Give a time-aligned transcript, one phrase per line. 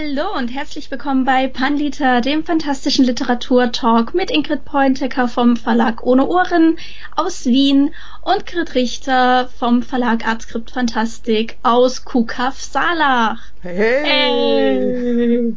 [0.00, 6.28] Hallo und herzlich willkommen bei Panliter, dem fantastischen Literaturtalk mit Ingrid Pointecker vom Verlag Ohne
[6.28, 6.76] Ohren
[7.16, 7.90] aus Wien
[8.22, 13.42] und Grit Richter vom Verlag Artskript Fantastik aus Kukaf Salach.
[13.60, 14.04] Hey.
[14.04, 15.56] hey.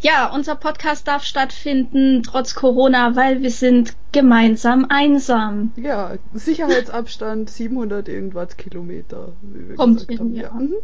[0.00, 5.72] Ja, unser Podcast darf stattfinden trotz Corona, weil wir sind gemeinsam einsam.
[5.76, 9.32] Ja, Sicherheitsabstand 700 irgendwas Kilometer.
[9.76, 10.34] Kommt gesagt haben.
[10.34, 10.52] Ja.
[10.52, 10.74] Mhm.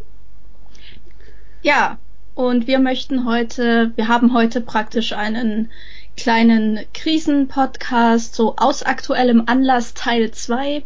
[1.61, 1.97] Ja,
[2.33, 5.69] und wir möchten heute, wir haben heute praktisch einen
[6.17, 10.83] kleinen Krisenpodcast, so aus aktuellem Anlass Teil 2.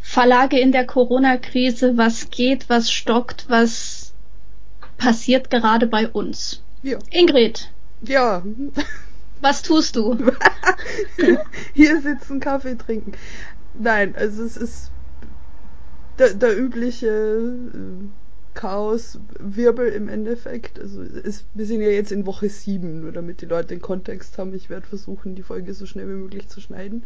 [0.00, 4.12] Verlage in der Corona-Krise, was geht, was stockt, was
[4.96, 6.62] passiert gerade bei uns.
[6.82, 6.98] Ja.
[7.10, 7.70] Ingrid.
[8.02, 8.42] Ja.
[9.40, 10.16] Was tust du?
[11.74, 13.12] Hier sitzen, Kaffee trinken.
[13.74, 14.90] Nein, also es ist
[16.18, 18.08] der, der übliche äh,
[18.54, 20.78] Chaos, Wirbel im Endeffekt.
[20.78, 24.38] Also ist, wir sind ja jetzt in Woche 7, nur damit die Leute den Kontext
[24.38, 24.54] haben.
[24.54, 27.02] Ich werde versuchen, die Folge so schnell wie möglich zu schneiden.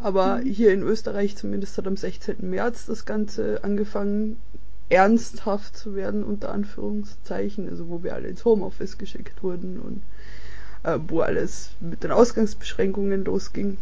[0.00, 0.42] Aber mhm.
[0.42, 2.36] hier in Österreich zumindest hat am 16.
[2.40, 4.38] März das Ganze angefangen,
[4.88, 7.68] ernsthaft zu werden, unter Anführungszeichen.
[7.68, 10.02] Also wo wir alle ins Homeoffice geschickt wurden und
[10.82, 13.78] äh, wo alles mit den Ausgangsbeschränkungen losging.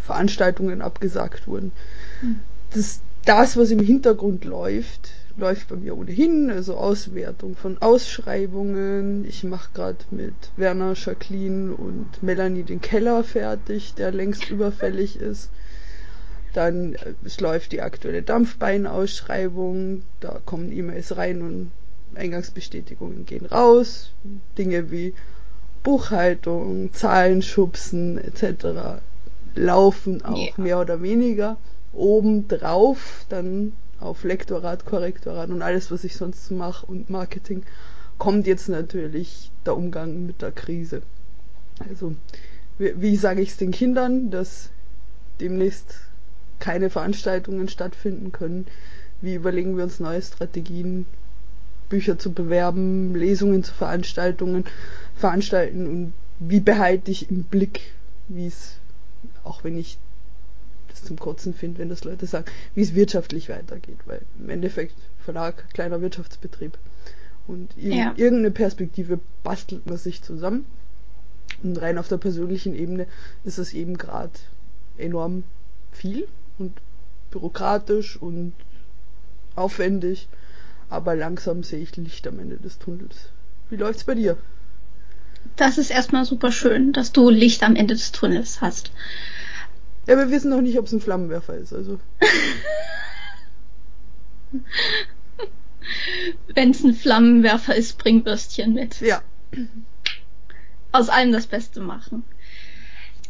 [0.00, 1.72] Veranstaltungen abgesagt wurden.
[2.22, 2.40] Mhm.
[2.72, 9.24] Das, das, was im Hintergrund läuft, läuft bei mir ohnehin, also Auswertung von Ausschreibungen.
[9.24, 15.50] Ich mache gerade mit Werner, Jacqueline und Melanie den Keller fertig, der längst überfällig ist.
[16.52, 21.72] Dann äh, es läuft die aktuelle Dampfbeinausschreibung, da kommen E-Mails rein und
[22.14, 24.12] Eingangsbestätigungen gehen raus.
[24.56, 25.14] Dinge wie
[25.82, 29.00] Buchhaltung, Zahlenschubsen etc.
[29.56, 30.54] laufen auch yeah.
[30.56, 31.56] mehr oder weniger.
[31.92, 37.62] Obendrauf dann auf Lektorat, Korrektorat und alles, was ich sonst mache und Marketing,
[38.18, 41.02] kommt jetzt natürlich der Umgang mit der Krise.
[41.88, 42.14] Also,
[42.78, 44.70] wie, wie sage ich es den Kindern, dass
[45.40, 45.96] demnächst
[46.60, 48.66] keine Veranstaltungen stattfinden können?
[49.20, 51.06] Wie überlegen wir uns neue Strategien,
[51.88, 54.64] Bücher zu bewerben, Lesungen zu Veranstaltungen
[55.16, 57.92] veranstalten und wie behalte ich im Blick,
[58.28, 58.76] wie es,
[59.44, 59.98] auch wenn ich
[60.94, 64.94] das zum Kotzen finde, wenn das Leute sagen, wie es wirtschaftlich weitergeht, weil im Endeffekt
[65.24, 66.78] Verlag, kleiner Wirtschaftsbetrieb.
[67.46, 68.14] Und ja.
[68.16, 70.64] irgendeine Perspektive bastelt man sich zusammen.
[71.62, 73.06] Und rein auf der persönlichen Ebene
[73.44, 74.32] ist es eben gerade
[74.96, 75.44] enorm
[75.92, 76.26] viel
[76.58, 76.72] und
[77.30, 78.52] bürokratisch und
[79.56, 80.28] aufwendig,
[80.88, 83.30] aber langsam sehe ich Licht am Ende des Tunnels.
[83.70, 84.36] Wie läuft's bei dir?
[85.56, 88.90] Das ist erstmal super schön, dass du Licht am Ende des Tunnels hast.
[90.06, 91.98] Ja, wir wissen noch nicht, ob es ein Flammenwerfer ist, also.
[96.54, 99.00] Wenn es ein Flammenwerfer ist, bring Würstchen mit.
[99.00, 99.22] Ja.
[100.92, 102.24] Aus allem das Beste machen.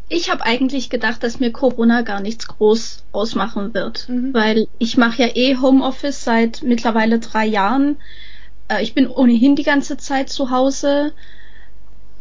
[0.08, 4.34] Ich habe eigentlich gedacht, dass mir Corona gar nichts groß ausmachen wird, mhm.
[4.34, 7.96] weil ich mache ja eh Homeoffice seit mittlerweile drei Jahren.
[8.68, 11.12] Äh, ich bin ohnehin die ganze Zeit zu Hause.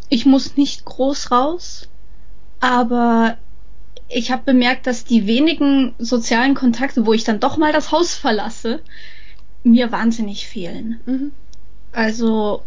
[0.10, 1.90] Ich muss nicht groß raus,
[2.62, 3.38] aber
[4.10, 8.16] ich habe bemerkt, dass die wenigen sozialen Kontakte, wo ich dann doch mal das Haus
[8.16, 8.82] verlasse,
[9.64, 11.00] mir wahnsinnig fehlen.
[11.06, 11.32] Mhm.
[11.92, 12.64] Also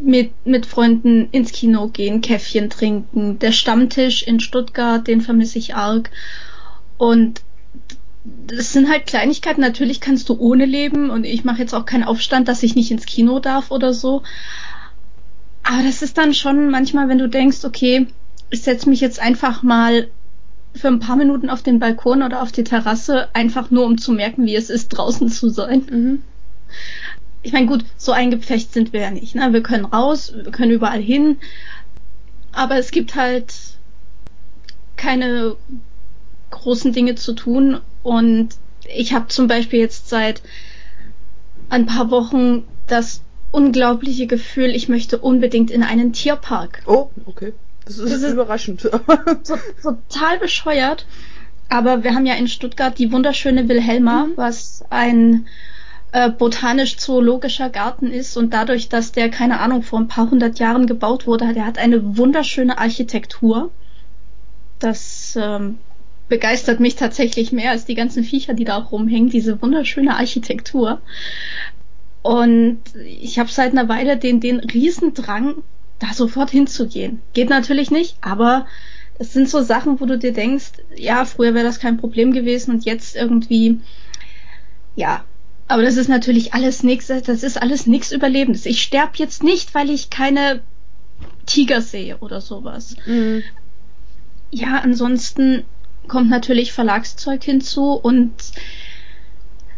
[0.00, 5.74] mit, mit Freunden ins Kino gehen, Käffchen trinken, der Stammtisch in Stuttgart, den vermisse ich
[5.74, 6.10] arg.
[6.96, 7.42] Und
[8.24, 9.60] das sind halt Kleinigkeiten.
[9.60, 12.90] Natürlich kannst du ohne leben und ich mache jetzt auch keinen Aufstand, dass ich nicht
[12.90, 14.22] ins Kino darf oder so.
[15.62, 18.06] Aber das ist dann schon manchmal, wenn du denkst, okay,
[18.50, 20.08] ich setze mich jetzt einfach mal
[20.74, 24.12] für ein paar Minuten auf den Balkon oder auf die Terrasse, einfach nur um zu
[24.12, 25.86] merken, wie es ist, draußen zu sein.
[25.90, 26.22] Mhm.
[27.42, 29.34] Ich meine, gut, so eingepfecht sind wir ja nicht.
[29.34, 29.52] Ne?
[29.52, 31.38] Wir können raus, wir können überall hin,
[32.52, 33.54] aber es gibt halt
[34.96, 35.56] keine
[36.50, 38.50] großen Dinge zu tun und
[38.94, 40.42] ich habe zum Beispiel jetzt seit
[41.70, 46.82] ein paar Wochen das unglaubliche Gefühl, ich möchte unbedingt in einen Tierpark.
[46.86, 47.52] Oh, okay.
[47.84, 48.82] Das ist, das ist überraschend.
[49.42, 51.06] so, total bescheuert.
[51.68, 54.32] Aber wir haben ja in Stuttgart die wunderschöne Wilhelma, mhm.
[54.36, 55.46] was ein
[56.12, 60.86] äh, botanisch-zoologischer Garten ist und dadurch, dass der, keine Ahnung, vor ein paar hundert Jahren
[60.86, 63.70] gebaut wurde, der hat eine wunderschöne Architektur.
[64.80, 65.78] Das ähm,
[66.28, 71.00] begeistert mich tatsächlich mehr als die ganzen Viecher, die da auch rumhängen, diese wunderschöne Architektur.
[72.22, 75.56] Und ich habe seit einer Weile den, den Riesendrang,
[76.00, 77.22] da sofort hinzugehen.
[77.34, 78.66] Geht natürlich nicht, aber
[79.18, 82.72] es sind so Sachen, wo du dir denkst, ja, früher wäre das kein Problem gewesen
[82.72, 83.78] und jetzt irgendwie,
[84.96, 85.24] ja,
[85.68, 88.66] Aber das ist natürlich alles nichts, das ist alles nichts Überlebendes.
[88.66, 90.62] Ich sterbe jetzt nicht, weil ich keine
[91.46, 92.96] Tiger sehe oder sowas.
[93.06, 93.44] Mhm.
[94.50, 95.62] Ja, ansonsten
[96.08, 98.32] kommt natürlich Verlagszeug hinzu und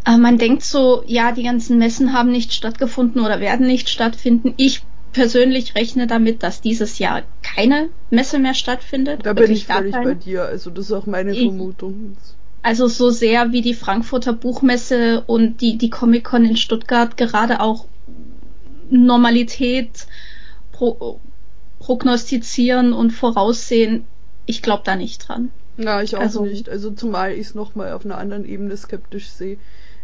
[0.06, 4.54] äh, man denkt so, ja, die ganzen Messen haben nicht stattgefunden oder werden nicht stattfinden.
[4.56, 9.20] Ich persönlich rechne damit, dass dieses Jahr keine Messe mehr stattfindet.
[9.24, 10.44] Da bin ich völlig bei dir.
[10.44, 12.16] Also das ist auch meine Vermutung.
[12.62, 17.86] Also so sehr wie die Frankfurter Buchmesse und die, die Comic-Con in Stuttgart gerade auch
[18.88, 20.06] Normalität
[20.70, 21.18] pro,
[21.78, 24.04] prognostizieren und voraussehen,
[24.46, 25.50] ich glaube da nicht dran.
[25.76, 26.68] Ja, ich auch also, nicht.
[26.68, 29.56] Also zumal ich es nochmal auf einer anderen Ebene skeptisch sehe,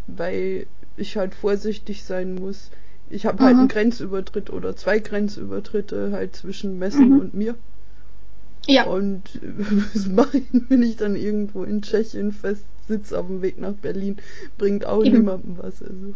[0.06, 0.66] weil
[0.96, 2.70] ich halt vorsichtig sein muss.
[3.10, 7.20] Ich habe halt einen Grenzübertritt oder zwei Grenzübertritte halt zwischen Messen mhm.
[7.20, 7.54] und mir.
[8.66, 8.84] Ja.
[8.84, 9.22] Und
[9.94, 13.72] was mache ich, wenn ich dann irgendwo in Tschechien fest sitze auf dem Weg nach
[13.72, 14.16] Berlin?
[14.58, 15.18] Bringt auch Eben.
[15.18, 15.82] niemandem was.
[15.82, 16.14] Also.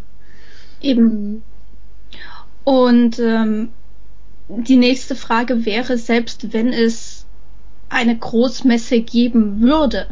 [0.80, 1.04] Eben.
[1.04, 1.42] Mhm.
[2.64, 3.70] Und ähm,
[4.48, 7.26] die nächste Frage wäre, selbst wenn es
[7.88, 10.06] eine Großmesse geben würde,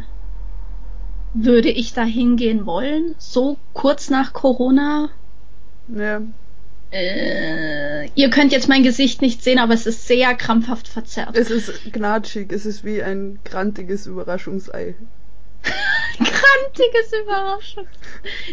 [1.34, 3.14] würde ich da hingehen wollen?
[3.18, 5.10] So kurz nach Corona?
[5.88, 6.22] Ja.
[6.92, 11.36] Äh, ihr könnt jetzt mein Gesicht nicht sehen, aber es ist sehr krampfhaft verzerrt.
[11.36, 14.96] Es ist gnatschig, es ist wie ein grantiges Überraschungsei.
[16.18, 17.90] grantiges Überraschungsei.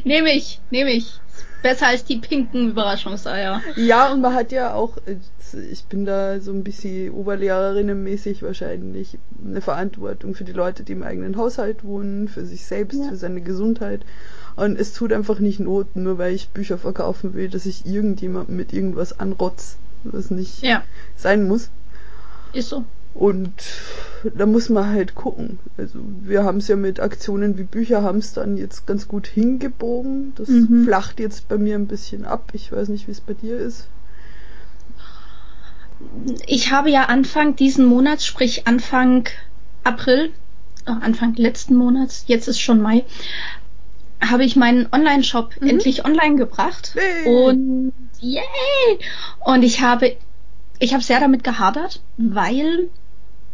[0.03, 1.19] Nehme ich, nehme ich.
[1.63, 3.61] Besser als die pinken Überraschungseier.
[3.75, 4.97] Ja, und man hat ja auch,
[5.71, 11.01] ich bin da so ein bisschen Oberlehrerinnenmäßig wahrscheinlich, eine Verantwortung für die Leute, die im
[11.01, 13.09] eigenen Haushalt wohnen, für sich selbst, ja.
[13.09, 14.01] für seine Gesundheit.
[14.57, 18.57] Und es tut einfach nicht Not, nur weil ich Bücher verkaufen will, dass ich irgendjemandem
[18.57, 20.83] mit irgendwas anrotz, was nicht ja.
[21.15, 21.69] sein muss.
[22.53, 22.83] Ist so.
[23.13, 23.53] Und
[24.35, 25.59] da muss man halt gucken.
[25.77, 29.27] Also wir haben es ja mit Aktionen wie Bücher haben es dann jetzt ganz gut
[29.27, 30.33] hingebogen.
[30.35, 30.85] Das mhm.
[30.85, 32.49] flacht jetzt bei mir ein bisschen ab.
[32.53, 33.87] Ich weiß nicht, wie es bei dir ist.
[36.47, 39.27] Ich habe ja Anfang diesen Monats, sprich Anfang
[39.83, 40.31] April,
[40.87, 43.03] oh, Anfang letzten Monats, jetzt ist schon Mai,
[44.21, 45.67] habe ich meinen Online-Shop mhm.
[45.67, 46.95] endlich online gebracht.
[46.95, 47.33] Hey.
[47.33, 48.43] Und yay!
[49.39, 50.15] Und ich habe,
[50.79, 52.89] ich habe sehr damit gehadert, weil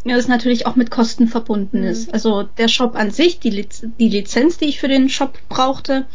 [0.06, 1.88] das natürlich auch mit Kosten verbunden mhm.
[1.88, 2.14] ist.
[2.14, 6.06] Also der Shop an sich, die, Liz die Lizenz, die ich für den Shop brauchte,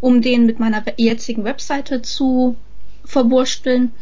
[0.00, 2.56] um den mit meiner jetzigen Webseite zu
[3.04, 3.92] verwursteln,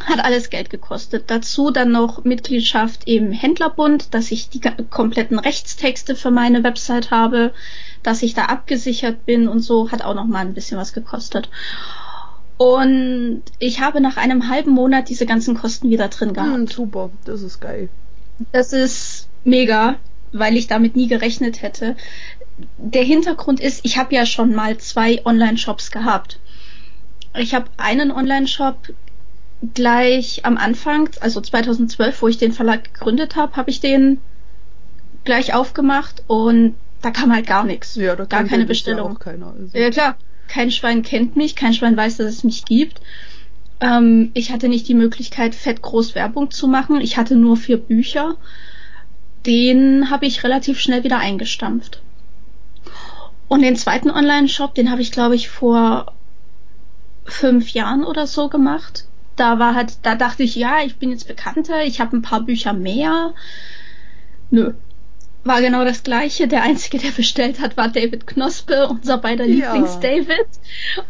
[0.00, 1.24] hat alles Geld gekostet.
[1.28, 4.60] Dazu dann noch Mitgliedschaft im Händlerbund, dass ich die
[4.90, 7.52] kompletten Rechtstexte für meine Website habe,
[8.06, 11.50] dass ich da abgesichert bin und so, hat auch noch mal ein bisschen was gekostet.
[12.56, 16.54] Und ich habe nach einem halben Monat diese ganzen Kosten wieder drin gehabt.
[16.54, 17.88] Hm, super, das ist geil.
[18.52, 19.96] Das ist mega,
[20.32, 21.96] weil ich damit nie gerechnet hätte.
[22.78, 26.38] Der Hintergrund ist, ich habe ja schon mal zwei Online-Shops gehabt.
[27.34, 28.92] Ich habe einen Online-Shop
[29.74, 34.20] gleich am Anfang, also 2012, wo ich den Verlag gegründet habe, habe ich den
[35.24, 37.94] gleich aufgemacht und da kam halt gar nichts.
[37.96, 39.12] Ja, da gar keine Bestellung.
[39.12, 39.76] Ja, keiner, also.
[39.76, 40.16] ja klar,
[40.48, 43.00] kein Schwein kennt mich, kein Schwein weiß, dass es mich gibt.
[43.80, 47.00] Ähm, ich hatte nicht die Möglichkeit, fett groß Werbung zu machen.
[47.00, 48.36] Ich hatte nur vier Bücher.
[49.44, 52.02] Den habe ich relativ schnell wieder eingestampft.
[53.48, 56.12] Und den zweiten Online-Shop, den habe ich, glaube ich, vor
[57.24, 59.06] fünf Jahren oder so gemacht.
[59.36, 62.40] Da war halt, da dachte ich, ja, ich bin jetzt bekannter, ich habe ein paar
[62.40, 63.34] Bücher mehr.
[64.50, 64.72] Nö.
[65.46, 66.48] War genau das gleiche.
[66.48, 69.72] Der einzige, der bestellt hat, war David Knospe, unser beider ja.
[69.72, 70.46] Lieblings-David.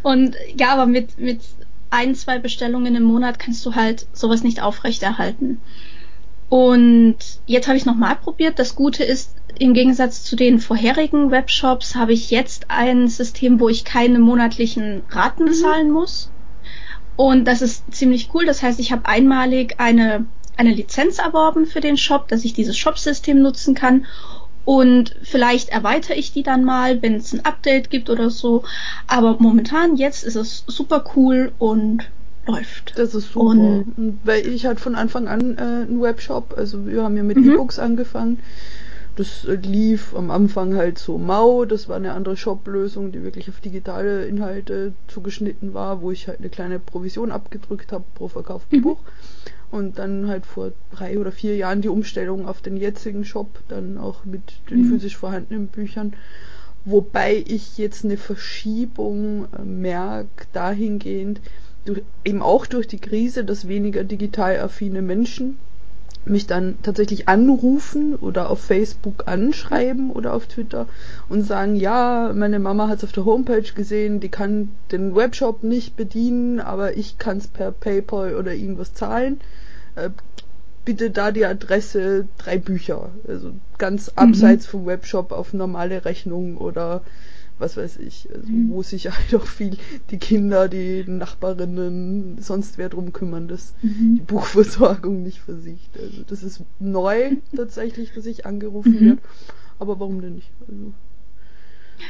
[0.02, 1.40] Und ja, aber mit, mit
[1.90, 5.60] ein, zwei Bestellungen im Monat kannst du halt sowas nicht aufrechterhalten.
[6.48, 7.16] Und
[7.46, 8.58] jetzt habe ich nochmal probiert.
[8.58, 13.68] Das Gute ist, im Gegensatz zu den vorherigen Webshops habe ich jetzt ein System, wo
[13.68, 15.54] ich keine monatlichen Raten mhm.
[15.54, 16.30] zahlen muss.
[17.16, 18.44] Und das ist ziemlich cool.
[18.44, 20.26] Das heißt, ich habe einmalig eine,
[20.56, 24.06] eine Lizenz erworben für den Shop, dass ich dieses Shop-System nutzen kann.
[24.64, 28.64] Und vielleicht erweitere ich die dann mal, wenn es ein Update gibt oder so.
[29.06, 32.10] Aber momentan jetzt ist es super cool und
[32.46, 32.94] läuft.
[32.96, 33.46] Das ist super.
[33.46, 37.36] Und Weil ich halt von Anfang an äh, einen Webshop, also wir haben ja mit
[37.36, 37.52] mhm.
[37.52, 38.40] E-Books angefangen.
[39.14, 43.48] Das äh, lief am Anfang halt so mau, das war eine andere Shop-Lösung, die wirklich
[43.48, 48.78] auf digitale Inhalte zugeschnitten war, wo ich halt eine kleine Provision abgedrückt habe pro verkauften
[48.78, 48.82] mhm.
[48.82, 48.98] Buch
[49.70, 53.98] und dann halt vor drei oder vier Jahren die Umstellung auf den jetzigen Shop, dann
[53.98, 54.90] auch mit den mhm.
[54.90, 56.14] physisch vorhandenen Büchern.
[56.84, 61.40] Wobei ich jetzt eine Verschiebung äh, merke dahingehend,
[61.84, 65.56] durch, eben auch durch die Krise, dass weniger digital affine Menschen
[66.28, 70.86] mich dann tatsächlich anrufen oder auf Facebook anschreiben oder auf Twitter
[71.28, 75.62] und sagen, ja, meine Mama hat es auf der Homepage gesehen, die kann den Webshop
[75.62, 79.40] nicht bedienen, aber ich kann es per PayPal oder irgendwas zahlen.
[79.94, 80.10] Äh,
[80.84, 83.10] bitte da die Adresse, drei Bücher.
[83.26, 84.70] Also ganz abseits mhm.
[84.70, 87.02] vom Webshop auf normale Rechnung oder
[87.58, 88.70] was weiß ich, also mhm.
[88.70, 89.76] wo sich halt auch viel
[90.10, 94.16] die Kinder, die Nachbarinnen, sonst wer drum kümmern, dass mhm.
[94.16, 95.98] die Buchversorgung nicht versiegt.
[95.98, 99.06] Also das ist neu tatsächlich, dass ich angerufen mhm.
[99.06, 99.22] werde.
[99.78, 100.50] Aber warum denn nicht?
[100.68, 100.92] Also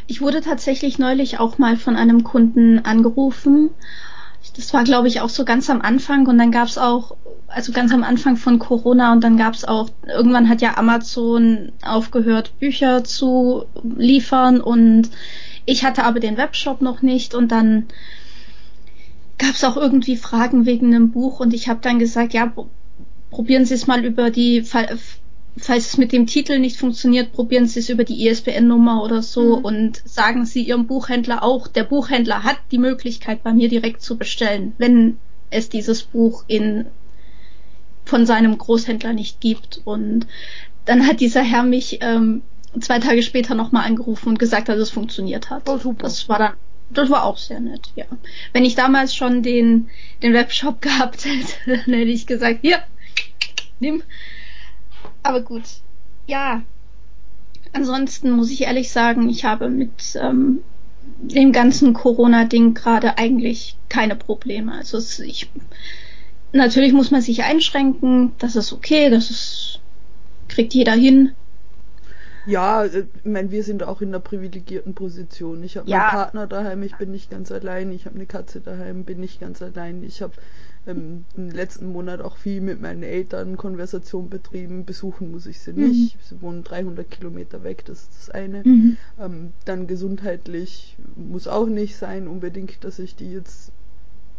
[0.06, 3.70] ich wurde tatsächlich neulich auch mal von einem Kunden angerufen.
[4.56, 7.14] Das war, glaube ich, auch so ganz am Anfang und dann gab es auch,
[7.46, 11.72] also ganz am Anfang von Corona und dann gab es auch, irgendwann hat ja Amazon
[11.82, 15.10] aufgehört, Bücher zu liefern und
[15.66, 17.86] ich hatte aber den Webshop noch nicht und dann
[19.38, 22.50] gab es auch irgendwie Fragen wegen einem Buch und ich habe dann gesagt, ja,
[23.30, 24.62] probieren Sie es mal über die,
[25.58, 29.58] falls es mit dem Titel nicht funktioniert, probieren Sie es über die ISBN-Nummer oder so
[29.58, 29.64] mhm.
[29.64, 34.16] und sagen Sie Ihrem Buchhändler auch, der Buchhändler hat die Möglichkeit, bei mir direkt zu
[34.16, 35.18] bestellen, wenn
[35.50, 36.86] es dieses Buch in
[38.04, 39.80] von seinem Großhändler nicht gibt.
[39.84, 40.26] Und
[40.84, 42.42] dann hat dieser Herr mich ähm,
[42.80, 45.68] zwei Tage später nochmal angerufen und gesagt, dass es funktioniert hat.
[45.68, 46.04] Oh, super.
[46.04, 46.52] Das war dann,
[46.90, 48.04] das war auch sehr nett, ja.
[48.52, 49.88] Wenn ich damals schon den,
[50.22, 52.78] den Webshop gehabt hätte, dann hätte ich gesagt, hier,
[53.80, 54.02] nimm.
[55.26, 55.64] Aber gut,
[56.28, 56.62] ja.
[57.72, 60.60] Ansonsten muss ich ehrlich sagen, ich habe mit ähm,
[61.18, 64.72] dem ganzen Corona-Ding gerade eigentlich keine Probleme.
[64.72, 65.50] Also es, ich,
[66.52, 69.80] natürlich muss man sich einschränken, das ist okay, das ist,
[70.46, 71.32] kriegt jeder hin.
[72.46, 75.64] Ja, äh, ich meine, wir sind auch in einer privilegierten Position.
[75.64, 75.98] Ich habe ja.
[75.98, 77.90] meinen Partner daheim, ich bin nicht ganz allein.
[77.90, 80.04] Ich habe eine Katze daheim, bin nicht ganz allein.
[80.04, 80.34] Ich habe
[80.86, 84.84] ähm, im letzten Monat auch viel mit meinen Eltern Konversation betrieben.
[84.84, 85.88] Besuchen muss ich sie mhm.
[85.88, 86.18] nicht.
[86.24, 88.62] Sie wohnen 300 Kilometer weg, das ist das eine.
[88.64, 88.96] Mhm.
[89.20, 93.72] Ähm, dann gesundheitlich muss auch nicht sein unbedingt, dass ich die jetzt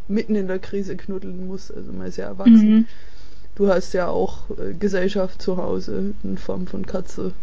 [0.07, 1.71] mitten in der Krise knuddeln muss.
[1.71, 2.69] Also man ist ja erwachsen.
[2.69, 2.85] Mhm.
[3.55, 7.33] Du hast ja auch äh, Gesellschaft zu Hause in Form von Katze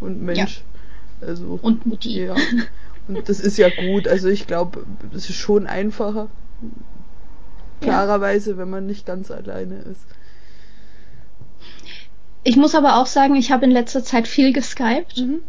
[0.00, 0.62] und Mensch.
[1.20, 1.28] Ja.
[1.28, 2.24] Also, und Mutti.
[2.24, 2.34] Ja.
[3.08, 4.08] Und das ist ja gut.
[4.08, 6.28] Also ich glaube, das ist schon einfacher.
[7.80, 10.04] Klarerweise, wenn man nicht ganz alleine ist.
[12.42, 15.18] Ich muss aber auch sagen, ich habe in letzter Zeit viel geskypt.
[15.18, 15.40] Mhm.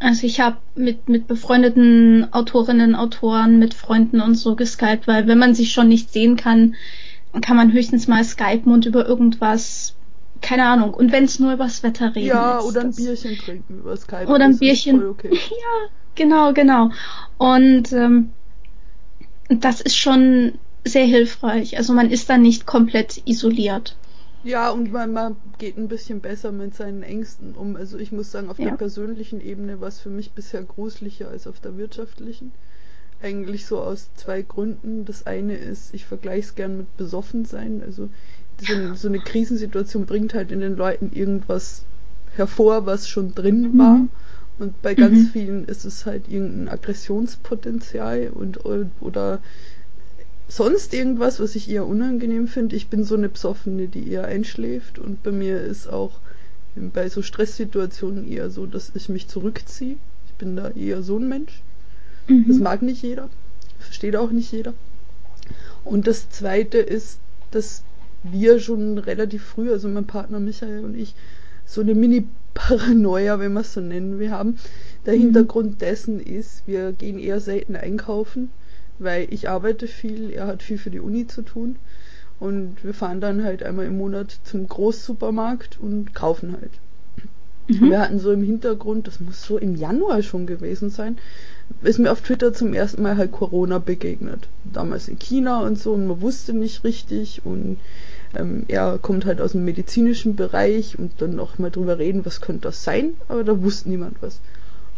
[0.00, 5.38] Also ich habe mit, mit befreundeten Autorinnen, Autoren, mit Freunden und so geskypt, weil wenn
[5.38, 6.74] man sich schon nicht sehen kann,
[7.42, 9.94] kann man höchstens mal skypen und über irgendwas
[10.40, 10.94] keine Ahnung.
[10.94, 12.64] Und wenn es nur übers Wetter reden ja, ist.
[12.64, 14.26] Ja, oder ein Bierchen trinken über Skype.
[14.26, 15.08] Oder ein Bierchen.
[15.08, 15.30] Okay.
[15.50, 16.90] Ja, genau, genau.
[17.38, 18.30] Und ähm,
[19.48, 21.76] das ist schon sehr hilfreich.
[21.76, 23.96] Also man ist dann nicht komplett isoliert.
[24.42, 27.76] Ja, und man, man geht ein bisschen besser mit seinen Ängsten um.
[27.76, 28.70] Also ich muss sagen, auf ja.
[28.70, 32.52] der persönlichen Ebene war es für mich bisher gruseliger als auf der wirtschaftlichen.
[33.22, 35.04] Eigentlich so aus zwei Gründen.
[35.04, 37.82] Das eine ist, ich vergleiche es gern mit besoffen sein.
[37.84, 38.08] Also
[38.62, 41.84] so, so, eine Krisensituation bringt halt in den Leuten irgendwas
[42.36, 43.94] hervor, was schon drin war.
[43.94, 44.08] Mhm.
[44.58, 45.26] Und bei ganz mhm.
[45.28, 49.40] vielen ist es halt irgendein Aggressionspotenzial und oder
[50.50, 52.74] sonst irgendwas, was ich eher unangenehm finde.
[52.76, 56.18] Ich bin so eine Psoffene, die eher einschläft und bei mir ist auch
[56.74, 59.96] bei so Stresssituationen eher so, dass ich mich zurückziehe.
[60.26, 61.62] Ich bin da eher so ein Mensch.
[62.28, 62.46] Mhm.
[62.48, 63.28] Das mag nicht jeder,
[63.78, 64.74] versteht auch nicht jeder.
[65.84, 67.18] Und das zweite ist,
[67.52, 67.82] dass
[68.22, 71.14] wir schon relativ früh, also mein Partner Michael und ich,
[71.64, 74.58] so eine Mini-Paranoia, wenn wir es so nennen, wir haben.
[75.06, 75.20] Der mhm.
[75.20, 78.50] Hintergrund dessen ist, wir gehen eher selten einkaufen,
[79.00, 81.76] weil ich arbeite viel, er hat viel für die Uni zu tun.
[82.38, 86.70] Und wir fahren dann halt einmal im Monat zum Großsupermarkt und kaufen halt.
[87.68, 87.90] Mhm.
[87.90, 91.18] Wir hatten so im Hintergrund, das muss so im Januar schon gewesen sein,
[91.82, 94.48] ist mir auf Twitter zum ersten Mal halt Corona begegnet.
[94.64, 97.78] Damals in China und so und man wusste nicht richtig und
[98.34, 102.40] ähm, er kommt halt aus dem medizinischen Bereich und dann noch mal drüber reden, was
[102.40, 104.40] könnte das sein, aber da wusste niemand was.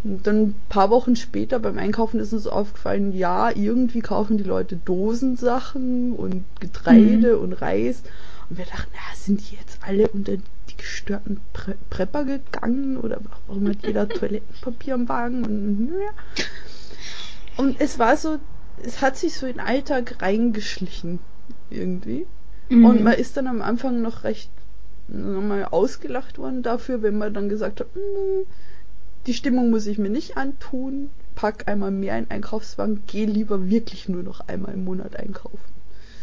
[0.04, 4.44] Und dann ein paar Wochen später beim Einkaufen ist uns aufgefallen, ja, irgendwie kaufen die
[4.44, 7.42] Leute Dosensachen und Getreide mhm.
[7.42, 8.02] und Reis.
[8.50, 13.20] Und wir dachten, ja, sind die jetzt alle unter die gestörten Pre Prepper gegangen oder
[13.46, 15.44] warum hat jeder Toilettenpapier am Wagen?
[15.44, 16.44] Und, ja.
[17.56, 18.38] und es war so,
[18.84, 21.20] es hat sich so in den Alltag reingeschlichen
[21.70, 22.26] irgendwie.
[22.68, 22.84] Mhm.
[22.84, 24.50] Und man ist dann am Anfang noch recht
[25.08, 28.46] mal ausgelacht worden dafür, wenn man dann gesagt hat, hm,
[29.26, 34.08] die Stimmung muss ich mir nicht antun, pack einmal mehr in Einkaufswagen, geh lieber wirklich
[34.08, 35.72] nur noch einmal im Monat einkaufen.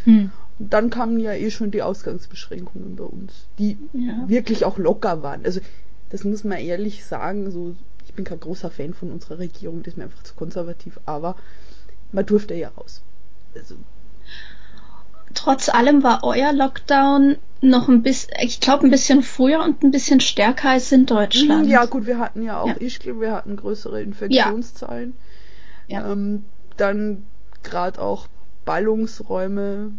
[0.05, 0.31] Mhm.
[0.59, 4.27] Und dann kamen ja eh schon die Ausgangsbeschränkungen bei uns, die ja.
[4.27, 5.45] wirklich auch locker waren.
[5.45, 5.61] Also
[6.09, 7.75] das muss man ehrlich sagen, so
[8.09, 11.35] ich bin kein großer Fan von unserer Regierung, die ist mir einfach zu konservativ, aber
[12.11, 13.03] man durfte ja raus.
[13.55, 13.75] Also,
[15.33, 19.91] Trotz allem war euer Lockdown noch ein bisschen, ich glaube, ein bisschen früher und ein
[19.91, 21.67] bisschen stärker als in Deutschland.
[21.67, 22.75] Ja, gut, wir hatten ja auch, ja.
[22.79, 25.13] ich glaube, wir hatten größere Infektionszahlen.
[25.87, 26.01] Ja.
[26.01, 26.11] ja.
[26.11, 26.45] Ähm,
[26.77, 27.25] dann
[27.63, 28.27] gerade auch
[28.65, 29.91] Ballungsräume.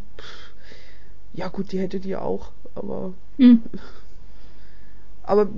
[1.33, 3.13] Ja, gut, die hätte die auch, aber.
[3.37, 3.63] Mhm.
[5.23, 5.49] Aber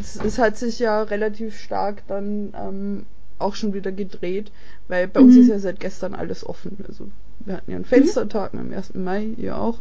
[0.00, 3.06] es, es, hat sich ja relativ stark dann ähm,
[3.40, 4.52] auch schon wieder gedreht,
[4.86, 5.26] weil bei mhm.
[5.26, 6.84] uns ist ja seit gestern alles offen.
[6.86, 7.08] Also
[7.40, 8.60] wir hatten ja einen Fenstertag mhm.
[8.60, 8.94] am 1.
[8.94, 9.78] Mai, ihr auch.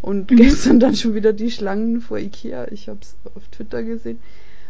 [0.00, 0.36] Und mhm.
[0.36, 2.70] gestern dann schon wieder die Schlangen vor Ikea.
[2.70, 4.20] Ich habe es auf Twitter gesehen.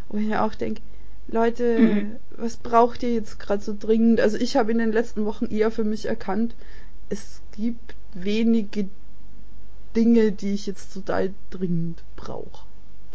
[0.08, 0.80] Wo ich mir auch denke,
[1.28, 2.16] Leute, mhm.
[2.36, 4.20] was braucht ihr jetzt gerade so dringend?
[4.20, 6.54] Also ich habe in den letzten Wochen eher für mich erkannt,
[7.10, 8.88] es gibt wenige
[9.94, 12.66] Dinge, die ich jetzt total dringend brauche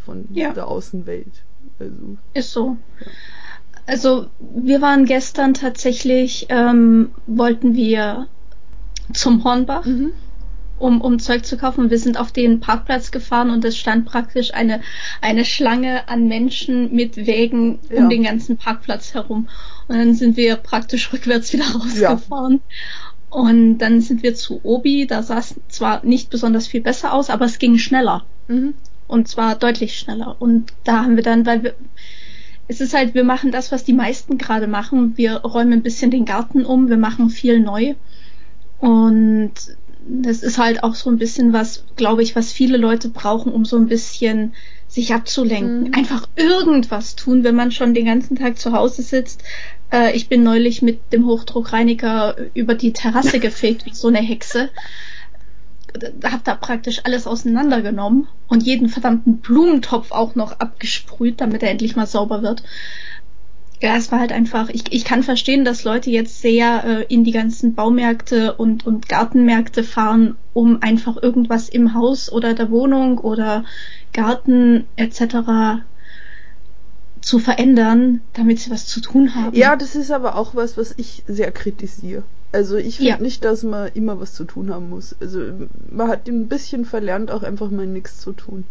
[0.06, 0.54] von ja.
[0.54, 1.44] der Außenwelt.
[1.80, 2.78] Also, Ist so.
[3.00, 3.08] Ja.
[3.86, 8.28] Also wir waren gestern tatsächlich, ähm, wollten wir
[9.12, 10.12] zum Hornbach, mhm.
[10.80, 11.90] um, um Zeug zu kaufen.
[11.90, 14.82] Wir sind auf den Parkplatz gefahren und es stand praktisch eine,
[15.22, 17.98] eine Schlange an Menschen mit Wägen ja.
[17.98, 19.50] um den ganzen Parkplatz herum.
[19.88, 22.54] Und dann sind wir praktisch rückwärts wieder rausgefahren.
[22.54, 22.60] Ja.
[23.34, 27.32] Und dann sind wir zu Obi, da sah es zwar nicht besonders viel besser aus,
[27.32, 28.24] aber es ging schneller.
[28.48, 28.76] Mhm.
[29.08, 30.36] Und zwar deutlich schneller.
[30.40, 31.74] Und da haben wir dann, weil wir,
[32.68, 35.18] es ist halt, wir machen das, was die meisten gerade machen.
[35.18, 37.96] Wir räumen ein bisschen den Garten um, wir machen viel neu.
[38.84, 39.54] Und
[40.06, 43.64] das ist halt auch so ein bisschen was, glaube ich, was viele Leute brauchen, um
[43.64, 44.56] so ein bisschen
[44.90, 45.84] sich abzulenken.
[45.86, 45.94] Mhm.
[45.94, 49.42] Einfach irgendwas tun, wenn man schon den ganzen Tag zu Hause sitzt.
[49.90, 54.70] Äh, ich bin neulich mit dem Hochdruckreiniger über die Terrasse gefegt, wie so eine Hexe
[56.24, 61.96] habe da praktisch alles auseinandergenommen und jeden verdammten Blumentopf auch noch abgesprüht, damit er endlich
[61.96, 62.64] mal sauber wird.
[63.84, 67.26] Ja, es war halt einfach, ich, ich kann verstehen, dass Leute jetzt sehr äh, in
[67.26, 73.18] die ganzen Baumärkte und, und Gartenmärkte fahren, um einfach irgendwas im Haus oder der Wohnung
[73.18, 73.66] oder
[74.14, 75.84] Garten etc.
[77.20, 79.54] zu verändern, damit sie was zu tun haben.
[79.54, 82.24] Ja, das ist aber auch was, was ich sehr kritisiere.
[82.54, 83.18] Also ich finde ja.
[83.18, 85.14] nicht, dass man immer was zu tun haben muss.
[85.20, 85.42] Also
[85.92, 88.64] man hat ein bisschen verlernt, auch einfach mal nichts zu tun.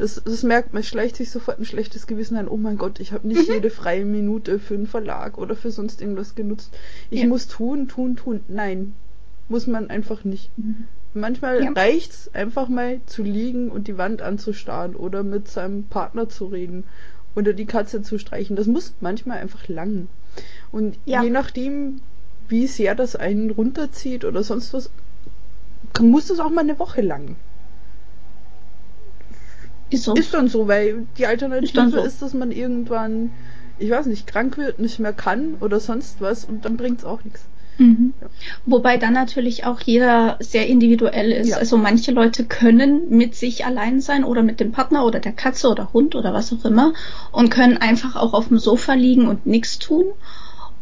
[0.00, 2.48] Das, das merkt man, schleicht sich sofort ein schlechtes Gewissen ein.
[2.48, 3.54] Oh mein Gott, ich habe nicht mhm.
[3.54, 6.72] jede freie Minute für einen Verlag oder für sonst irgendwas genutzt.
[7.10, 7.28] Ich ja.
[7.28, 8.40] muss tun, tun, tun.
[8.48, 8.94] Nein,
[9.50, 10.50] muss man einfach nicht.
[10.56, 10.86] Mhm.
[11.12, 11.72] Manchmal ja.
[11.72, 16.84] reicht's einfach mal zu liegen und die Wand anzustarren oder mit seinem Partner zu reden
[17.34, 18.56] oder die Katze zu streichen.
[18.56, 20.08] Das muss manchmal einfach lang.
[20.72, 21.22] Und ja.
[21.22, 22.00] je nachdem,
[22.48, 24.88] wie sehr das einen runterzieht oder sonst was,
[26.00, 27.36] muss das auch mal eine Woche lang.
[29.90, 30.14] Ist so.
[30.14, 31.98] Ist dann so, weil die Alternative ist, so.
[31.98, 33.30] ist, dass man irgendwann,
[33.78, 37.04] ich weiß nicht, krank wird, nicht mehr kann oder sonst was und dann bringt es
[37.04, 37.44] auch nichts.
[37.78, 38.12] Mhm.
[38.20, 38.28] Ja.
[38.66, 41.48] Wobei dann natürlich auch jeder sehr individuell ist.
[41.48, 41.56] Ja.
[41.56, 45.68] Also manche Leute können mit sich allein sein oder mit dem Partner oder der Katze
[45.68, 46.92] oder Hund oder was auch immer
[47.32, 50.04] und können einfach auch auf dem Sofa liegen und nichts tun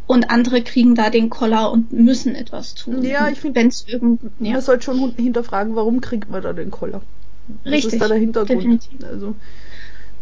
[0.08, 3.02] und andere kriegen da den Koller und müssen etwas tun.
[3.04, 4.52] Ja, ich finde, ja.
[4.52, 7.02] man sollte schon hinterfragen, warum kriegt man da den Koller?
[7.64, 7.84] Richtig.
[7.84, 8.60] Was ist da der Hintergrund?
[8.60, 9.04] Definitiv.
[9.04, 9.34] Also,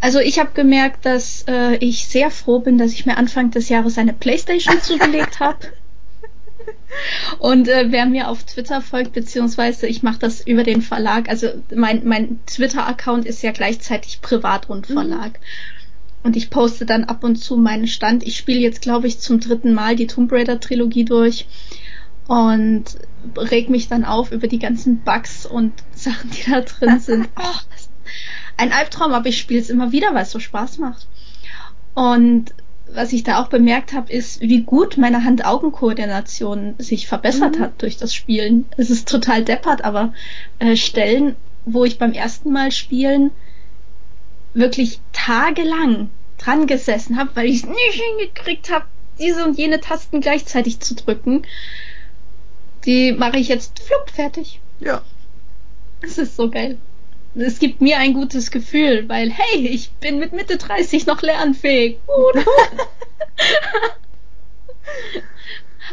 [0.01, 3.69] also ich habe gemerkt, dass äh, ich sehr froh bin, dass ich mir Anfang des
[3.69, 5.59] Jahres eine Playstation zugelegt habe.
[7.39, 11.49] Und äh, wer mir auf Twitter folgt, beziehungsweise ich mache das über den Verlag, also
[11.75, 14.95] mein, mein Twitter-Account ist ja gleichzeitig Privat und mhm.
[14.95, 15.33] Verlag.
[15.33, 16.27] Mhm.
[16.27, 18.27] Und ich poste dann ab und zu meinen Stand.
[18.27, 21.47] Ich spiele jetzt, glaube ich, zum dritten Mal die Tomb Raider Trilogie durch
[22.27, 22.85] und
[23.37, 27.29] reg mich dann auf über die ganzen Bugs und Sachen, die da drin sind.
[27.39, 27.61] Oh,
[28.57, 31.07] ein Albtraum, aber ich spiele es immer wieder, weil es so Spaß macht.
[31.95, 32.55] Und
[32.93, 37.63] was ich da auch bemerkt habe, ist, wie gut meine Hand-Augen-Koordination sich verbessert mhm.
[37.63, 38.67] hat durch das Spielen.
[38.77, 40.13] Es ist total deppert, aber
[40.59, 43.31] äh, Stellen, wo ich beim ersten Mal spielen
[44.55, 48.87] wirklich tagelang dran gesessen habe, weil ich es nicht hingekriegt habe,
[49.19, 51.43] diese und jene Tasten gleichzeitig zu drücken.
[52.87, 54.61] Die mache ich jetzt flupp fertig.
[54.81, 55.03] Ja.
[56.01, 56.79] Es ist so geil.
[57.35, 61.99] Es gibt mir ein gutes Gefühl, weil hey, ich bin mit Mitte 30 noch lernfähig.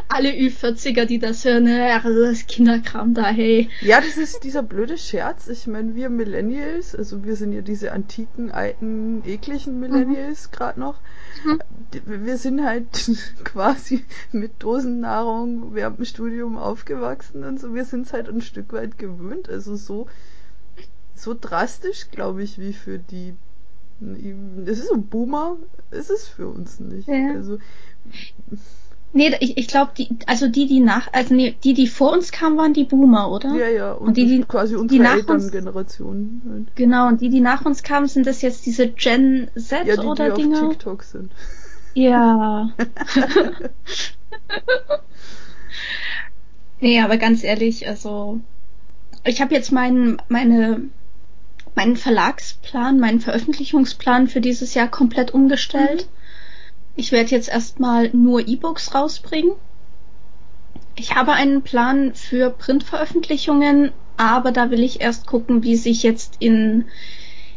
[0.08, 3.69] alle Ü40er, die das hören, ja, das ist Kinderkram da, hey.
[3.82, 5.47] Ja, das ist dieser blöde Scherz.
[5.47, 10.56] Ich meine, wir Millennials, also wir sind ja diese antiken, alten, ekligen Millennials mhm.
[10.56, 10.95] gerade noch.
[11.43, 11.60] Mhm.
[12.06, 12.88] wir sind halt
[13.43, 17.73] quasi mit Dosennahrung während dem Studium aufgewachsen und so.
[17.73, 19.49] Wir sind es halt ein Stück weit gewöhnt.
[19.49, 20.08] Also so,
[21.15, 23.36] so drastisch, glaube ich, wie für die.
[23.99, 25.58] Das ist ein Boomer,
[25.91, 27.08] ist es für uns nicht.
[27.08, 27.36] Ja.
[27.36, 27.60] Also,
[29.15, 32.32] Nee, ich, ich glaube, die, also die, die nach, also nee, die, die vor uns
[32.32, 33.54] kamen, waren die Boomer, oder?
[33.54, 36.41] Ja, ja, und, und die, die quasi unsere Elterngeneration.
[36.49, 36.76] Halt.
[36.76, 40.08] Genau, und die, die nach uns kamen, sind das jetzt diese Gen Z ja, die,
[40.08, 40.63] oder die Dinge?
[40.63, 41.32] auf TikTok sind.
[41.93, 42.71] Ja.
[46.80, 48.39] nee, aber ganz ehrlich, also
[49.23, 50.82] ich habe jetzt meinen, meine,
[51.76, 56.08] meinen Verlagsplan, meinen Veröffentlichungsplan für dieses Jahr komplett umgestellt.
[56.08, 56.23] Mhm
[56.95, 59.53] ich werde jetzt erstmal nur E-Books rausbringen.
[60.95, 66.36] Ich habe einen Plan für Printveröffentlichungen, aber da will ich erst gucken, wie sich jetzt
[66.39, 66.86] in,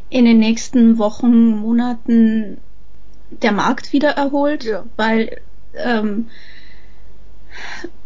[0.09, 2.59] in den nächsten Wochen, Monaten
[3.31, 4.85] der Markt wieder erholt, ja.
[4.97, 5.41] weil
[5.75, 6.29] ähm,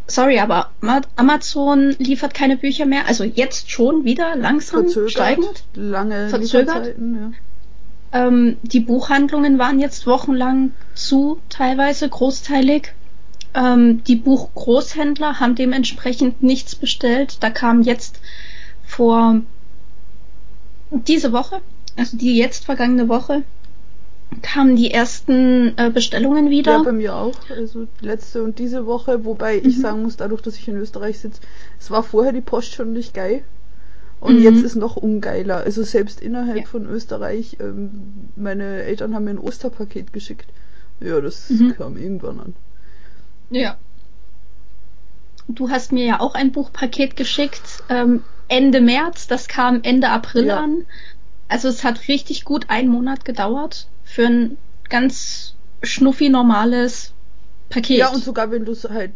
[0.07, 0.71] sorry, aber
[1.17, 6.97] Amazon liefert keine Bücher mehr, also jetzt schon wieder langsam verzögert, steigend, lange verzögert.
[6.99, 7.31] Ja.
[8.13, 12.93] Ähm, die Buchhandlungen waren jetzt wochenlang zu, teilweise großteilig.
[13.55, 17.39] Ähm, die Buchgroßhändler haben dementsprechend nichts bestellt.
[17.41, 18.21] Da kam jetzt
[18.85, 19.41] vor
[20.91, 21.61] diese Woche,
[21.97, 23.43] also die jetzt vergangene Woche,
[24.43, 26.73] kamen die ersten äh, Bestellungen wieder.
[26.73, 27.35] Ja, bei mir auch.
[27.49, 29.69] Also letzte und diese Woche, wobei mhm.
[29.69, 31.41] ich sagen muss, dadurch, dass ich in Österreich sitze,
[31.79, 33.43] es war vorher die Post schon nicht geil.
[34.21, 34.43] Und mhm.
[34.43, 35.59] jetzt ist noch ungeiler.
[35.59, 36.67] Also selbst innerhalb ja.
[36.67, 40.47] von Österreich, ähm, meine Eltern haben mir ein Osterpaket geschickt.
[41.01, 41.75] Ja, das mhm.
[41.75, 42.55] kam irgendwann an.
[43.49, 43.79] Ja.
[45.49, 50.47] Du hast mir ja auch ein Buchpaket geschickt, ähm, Ende März, das kam Ende April
[50.47, 50.59] ja.
[50.59, 50.85] an.
[51.49, 54.57] Also es hat richtig gut einen Monat gedauert für ein
[54.89, 57.13] ganz schnuffi normales
[57.71, 57.99] Paket.
[57.99, 59.13] Ja, und sogar wenn du es halt,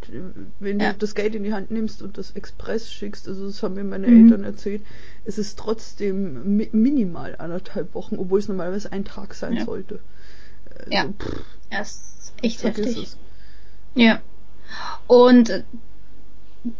[0.61, 0.93] wenn ja.
[0.93, 3.85] du das Geld in die Hand nimmst und das Express schickst, also das haben mir
[3.85, 4.25] meine mhm.
[4.25, 4.83] Eltern erzählt,
[5.25, 9.64] es ist trotzdem mi minimal anderthalb Wochen, obwohl es normalerweise ein Tag sein ja.
[9.64, 9.99] sollte.
[10.79, 11.05] Also, ja.
[11.07, 12.97] Pff, ja, ist echt heftig.
[12.97, 13.17] Es.
[13.97, 14.21] Ja.
[15.09, 15.64] Und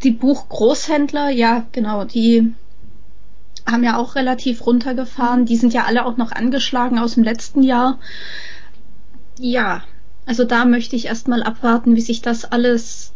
[0.03, 2.55] die Buchgroßhändler, ja, genau, die
[3.67, 5.41] haben ja auch relativ runtergefahren.
[5.41, 5.47] Mhm.
[5.47, 7.99] Die sind ja alle auch noch angeschlagen aus dem letzten Jahr.
[9.39, 9.83] Ja,
[10.27, 13.13] also da möchte ich erstmal abwarten, wie sich das alles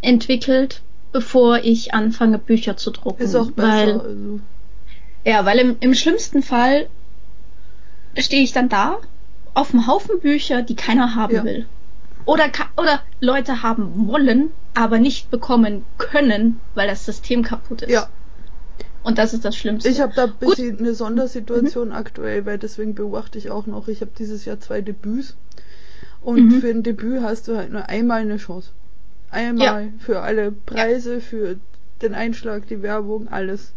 [0.00, 3.22] entwickelt, bevor ich anfange, Bücher zu drucken.
[3.22, 3.68] Ist auch besser.
[3.68, 4.40] Weil, also.
[5.24, 6.88] Ja, weil im, im schlimmsten Fall
[8.16, 8.98] stehe ich dann da
[9.54, 11.44] auf einem Haufen Bücher, die keiner haben ja.
[11.44, 11.66] will.
[12.24, 17.90] Oder, oder Leute haben wollen, aber nicht bekommen können, weil das System kaputt ist.
[17.90, 18.08] Ja.
[19.02, 19.88] Und das ist das Schlimmste.
[19.88, 20.80] Ich habe da ein bisschen Gut.
[20.80, 21.94] eine Sondersituation mhm.
[21.94, 25.36] aktuell, weil deswegen beobachte ich auch noch, ich habe dieses Jahr zwei Debüts
[26.28, 26.60] und mhm.
[26.60, 28.72] für ein Debüt hast du halt nur einmal eine Chance.
[29.30, 29.92] Einmal ja.
[29.98, 31.20] für alle Preise, ja.
[31.20, 31.56] für
[32.02, 33.72] den Einschlag, die Werbung, alles.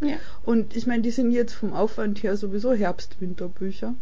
[0.00, 0.14] Ja.
[0.44, 3.94] Und ich meine, die sind jetzt vom Aufwand her sowieso Herbst-Winterbücher.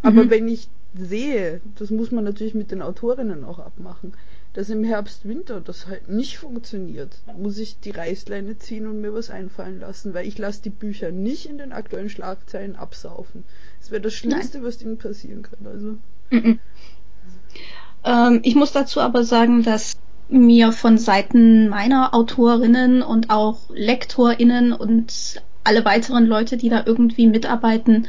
[0.00, 0.30] Aber mhm.
[0.30, 4.14] wenn ich sehe, das muss man natürlich mit den Autorinnen auch abmachen,
[4.54, 9.12] dass im Herbst, Winter das halt nicht funktioniert, muss ich die Reißleine ziehen und mir
[9.12, 13.44] was einfallen lassen, weil ich lasse die Bücher nicht in den aktuellen Schlagzeilen absaufen.
[13.80, 14.66] Das wäre das Schlimmste, Nein.
[14.66, 15.66] was ihnen passieren kann.
[15.66, 15.98] Also.
[16.30, 16.58] Mhm.
[18.04, 19.96] Ähm, ich muss dazu aber sagen, dass
[20.28, 27.26] mir von Seiten meiner Autorinnen und auch Lektorinnen und alle weiteren Leute, die da irgendwie
[27.26, 28.08] mitarbeiten,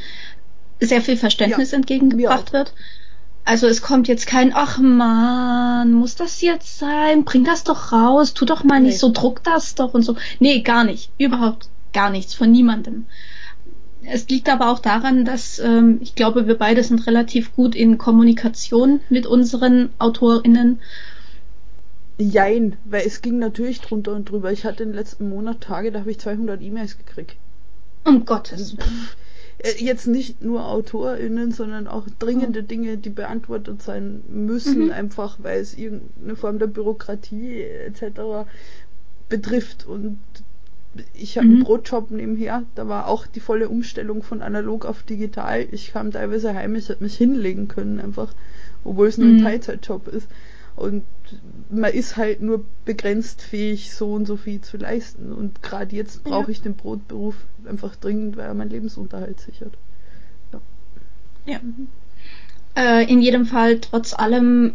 [0.79, 2.73] sehr viel Verständnis ja, entgegengebracht wird.
[3.45, 7.25] Also es kommt jetzt kein, ach man, muss das jetzt sein?
[7.25, 8.87] Bring das doch raus, tu doch mal nee.
[8.87, 10.15] nicht so, druck das doch und so.
[10.39, 11.11] Nee, gar nicht.
[11.17, 13.05] Überhaupt gar nichts von niemandem.
[14.05, 17.97] Es liegt aber auch daran, dass ähm, ich glaube, wir beide sind relativ gut in
[17.97, 20.79] Kommunikation mit unseren AutorInnen.
[22.17, 24.51] Jein, weil es ging natürlich drunter und drüber.
[24.51, 27.35] Ich hatte in den letzten Monat Tage, da habe ich 200 E-Mails gekriegt.
[28.05, 29.07] Um Gottes Willen.
[29.59, 32.67] Äh, jetzt nicht nur AutorInnen, sondern auch dringende mhm.
[32.67, 34.91] Dinge, die beantwortet sein müssen, mhm.
[34.91, 38.47] einfach weil es irgendeine Form der Bürokratie etc.
[39.29, 39.85] betrifft.
[39.85, 40.19] Und
[41.13, 41.53] ich habe mhm.
[41.55, 45.65] einen Brotjob nebenher, da war auch die volle Umstellung von analog auf digital.
[45.71, 48.33] Ich kam teilweise heim, ich hätte mich hinlegen können, einfach,
[48.83, 49.43] obwohl es nur ein mhm.
[49.43, 50.27] Teilzeitjob ist.
[50.75, 51.03] Und
[51.69, 55.31] man ist halt nur begrenzt fähig, so und so viel zu leisten.
[55.31, 56.49] Und gerade jetzt brauche ja.
[56.49, 57.35] ich den Brotberuf
[57.67, 59.73] einfach dringend, weil er meinen Lebensunterhalt sichert.
[60.51, 60.61] Ja.
[61.45, 61.59] ja.
[62.75, 64.73] Äh, in jedem Fall, trotz allem,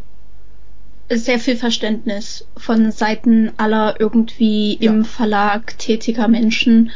[1.11, 4.93] sehr viel Verständnis von Seiten aller irgendwie ja.
[4.93, 6.91] im Verlag tätiger Menschen.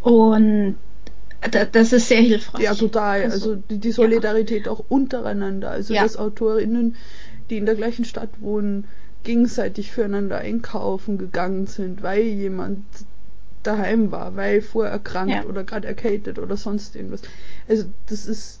[0.00, 0.76] Und
[1.50, 2.62] das ist sehr hilfreich.
[2.62, 3.24] Ja, total.
[3.24, 4.72] Also, also die, Solidarität ja.
[4.72, 5.70] auch untereinander.
[5.70, 6.02] Also ja.
[6.02, 6.96] dass AutorInnen,
[7.50, 8.84] die in der gleichen Stadt wohnen,
[9.24, 12.84] gegenseitig füreinander einkaufen gegangen sind, weil jemand
[13.62, 15.44] daheim war, weil vorher erkrankt ja.
[15.44, 17.22] oder gerade erkältet oder sonst irgendwas.
[17.68, 18.60] Also das ist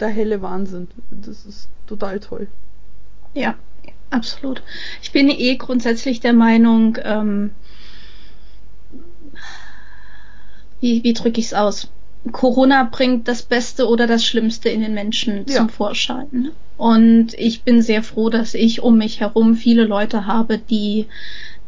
[0.00, 0.88] der helle Wahnsinn.
[1.10, 2.48] Das ist total toll.
[3.32, 3.54] Ja,
[4.10, 4.62] absolut.
[5.02, 7.50] Ich bin eh grundsätzlich der Meinung, ähm,
[10.80, 11.88] wie, wie drücke ich es aus?
[12.32, 15.56] Corona bringt das Beste oder das Schlimmste in den Menschen ja.
[15.56, 16.50] zum Vorschein.
[16.76, 21.06] Und ich bin sehr froh, dass ich um mich herum viele Leute habe, die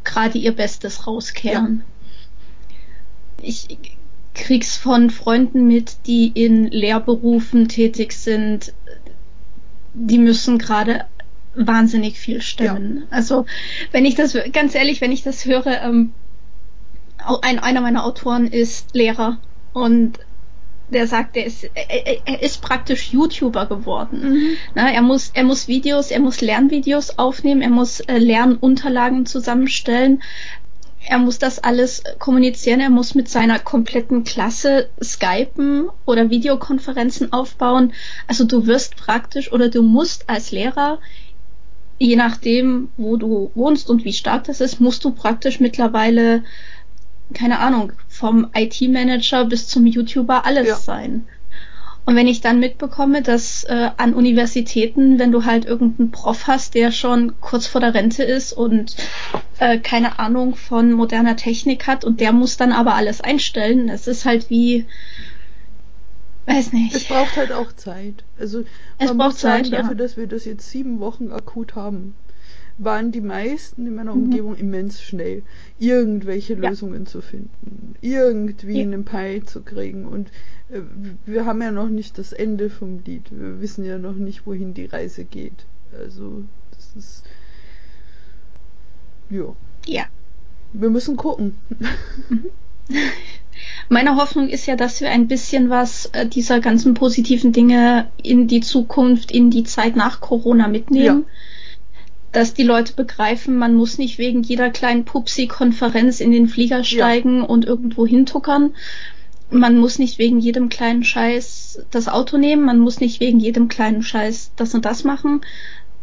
[0.04, 1.82] gerade ihr Bestes rauskehren.
[3.40, 3.48] Ja.
[3.48, 3.78] Ich
[4.34, 8.72] krieg's von Freunden mit, die in Lehrberufen tätig sind.
[9.94, 11.04] Die müssen gerade
[11.54, 12.98] wahnsinnig viel stemmen.
[12.98, 13.16] Ja.
[13.16, 13.46] Also
[13.90, 16.12] wenn ich das ganz ehrlich, wenn ich das höre, ähm,
[17.42, 19.38] ein, einer meiner Autoren ist Lehrer
[19.72, 20.18] und
[20.92, 24.20] der sagt, er ist, er, er ist praktisch YouTuber geworden.
[24.22, 24.56] Mhm.
[24.74, 30.22] Na, er muss, er muss Videos, er muss Lernvideos aufnehmen, er muss äh, Lernunterlagen zusammenstellen.
[31.04, 37.92] Er muss das alles kommunizieren, er muss mit seiner kompletten Klasse skypen oder Videokonferenzen aufbauen.
[38.28, 41.00] Also du wirst praktisch oder du musst als Lehrer,
[42.02, 46.42] je nachdem, wo du wohnst und wie stark das ist, musst du praktisch mittlerweile
[47.32, 50.76] keine Ahnung, vom IT-Manager bis zum YouTuber alles ja.
[50.76, 51.26] sein.
[52.04, 56.74] Und wenn ich dann mitbekomme, dass äh, an Universitäten, wenn du halt irgendeinen Prof hast,
[56.74, 58.96] der schon kurz vor der Rente ist und
[59.60, 64.08] äh, keine Ahnung von moderner Technik hat und der muss dann aber alles einstellen, es
[64.08, 64.86] ist halt wie,
[66.46, 66.94] weiß nicht.
[66.94, 68.24] Es braucht halt auch Zeit.
[68.38, 68.64] Also
[68.98, 69.94] es man braucht muss sagen, Zeit, dafür, ja.
[69.94, 72.14] dass wir das jetzt sieben Wochen akut haben,
[72.78, 74.24] waren die meisten in meiner mhm.
[74.24, 75.42] Umgebung immens schnell,
[75.78, 76.68] irgendwelche ja.
[76.70, 78.82] Lösungen zu finden, irgendwie ja.
[78.82, 80.06] einen Pi zu kriegen.
[80.06, 80.28] Und
[80.70, 80.80] äh,
[81.26, 83.30] wir haben ja noch nicht das Ende vom Lied.
[83.30, 85.66] Wir wissen ja noch nicht, wohin die Reise geht.
[85.96, 87.24] Also, das ist.
[89.30, 89.54] Ja.
[89.86, 90.06] Ja.
[90.72, 91.56] Wir müssen gucken.
[92.28, 92.46] Mhm.
[93.88, 98.48] Meine Hoffnung ist ja, dass wir ein bisschen was äh, dieser ganzen positiven Dinge in
[98.48, 101.24] die Zukunft, in die Zeit nach Corona mitnehmen.
[101.26, 101.32] Ja
[102.32, 107.40] dass die Leute begreifen, man muss nicht wegen jeder kleinen Pupsi-Konferenz in den Flieger steigen
[107.40, 107.44] ja.
[107.44, 108.74] und irgendwo hintuckern.
[109.50, 113.68] Man muss nicht wegen jedem kleinen Scheiß das Auto nehmen, man muss nicht wegen jedem
[113.68, 115.42] kleinen Scheiß das und das machen,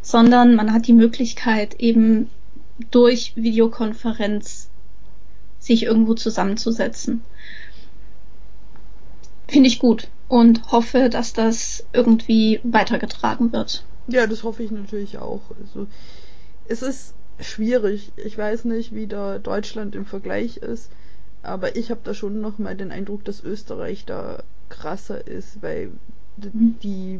[0.03, 2.29] sondern man hat die Möglichkeit eben
[2.91, 4.69] durch Videokonferenz
[5.57, 7.21] sich irgendwo zusammenzusetzen.
[9.49, 13.83] Finde ich gut und hoffe, dass das irgendwie weitergetragen wird.
[14.07, 15.41] Ja, das hoffe ich natürlich auch.
[15.59, 15.87] Also
[16.67, 18.11] es ist schwierig.
[18.15, 20.91] Ich weiß nicht, wie da Deutschland im Vergleich ist,
[21.41, 25.91] aber ich habe da schon noch mal den Eindruck, dass Österreich da krasser ist, weil
[26.37, 26.75] mhm.
[26.83, 27.19] die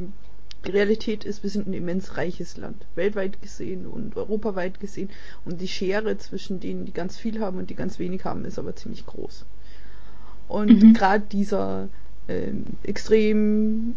[0.65, 5.09] Realität ist, wir sind ein immens reiches Land, weltweit gesehen und europaweit gesehen.
[5.45, 8.59] Und die Schere zwischen denen, die ganz viel haben und die ganz wenig haben, ist
[8.59, 9.45] aber ziemlich groß.
[10.47, 10.93] Und mhm.
[10.93, 11.89] gerade dieser
[12.83, 13.95] extrem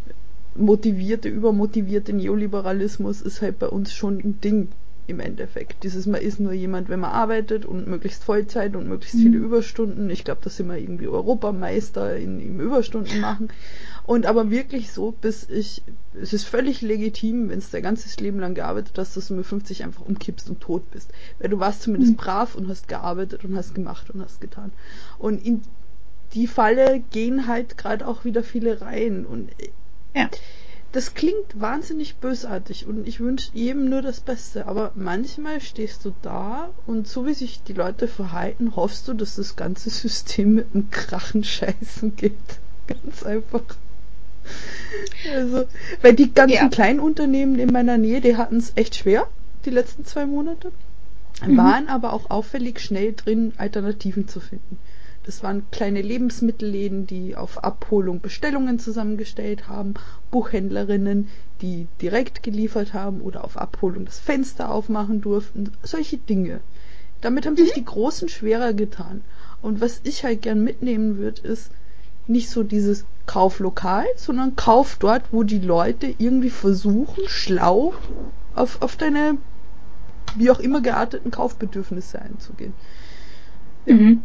[0.54, 4.68] motivierte, übermotivierte Neoliberalismus ist halt bei uns schon ein Ding
[5.06, 5.82] im Endeffekt.
[5.82, 9.44] Dieses man ist nur jemand, wenn man arbeitet und möglichst Vollzeit und möglichst viele mhm.
[9.44, 10.10] Überstunden.
[10.10, 13.48] Ich glaube, das sind wir irgendwie Europameister in, im Überstunden machen.
[14.04, 15.82] Und aber wirklich so, bis ich,
[16.20, 19.46] es ist völlig legitim, wenn es dein ganzes Leben lang gearbeitet hast, dass du mit
[19.46, 21.10] 50 einfach umkippst und tot bist.
[21.38, 22.16] Weil du warst zumindest mhm.
[22.16, 24.72] brav und hast gearbeitet und hast gemacht und hast getan.
[25.18, 25.62] Und in
[26.34, 29.26] die Falle gehen halt gerade auch wieder viele rein.
[29.26, 29.50] Und
[30.14, 30.28] ja
[30.92, 36.12] das klingt wahnsinnig bösartig und ich wünsche jedem nur das Beste, aber manchmal stehst du
[36.20, 40.66] da und so wie sich die Leute verhalten, hoffst du, dass das ganze System mit
[40.74, 42.36] einem Krachen scheißen geht.
[42.86, 43.62] Ganz einfach.
[45.32, 45.64] Also,
[46.02, 46.68] weil die ganzen ja.
[46.68, 49.26] Kleinunternehmen in meiner Nähe, die hatten es echt schwer,
[49.64, 50.72] die letzten zwei Monate,
[51.46, 51.56] mhm.
[51.56, 54.78] waren aber auch auffällig schnell drin, Alternativen zu finden.
[55.24, 59.94] Das waren kleine Lebensmittelläden, die auf Abholung Bestellungen zusammengestellt haben,
[60.30, 61.28] Buchhändlerinnen,
[61.60, 66.60] die direkt geliefert haben oder auf Abholung das Fenster aufmachen durften, solche Dinge.
[67.20, 67.58] Damit haben mhm.
[67.58, 69.22] sich die Großen schwerer getan.
[69.60, 71.70] Und was ich halt gern mitnehmen würde, ist
[72.26, 77.94] nicht so dieses Kauf lokal, sondern Kauf dort, wo die Leute irgendwie versuchen, schlau
[78.54, 79.38] auf, auf deine
[80.34, 82.74] wie auch immer gearteten Kaufbedürfnisse einzugehen.
[83.86, 84.22] Mhm.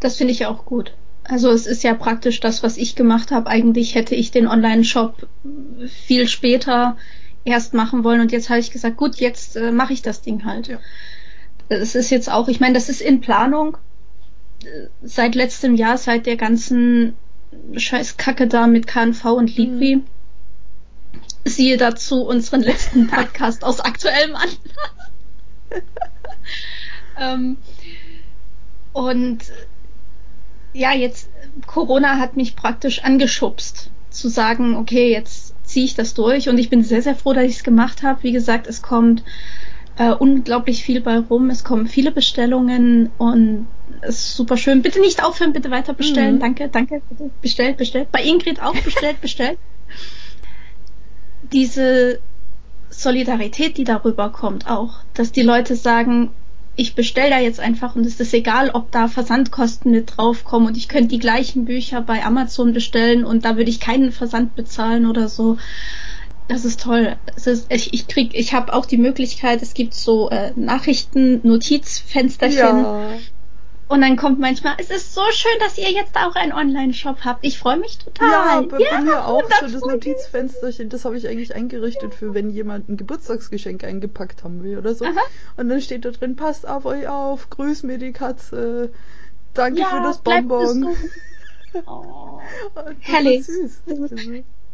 [0.00, 0.94] Das finde ich auch gut.
[1.24, 3.48] Also es ist ja praktisch das, was ich gemacht habe.
[3.48, 5.28] Eigentlich hätte ich den Online-Shop
[5.86, 6.96] viel später
[7.44, 10.44] erst machen wollen und jetzt habe ich gesagt, gut, jetzt äh, mache ich das Ding
[10.44, 10.68] halt.
[10.68, 10.78] Ja.
[11.68, 13.76] Es ist jetzt auch, ich meine, das ist in Planung.
[15.02, 17.14] seit letztem Jahr, seit der ganzen
[17.76, 19.96] scheiß Kacke da mit KNV und Libri.
[19.96, 20.04] Mhm.
[21.44, 24.58] Siehe dazu unseren letzten Podcast aus aktuellem Anlass.
[27.18, 27.56] ähm,
[28.92, 29.38] und
[30.72, 31.28] ja, jetzt
[31.66, 36.70] Corona hat mich praktisch angeschubst, zu sagen, okay, jetzt ziehe ich das durch und ich
[36.70, 38.22] bin sehr, sehr froh, dass ich es gemacht habe.
[38.22, 39.22] Wie gesagt, es kommt
[39.96, 43.66] äh, unglaublich viel bei rum, es kommen viele Bestellungen und
[44.00, 44.82] es ist super schön.
[44.82, 46.36] Bitte nicht aufhören, bitte weiter bestellen.
[46.36, 46.40] Mhm.
[46.40, 48.10] Danke, danke, bitte bestellt, bestellt.
[48.10, 49.58] Bei Ingrid auch bestellt, bestellt.
[51.52, 52.20] Diese
[52.90, 56.30] Solidarität, die darüber kommt, auch, dass die Leute sagen,
[56.80, 60.78] ich bestelle da jetzt einfach und es ist egal, ob da Versandkosten mit draufkommen und
[60.78, 65.04] ich könnte die gleichen Bücher bei Amazon bestellen und da würde ich keinen Versand bezahlen
[65.04, 65.58] oder so.
[66.48, 67.16] Das ist toll.
[67.36, 72.58] Es ist, ich, ich ich habe auch die Möglichkeit, es gibt so äh, Nachrichten, Notizfensterchen.
[72.58, 73.10] Ja.
[73.90, 77.44] Und dann kommt manchmal, es ist so schön, dass ihr jetzt auch einen Online-Shop habt.
[77.44, 78.30] Ich freue mich total.
[78.30, 82.32] Ja, bei, ja, bei mir auch so das Notizfensterchen, das habe ich eigentlich eingerichtet für
[82.32, 85.06] wenn jemand ein Geburtstagsgeschenk eingepackt haben will oder so.
[85.06, 85.20] Aha.
[85.56, 88.92] Und dann steht da drin, passt auf euch auf, grüß mir die Katze,
[89.54, 90.96] danke ja, für das Bonbon.
[91.86, 92.40] Oh,
[92.98, 93.46] Herrlich.
[93.46, 93.82] Süß.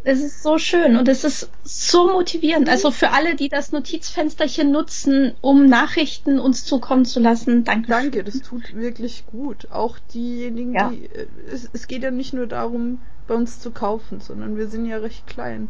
[0.09, 2.69] Es ist so schön und es ist so motivierend.
[2.69, 7.89] Also für alle, die das Notizfensterchen nutzen, um Nachrichten uns zukommen zu lassen, danke.
[7.89, 9.67] Danke, das tut wirklich gut.
[9.73, 10.91] Auch diejenigen, ja.
[10.91, 11.07] die.
[11.07, 14.87] Äh, es, es, geht ja nicht nur darum, bei uns zu kaufen, sondern wir sind
[14.87, 15.69] ja recht klein.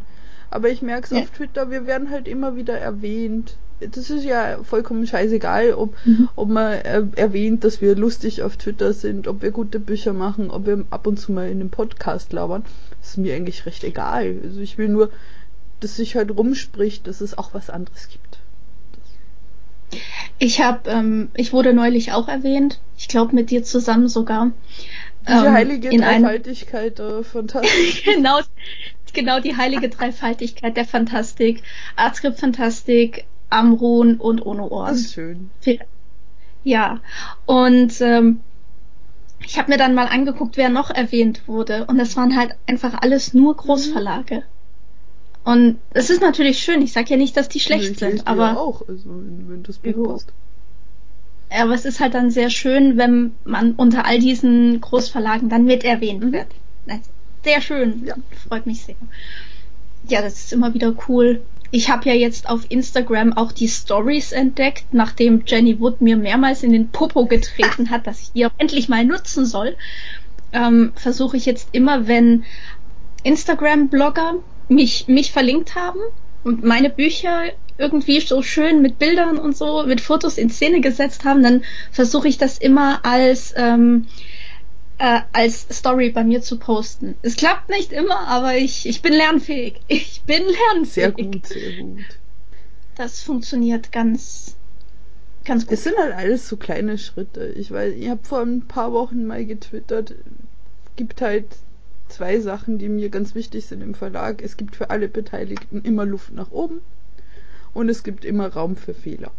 [0.51, 1.23] Aber ich merke es ja.
[1.23, 3.57] auf Twitter, wir werden halt immer wieder erwähnt.
[3.79, 6.29] Das ist ja vollkommen scheißegal, ob, mhm.
[6.35, 10.51] ob man äh, erwähnt, dass wir lustig auf Twitter sind, ob wir gute Bücher machen,
[10.51, 12.63] ob wir ab und zu mal in einem Podcast labern
[13.09, 14.39] ist mir eigentlich recht egal.
[14.43, 15.11] Also ich will nur,
[15.79, 18.39] dass sich halt rumspricht, dass es auch was anderes gibt.
[20.39, 24.51] Ich habe, ähm, ich wurde neulich auch erwähnt, ich glaube mit dir zusammen sogar.
[25.27, 28.03] Die ähm, heilige Dreifaltigkeit der Fantastik.
[28.05, 28.39] genau,
[29.13, 31.63] genau die heilige Dreifaltigkeit der Fantastik.
[31.95, 34.89] Artskript Fantastik, Amrun und ohne Ohren.
[34.89, 35.49] Das ist schön.
[36.63, 36.99] Ja,
[37.45, 38.41] und ähm,
[39.47, 41.85] ich habe mir dann mal angeguckt, wer noch erwähnt wurde.
[41.85, 44.43] Und das waren halt einfach alles nur Großverlage.
[45.45, 46.81] Und es ist natürlich schön.
[46.81, 49.77] Ich sage ja nicht, dass die schlecht ich sind, aber ja auch, also wenn das
[49.77, 50.33] Buch passt.
[51.49, 55.85] Aber es ist halt dann sehr schön, wenn man unter all diesen Großverlagen dann mit
[55.85, 56.33] erwähnt mhm.
[56.33, 56.47] wird.
[57.45, 58.03] Sehr schön.
[58.05, 58.15] Ja.
[58.49, 58.95] Freut mich sehr.
[60.09, 64.31] Ja, das ist immer wieder cool ich habe ja jetzt auf Instagram auch die Stories
[64.31, 68.89] entdeckt, nachdem Jenny Wood mir mehrmals in den Popo getreten hat, dass ich auch endlich
[68.89, 69.75] mal nutzen soll.
[70.53, 72.45] Ähm, Versuche ich jetzt immer, wenn
[73.23, 74.35] Instagram-Blogger
[74.69, 75.99] mich, mich verlinkt haben
[76.43, 77.43] und meine Bücher
[77.77, 82.27] irgendwie so schön mit Bildern und so, mit Fotos in Szene gesetzt haben, dann versuche
[82.27, 84.07] ich das immer als ähm,
[84.97, 87.15] äh, als Story bei mir zu posten.
[87.21, 89.79] Es klappt nicht immer, aber ich, ich bin lernfähig.
[89.87, 90.87] Ich bin lernfähig.
[90.93, 92.05] Sehr gut, sehr gut.
[92.95, 94.55] Das funktioniert ganz,
[95.45, 95.73] ganz gut.
[95.73, 97.47] Es sind halt alles so kleine Schritte.
[97.47, 100.15] Ich weiß, ich habe vor ein paar Wochen mal getwittert,
[100.95, 101.45] gibt halt
[102.09, 104.41] zwei Sachen, die mir ganz wichtig sind im Verlag.
[104.41, 106.81] Es gibt für alle Beteiligten immer Luft nach oben
[107.73, 109.31] und es gibt immer Raum für Fehler.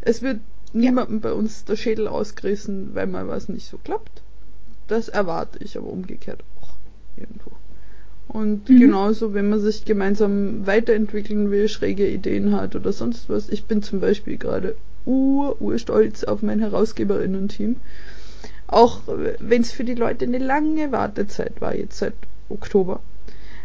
[0.00, 0.40] Es wird
[0.72, 1.20] niemandem ja.
[1.20, 4.21] bei uns der Schädel ausgerissen, weil mal was nicht so klappt
[4.92, 6.74] das erwarte ich aber umgekehrt auch
[7.16, 7.50] irgendwo.
[8.28, 8.78] Und mhm.
[8.78, 13.48] genauso, wenn man sich gemeinsam weiterentwickeln will, schräge Ideen hat oder sonst was.
[13.48, 17.76] Ich bin zum Beispiel gerade ur, urstolz auf mein Herausgeberinnen-Team.
[18.66, 19.00] Auch
[19.38, 22.14] wenn es für die Leute eine lange Wartezeit war, jetzt seit
[22.48, 23.00] Oktober.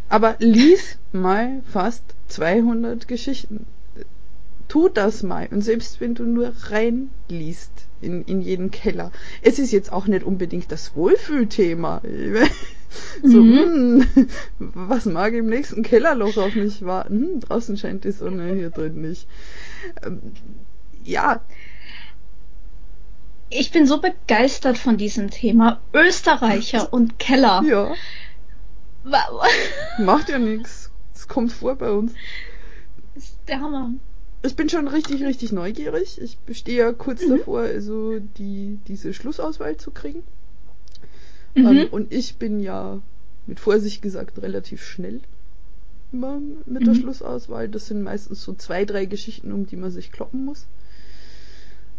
[0.09, 3.65] Aber lies mal fast 200 Geschichten.
[4.67, 5.47] Tu das mal.
[5.49, 9.11] Und selbst wenn du nur reinliest, in, in jeden Keller.
[9.41, 12.01] Es ist jetzt auch nicht unbedingt das Wohlfühlthema.
[13.23, 13.97] so, mhm.
[13.97, 14.29] mh, hm,
[14.73, 17.21] was mag im nächsten Kellerloch auf mich warten?
[17.21, 19.27] Hm, draußen scheint die Sonne, hier drin nicht.
[20.03, 20.21] Ähm,
[21.03, 21.41] ja.
[23.49, 25.79] Ich bin so begeistert von diesem Thema.
[25.93, 27.63] Österreicher und Keller.
[27.65, 27.93] Ja.
[29.99, 30.91] Macht ja nichts.
[31.15, 32.13] Es kommt vor bei uns.
[33.15, 33.91] Das ist der Hammer
[34.43, 36.21] ich bin schon richtig, richtig neugierig.
[36.21, 37.37] Ich stehe ja kurz mhm.
[37.37, 40.23] davor, also die, diese Schlussauswahl zu kriegen.
[41.55, 41.65] Mhm.
[41.65, 43.01] Ähm, und ich bin ja,
[43.47, 45.21] mit Vorsicht gesagt, relativ schnell
[46.13, 46.85] immer mit mhm.
[46.85, 47.67] der Schlussauswahl.
[47.67, 50.65] Das sind meistens so zwei, drei Geschichten, um die man sich kloppen muss.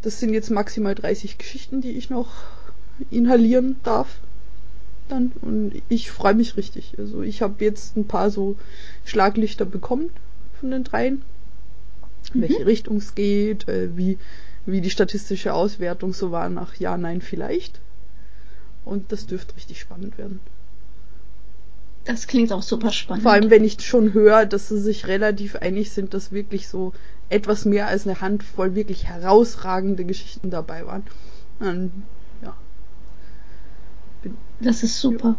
[0.03, 2.31] Das sind jetzt maximal 30 Geschichten, die ich noch
[3.11, 4.21] inhalieren darf.
[5.09, 5.33] Dann.
[5.43, 6.95] Und ich freue mich richtig.
[6.99, 8.57] Also ich habe jetzt ein paar so
[9.05, 10.11] Schlaglichter bekommen
[10.61, 11.23] von den dreien
[12.35, 12.67] in welche mhm.
[12.67, 14.19] Richtung es geht, äh, wie,
[14.67, 17.81] wie die statistische Auswertung so war nach Ja, Nein, vielleicht.
[18.85, 20.41] Und das dürfte richtig spannend werden.
[22.05, 23.23] Das klingt auch super spannend.
[23.23, 26.95] Vor allem, wenn ich schon höre, dass sie sich relativ einig sind, dass wirklich so
[27.29, 31.03] etwas mehr als eine Handvoll wirklich herausragende Geschichten dabei waren.
[31.61, 31.93] Und,
[32.43, 32.57] ja.
[34.23, 35.29] Bin, das ist super.
[35.29, 35.37] Ja.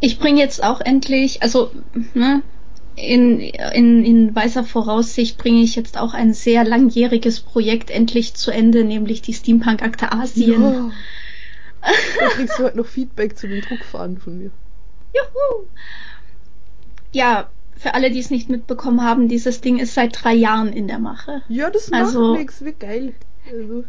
[0.00, 1.70] Ich bringe jetzt auch endlich, also
[2.12, 2.42] ne,
[2.96, 8.50] in, in, in weißer Voraussicht bringe ich jetzt auch ein sehr langjähriges Projekt endlich zu
[8.50, 10.62] Ende, nämlich die Steampunk-Akte Asien.
[10.62, 10.90] Ja.
[12.18, 14.50] Da kriegst du heute noch Feedback zu den Druckfahnen von mir.
[15.12, 15.66] Juhu!
[17.12, 20.88] Ja, für alle, die es nicht mitbekommen haben, dieses Ding ist seit drei Jahren in
[20.88, 21.42] der Mache.
[21.50, 23.12] Ja, das macht also, nichts, wie geil.
[23.52, 23.84] Also.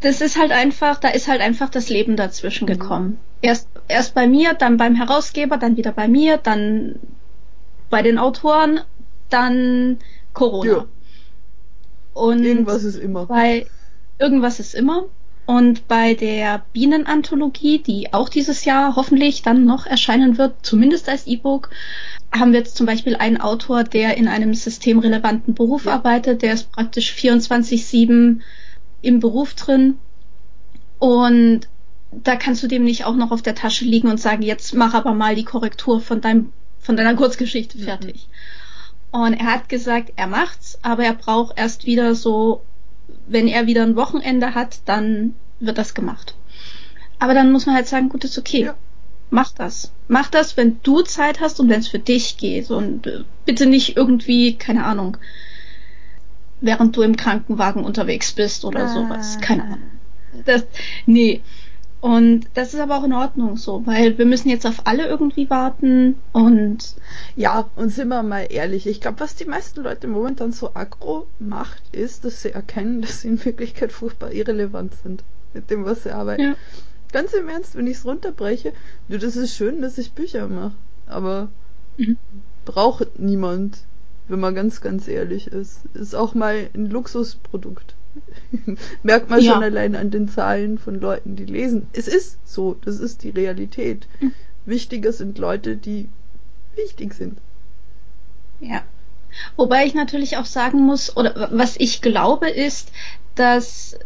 [0.00, 2.78] Das ist halt einfach, da ist halt einfach das Leben dazwischen mhm.
[2.78, 3.18] gekommen.
[3.42, 7.00] Erst, erst bei mir, dann beim Herausgeber, dann wieder bei mir, dann
[7.90, 8.80] bei den Autoren,
[9.30, 9.98] dann
[10.32, 10.72] Corona.
[10.72, 10.86] Ja.
[12.14, 13.26] Und irgendwas ist immer.
[13.26, 13.66] Bei
[14.18, 15.04] irgendwas ist immer.
[15.46, 21.26] Und bei der Bienenanthologie, die auch dieses Jahr hoffentlich dann noch erscheinen wird, zumindest als
[21.26, 21.70] E-Book,
[22.32, 25.92] haben wir jetzt zum Beispiel einen Autor, der in einem systemrelevanten Beruf ja.
[25.92, 28.40] arbeitet, der ist praktisch 24-7
[29.02, 29.98] im Beruf drin.
[30.98, 31.68] Und
[32.10, 34.94] da kannst du dem nicht auch noch auf der Tasche liegen und sagen, jetzt mach
[34.94, 36.52] aber mal die Korrektur von deinem,
[36.84, 37.82] von deiner Kurzgeschichte mhm.
[37.82, 38.28] fertig.
[39.12, 39.20] Mhm.
[39.20, 42.62] Und er hat gesagt, er macht's, aber er braucht erst wieder so
[43.26, 46.34] wenn er wieder ein Wochenende hat, dann wird das gemacht.
[47.18, 48.64] Aber dann muss man halt sagen, gut, ist okay.
[48.64, 48.74] Ja.
[49.30, 49.92] Mach das.
[50.08, 52.70] Mach das, wenn du Zeit hast und wenn es für dich geht.
[52.70, 55.16] Und äh, bitte nicht irgendwie, keine Ahnung,
[56.60, 58.88] während du im Krankenwagen unterwegs bist oder ah.
[58.88, 59.38] sowas.
[59.40, 59.82] Keine Ahnung.
[60.44, 60.64] Das,
[61.06, 61.40] nee.
[62.04, 65.48] Und das ist aber auch in Ordnung so, weil wir müssen jetzt auf alle irgendwie
[65.48, 66.96] warten und.
[67.34, 71.26] Ja, und sind wir mal ehrlich, ich glaube, was die meisten Leute momentan so aggro
[71.38, 75.24] macht, ist, dass sie erkennen, dass sie in Wirklichkeit furchtbar irrelevant sind
[75.54, 76.42] mit dem, was sie arbeiten.
[76.42, 76.54] Ja.
[77.10, 78.74] Ganz im Ernst, wenn ich es runterbreche,
[79.08, 80.74] du, das ist schön, dass ich Bücher mache,
[81.06, 81.48] aber
[81.96, 82.18] mhm.
[82.66, 83.78] braucht niemand,
[84.28, 85.80] wenn man ganz, ganz ehrlich ist.
[85.94, 87.94] Ist auch mal ein Luxusprodukt.
[89.02, 89.52] Merkt man ja.
[89.52, 91.88] schon allein an den Zahlen von Leuten, die lesen.
[91.92, 94.06] Es ist so, das ist die Realität.
[94.20, 94.32] Mhm.
[94.66, 96.08] Wichtiger sind Leute, die
[96.76, 97.38] wichtig sind.
[98.60, 98.82] Ja.
[99.56, 102.92] Wobei ich natürlich auch sagen muss, oder was ich glaube, ist,
[103.34, 103.96] dass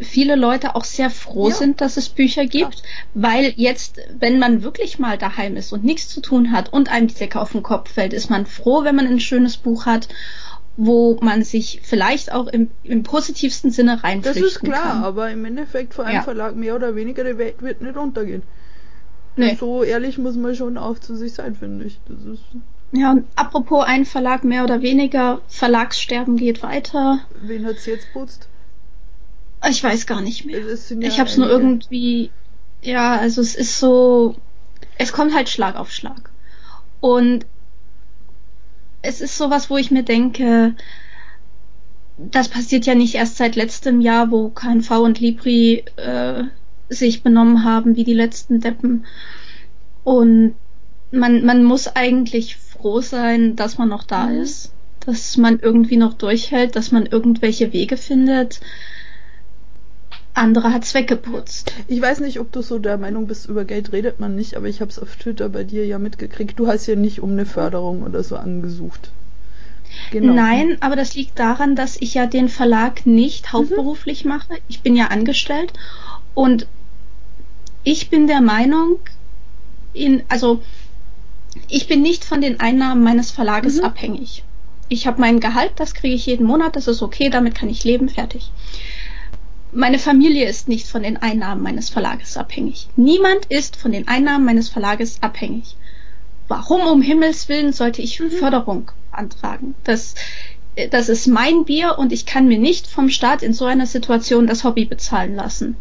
[0.00, 1.54] viele Leute auch sehr froh ja.
[1.54, 2.82] sind, dass es Bücher gibt, ja.
[3.14, 7.08] weil jetzt, wenn man wirklich mal daheim ist und nichts zu tun hat und einem
[7.08, 10.08] die Decke auf den Kopf fällt, ist man froh, wenn man ein schönes Buch hat
[10.80, 14.42] wo man sich vielleicht auch im, im positivsten Sinne reinflüchten kann.
[14.42, 15.02] Das ist klar, kann.
[15.02, 16.22] aber im Endeffekt für einen ja.
[16.22, 18.44] Verlag mehr oder weniger die Welt wird nicht untergehen.
[19.34, 19.56] Nee.
[19.58, 21.98] So ehrlich muss man schon auch zu sich sein, finde ich.
[22.06, 22.42] Das ist
[22.92, 27.20] ja, und apropos ein Verlag mehr oder weniger, Verlagssterben geht weiter.
[27.42, 28.48] Wen hat's jetzt putzt?
[29.68, 30.60] Ich weiß gar nicht mehr.
[30.60, 32.30] Ja ich hab's nur irgendwie,
[32.82, 34.36] ja, also es ist so,
[34.96, 36.30] es kommt halt Schlag auf Schlag.
[37.00, 37.46] Und
[39.08, 40.74] es ist sowas, wo ich mir denke,
[42.18, 46.44] das passiert ja nicht erst seit letztem Jahr, wo KNV und Libri äh,
[46.90, 49.06] sich benommen haben wie die letzten Deppen.
[50.04, 50.54] Und
[51.10, 54.42] man, man muss eigentlich froh sein, dass man noch da mhm.
[54.42, 54.72] ist,
[55.06, 58.60] dass man irgendwie noch durchhält, dass man irgendwelche Wege findet.
[60.38, 61.72] Andere hat's weggeputzt.
[61.86, 64.66] Ich weiß nicht, ob du so der Meinung bist, über Geld redet man nicht, aber
[64.66, 66.58] ich habe es auf Twitter bei dir ja mitgekriegt.
[66.58, 69.10] Du hast ja nicht um eine Förderung oder so angesucht.
[70.10, 70.32] Genau.
[70.32, 73.52] Nein, aber das liegt daran, dass ich ja den Verlag nicht mhm.
[73.52, 74.30] hauptberuflich mhm.
[74.30, 74.58] mache.
[74.68, 75.72] Ich bin ja angestellt
[76.34, 76.66] und
[77.84, 78.98] ich bin der Meinung,
[79.92, 80.62] in, also
[81.68, 83.84] ich bin nicht von den Einnahmen meines Verlages mhm.
[83.84, 84.44] abhängig.
[84.88, 87.84] Ich habe mein Gehalt, das kriege ich jeden Monat, das ist okay, damit kann ich
[87.84, 88.50] leben, fertig.
[89.72, 92.88] Meine Familie ist nicht von den Einnahmen meines Verlages abhängig.
[92.96, 95.76] Niemand ist von den Einnahmen meines Verlages abhängig.
[96.48, 98.30] Warum um Himmels Willen sollte ich mhm.
[98.30, 99.74] Förderung antragen?
[99.84, 100.14] Das,
[100.90, 104.46] das ist mein Bier und ich kann mir nicht vom Staat in so einer Situation
[104.46, 105.76] das Hobby bezahlen lassen.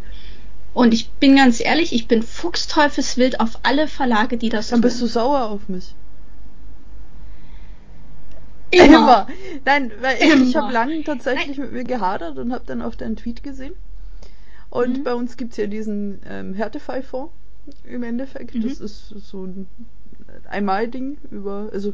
[0.73, 4.89] Und ich bin ganz ehrlich, ich bin fuchsteufelswild auf alle Verlage, die das Dann tun.
[4.89, 5.95] bist du sauer auf mich.
[8.71, 8.85] Immer.
[8.85, 9.27] Immer.
[9.65, 10.43] Nein, weil Immer.
[10.43, 11.67] ich habe lange tatsächlich Nein.
[11.67, 13.73] mit mir gehadert und habe dann auf deinen Tweet gesehen.
[14.69, 15.03] Und mhm.
[15.03, 17.31] bei uns gibt es ja diesen ähm, Härtefallfonds
[17.85, 18.55] im Endeffekt.
[18.55, 18.63] Mhm.
[18.63, 19.67] Das ist so ein
[20.49, 21.93] Einmal-Ding über, also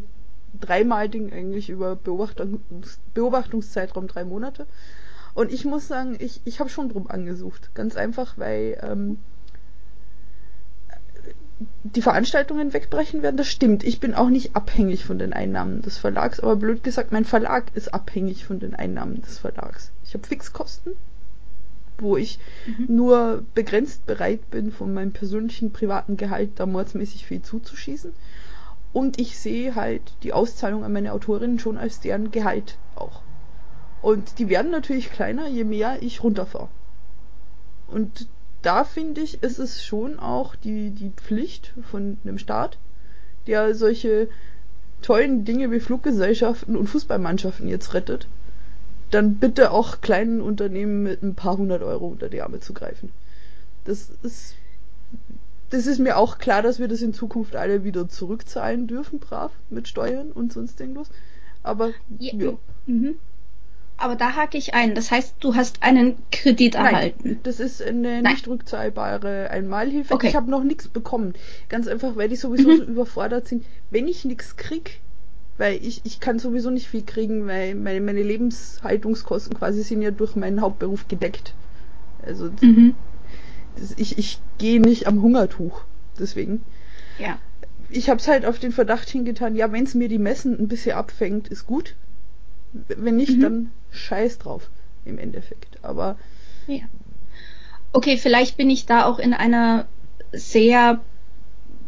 [0.59, 4.65] dreimal Ding eigentlich über Beobachtungs Beobachtungszeitraum drei Monate.
[5.33, 7.73] Und ich muss sagen, ich, ich habe schon drum angesucht.
[7.73, 9.17] Ganz einfach, weil ähm,
[11.83, 13.83] die Veranstaltungen wegbrechen werden, das stimmt.
[13.83, 17.65] Ich bin auch nicht abhängig von den Einnahmen des Verlags, aber blöd gesagt, mein Verlag
[17.75, 19.91] ist abhängig von den Einnahmen des Verlags.
[20.05, 20.93] Ich habe Fixkosten
[21.97, 22.95] wo ich mhm.
[22.95, 28.13] nur begrenzt bereit bin, von meinem persönlichen privaten Gehalt da mordsmäßig viel zuzuschießen.
[28.91, 33.21] Und ich sehe halt die Auszahlung an meine Autorinnen schon als deren Gehalt auch.
[34.01, 36.67] Und die werden natürlich kleiner, je mehr ich runterfahre.
[37.87, 38.27] Und
[38.63, 42.77] da finde ich, ist es schon auch die, die Pflicht von einem Staat,
[43.45, 44.29] der solche
[45.01, 48.27] tollen Dinge wie Fluggesellschaften und Fußballmannschaften jetzt rettet,
[49.11, 53.11] dann bitte auch kleinen Unternehmen mit ein paar hundert Euro unter die Arme zu greifen.
[53.83, 54.55] Das ist,
[55.69, 59.51] das ist mir auch klar, dass wir das in Zukunft alle wieder zurückzahlen dürfen, brav,
[59.69, 61.09] mit Steuern und sonst irgendwas.
[61.63, 62.33] Aber, ja.
[62.33, 62.53] ja.
[62.87, 63.15] Mhm.
[64.03, 64.95] Aber da hake ich ein.
[64.95, 67.39] Das heißt, du hast einen Kredit Nein, erhalten.
[67.43, 68.33] Das ist eine Nein.
[68.33, 70.13] nicht rückzahlbare Einmalhilfe.
[70.13, 70.27] Okay.
[70.27, 71.35] Ich habe noch nichts bekommen.
[71.69, 72.77] Ganz einfach, weil die sowieso mhm.
[72.79, 73.63] so überfordert sind.
[73.91, 74.99] Wenn ich nichts krieg,
[75.57, 80.11] weil ich, ich kann sowieso nicht viel kriegen, weil meine, meine Lebenshaltungskosten quasi sind ja
[80.11, 81.53] durch meinen Hauptberuf gedeckt.
[82.25, 82.95] Also mhm.
[83.77, 85.79] das, ich, ich gehe nicht am Hungertuch.
[86.19, 86.61] Deswegen.
[87.19, 87.39] Ja.
[87.89, 90.67] Ich habe es halt auf den Verdacht hingetan, ja, wenn es mir die Messen ein
[90.67, 91.95] bisschen abfängt, ist gut.
[92.73, 93.41] Wenn nicht, mhm.
[93.41, 94.69] dann scheiß drauf
[95.05, 95.77] im Endeffekt.
[95.83, 96.17] Aber.
[96.67, 96.83] Ja.
[97.91, 99.85] Okay, vielleicht bin ich da auch in einer
[100.31, 100.99] sehr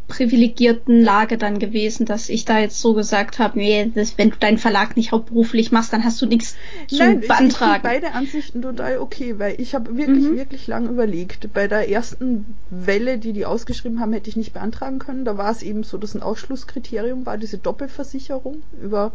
[0.08, 4.38] privilegierten Lage dann gewesen, dass ich da jetzt so gesagt habe, nee, das, wenn du
[4.38, 6.56] deinen Verlag nicht hauptberuflich machst, dann hast du nichts
[6.88, 7.78] zu Nein, beantragen.
[7.78, 10.38] Ich beide Ansichten total okay, weil ich habe wirklich, mhm.
[10.38, 11.52] wirklich lang überlegt.
[11.54, 15.26] Bei der ersten Welle, die die ausgeschrieben haben, hätte ich nicht beantragen können.
[15.26, 19.12] Da war es eben so, dass ein Ausschlusskriterium war, diese Doppelversicherung über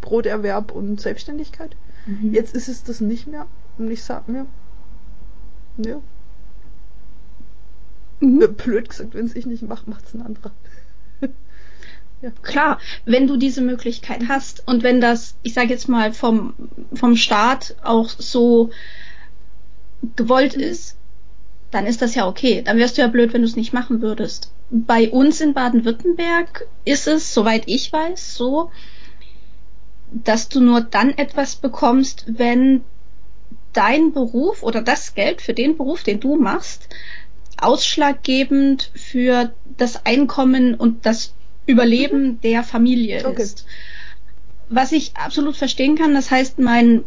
[0.00, 1.76] Broterwerb und Selbstständigkeit.
[2.06, 2.32] Mhm.
[2.32, 3.46] Jetzt ist es das nicht mehr.
[3.78, 4.46] Und ich sag mir,
[5.78, 6.00] ja,
[8.20, 8.42] Mhm.
[8.42, 10.52] Äh, blöd gesagt, wenn es ich nicht mache, macht es ein anderer.
[12.22, 12.30] ja.
[12.42, 16.54] Klar, wenn du diese Möglichkeit hast und wenn das, ich sage jetzt mal, vom,
[16.94, 18.70] vom Staat auch so
[20.16, 20.62] gewollt mhm.
[20.62, 20.96] ist,
[21.70, 22.62] dann ist das ja okay.
[22.62, 24.52] Dann wärst du ja blöd, wenn du es nicht machen würdest.
[24.70, 28.70] Bei uns in Baden-Württemberg ist es, soweit ich weiß, so,
[30.12, 32.82] dass du nur dann etwas bekommst, wenn
[33.72, 36.88] dein Beruf oder das Geld für den Beruf, den du machst,
[37.60, 41.34] ausschlaggebend für das Einkommen und das
[41.66, 42.40] Überleben mhm.
[42.40, 43.42] der Familie okay.
[43.42, 43.66] ist.
[44.68, 47.04] Was ich absolut verstehen kann, das heißt, mein,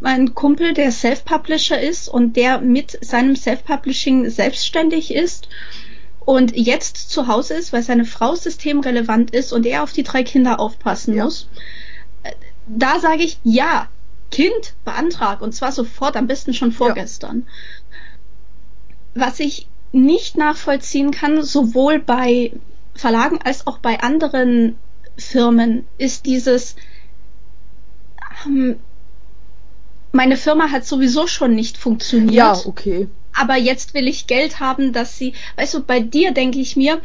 [0.00, 5.48] mein Kumpel, der Self-Publisher ist und der mit seinem Self-Publishing selbstständig ist
[6.20, 10.24] und jetzt zu Hause ist, weil seine Frau systemrelevant ist und er auf die drei
[10.24, 11.24] Kinder aufpassen ja.
[11.24, 11.48] muss,
[12.66, 13.88] da sage ich ja,
[14.30, 17.46] Kind beantrag und zwar sofort, am besten schon vorgestern.
[19.14, 19.22] Ja.
[19.26, 22.52] Was ich nicht nachvollziehen kann, sowohl bei
[22.94, 24.76] Verlagen als auch bei anderen
[25.16, 26.76] Firmen, ist dieses,
[28.46, 28.76] ähm,
[30.12, 32.34] meine Firma hat sowieso schon nicht funktioniert.
[32.34, 33.08] Ja, okay.
[33.32, 37.00] Aber jetzt will ich Geld haben, dass sie, weißt du, bei dir denke ich mir,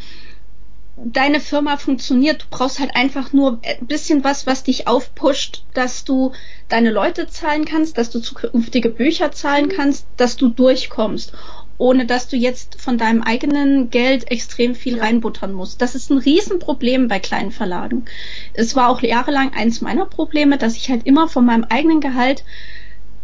[1.04, 6.04] deine Firma funktioniert, du brauchst halt einfach nur ein bisschen was, was dich aufpusht, dass
[6.04, 6.32] du
[6.70, 9.72] deine Leute zahlen kannst, dass du zukünftige Bücher zahlen mhm.
[9.72, 11.34] kannst, dass du durchkommst
[11.82, 15.04] ohne dass du jetzt von deinem eigenen Geld extrem viel ja.
[15.04, 15.82] reinbuttern musst.
[15.82, 18.06] Das ist ein Riesenproblem bei kleinen Verlagen.
[18.54, 22.43] Es war auch jahrelang eins meiner Probleme, dass ich halt immer von meinem eigenen Gehalt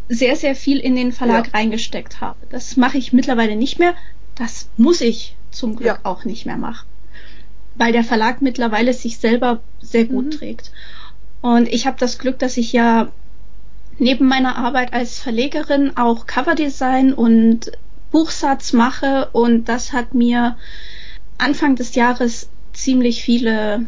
[0.10, 1.54] sehr, sehr viel in den Verlag ja.
[1.54, 2.40] reingesteckt habe.
[2.50, 3.94] Das mache ich mittlerweile nicht mehr.
[4.34, 6.00] Das muss ich zum Glück ja.
[6.02, 6.88] auch nicht mehr machen.
[7.78, 10.32] Weil der Verlag mittlerweile sich selber sehr gut mhm.
[10.32, 10.72] trägt.
[11.42, 13.10] Und ich habe das Glück, dass ich ja
[14.00, 17.72] neben meiner Arbeit als Verlegerin auch Coverdesign und
[18.12, 20.56] Buchsatz mache und das hat mir
[21.38, 23.88] Anfang des Jahres ziemlich viele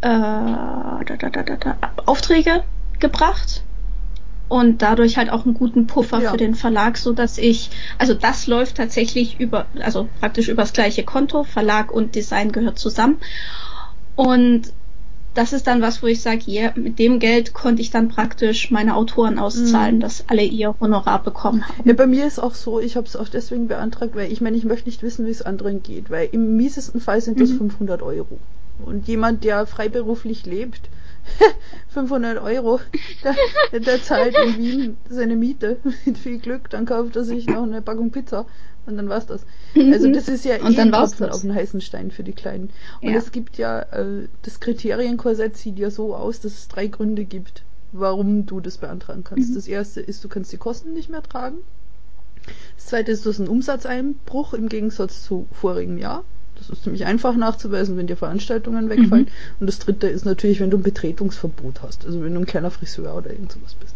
[0.00, 1.76] äh, da, da, da,
[2.06, 2.62] Aufträge
[3.00, 3.62] gebracht
[4.48, 6.30] und dadurch halt auch einen guten Puffer ja.
[6.30, 11.04] für den Verlag, so dass ich, also das läuft tatsächlich über, also praktisch übers gleiche
[11.04, 13.18] Konto, Verlag und Design gehört zusammen
[14.16, 14.72] und
[15.34, 18.72] das ist dann was, wo ich sage, yeah, mit dem Geld konnte ich dann praktisch
[18.72, 20.00] meine Autoren auszahlen, mhm.
[20.00, 21.88] dass alle ihr Honorar bekommen haben.
[21.88, 24.56] Ja, bei mir ist auch so, ich habe es auch deswegen beantragt, weil ich meine,
[24.56, 27.70] ich möchte nicht wissen, wie es anderen geht, weil im miesesten Fall sind das mhm.
[27.70, 28.40] 500 Euro.
[28.84, 30.88] Und jemand, der freiberuflich lebt,
[31.88, 32.80] 500 Euro,
[33.72, 37.62] der, der zahlt in Wien seine Miete mit viel Glück, dann kauft er sich noch
[37.62, 38.46] eine Packung Pizza
[38.86, 39.44] und dann war's das.
[39.74, 39.92] Mhm.
[39.92, 42.70] Also das ist ja eh ein Tropfen auf den heißen Stein für die Kleinen.
[43.02, 43.18] Und ja.
[43.18, 47.64] es gibt ja, äh, das Kriterienkorsett sieht ja so aus, dass es drei Gründe gibt,
[47.92, 49.50] warum du das beantragen kannst.
[49.50, 49.54] Mhm.
[49.54, 51.58] Das erste ist, du kannst die Kosten nicht mehr tragen.
[52.76, 56.24] Das zweite ist, du hast einen Umsatzeinbruch im Gegensatz zu vorigem Jahr.
[56.58, 59.24] Das ist ziemlich einfach nachzuweisen, wenn dir Veranstaltungen wegfallen.
[59.24, 59.60] Mhm.
[59.60, 62.04] Und das dritte ist natürlich, wenn du ein Betretungsverbot hast.
[62.04, 63.94] Also wenn du ein kleiner Friseur oder irgend sowas bist.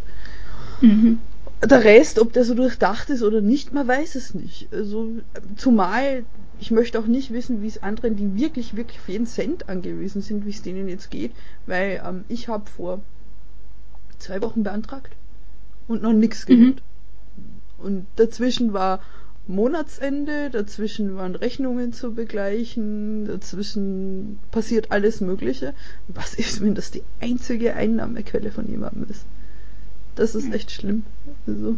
[0.80, 1.18] Mhm.
[1.62, 4.68] der Rest, ob der so durchdacht ist oder nicht, man weiß es nicht.
[4.72, 5.08] Also,
[5.56, 6.24] zumal
[6.62, 10.22] ich möchte auch nicht wissen, wie es anderen, die wirklich, wirklich für jeden Cent angewiesen
[10.22, 11.32] sind, wie es denen jetzt geht,
[11.66, 13.00] weil ähm, ich habe vor
[14.18, 15.12] zwei Wochen beantragt
[15.88, 16.54] und noch nichts mhm.
[16.54, 16.76] gehört.
[16.76, 17.84] Mhm.
[17.84, 19.00] Und dazwischen war
[19.48, 25.74] Monatsende, dazwischen waren Rechnungen zu begleichen, dazwischen passiert alles Mögliche.
[26.08, 29.24] Was ist, wenn das die einzige Einnahmequelle von jemandem ist?
[30.14, 31.04] Das ist echt schlimm.
[31.46, 31.76] Also,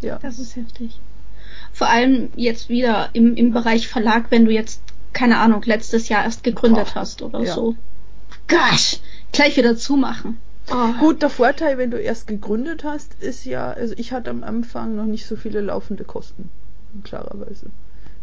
[0.00, 0.18] ja.
[0.20, 0.98] Das ist heftig.
[1.72, 4.80] Vor allem jetzt wieder im, im Bereich Verlag, wenn du jetzt,
[5.12, 7.00] keine Ahnung, letztes Jahr erst gegründet Boah.
[7.00, 7.54] hast oder ja.
[7.54, 7.76] so.
[8.48, 8.98] Gosh,
[9.32, 10.38] gleich wieder zumachen.
[10.70, 10.92] Oh.
[10.98, 14.96] Gut, der Vorteil, wenn du erst gegründet hast, ist ja, also ich hatte am Anfang
[14.96, 16.50] noch nicht so viele laufende Kosten,
[17.02, 17.66] klarerweise.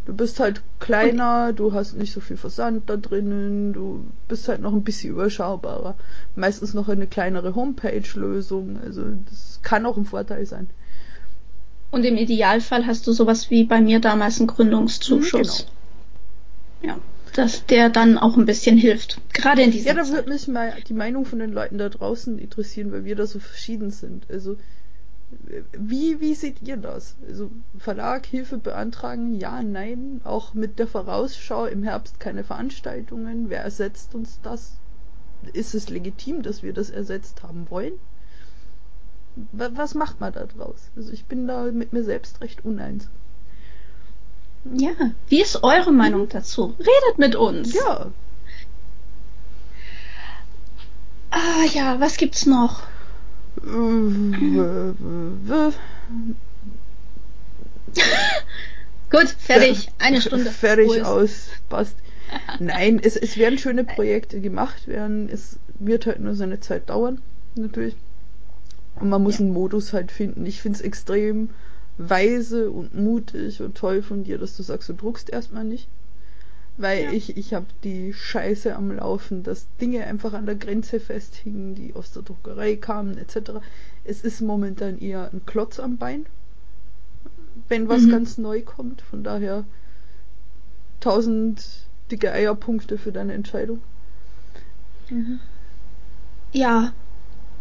[0.06, 1.56] Du bist halt kleiner, okay.
[1.58, 5.96] du hast nicht so viel Versand da drinnen, du bist halt noch ein bisschen überschaubarer.
[6.36, 10.70] Meistens noch eine kleinere Homepage-Lösung, also das kann auch ein Vorteil sein.
[11.92, 15.68] Und im Idealfall hast du sowas wie bei mir damals einen Gründungszuschuss.
[16.82, 16.94] Genau.
[16.96, 17.00] Ja,
[17.36, 19.20] dass der dann auch ein bisschen hilft.
[19.34, 22.40] Gerade in dieser Ja, da würde mich mal die Meinung von den Leuten da draußen
[22.40, 24.26] interessieren, weil wir da so verschieden sind.
[24.32, 24.58] Also
[25.72, 27.16] wie, wie seht ihr das?
[27.28, 33.50] Also Verlag, Hilfe beantragen, ja, nein, auch mit der Vorausschau im Herbst keine Veranstaltungen.
[33.50, 34.78] Wer ersetzt uns das?
[35.54, 37.94] Ist es legitim, dass wir das ersetzt haben wollen?
[39.54, 40.90] was macht man da draus?
[40.96, 43.08] Also ich bin da mit mir selbst recht uneins.
[44.74, 44.92] Ja,
[45.28, 46.30] wie ist eure Meinung mhm.
[46.30, 46.76] dazu?
[46.78, 47.74] Redet mit uns.
[47.74, 48.12] Ja.
[51.32, 52.84] Ah ja, was gibt's noch?
[59.10, 59.90] Gut, fertig.
[60.00, 60.50] Eine Stunde.
[60.50, 61.50] Fertig aus.
[61.70, 61.96] Passt.
[62.60, 65.30] Nein, es, es werden schöne Projekte gemacht werden.
[65.30, 67.22] Es wird halt nur seine Zeit dauern,
[67.56, 67.96] natürlich.
[68.96, 69.42] Und man muss ja.
[69.42, 70.46] einen Modus halt finden.
[70.46, 71.50] Ich finde es extrem
[71.98, 75.88] weise und mutig und toll von dir, dass du sagst, du druckst erstmal nicht.
[76.82, 77.12] Weil ja.
[77.12, 81.94] ich, ich habe die Scheiße am Laufen, dass Dinge einfach an der Grenze festhingen, die
[81.94, 83.62] aus der Druckerei kamen, etc.
[84.04, 86.26] Es ist momentan eher ein Klotz am Bein,
[87.70, 88.10] wenn was mhm.
[88.12, 89.02] ganz neu kommt.
[89.04, 89.64] Von daher
[91.00, 91.64] tausend
[92.10, 93.82] dicke Eierpunkte für deine Entscheidung.
[95.10, 95.40] Mhm.
[96.52, 96.94] Ja,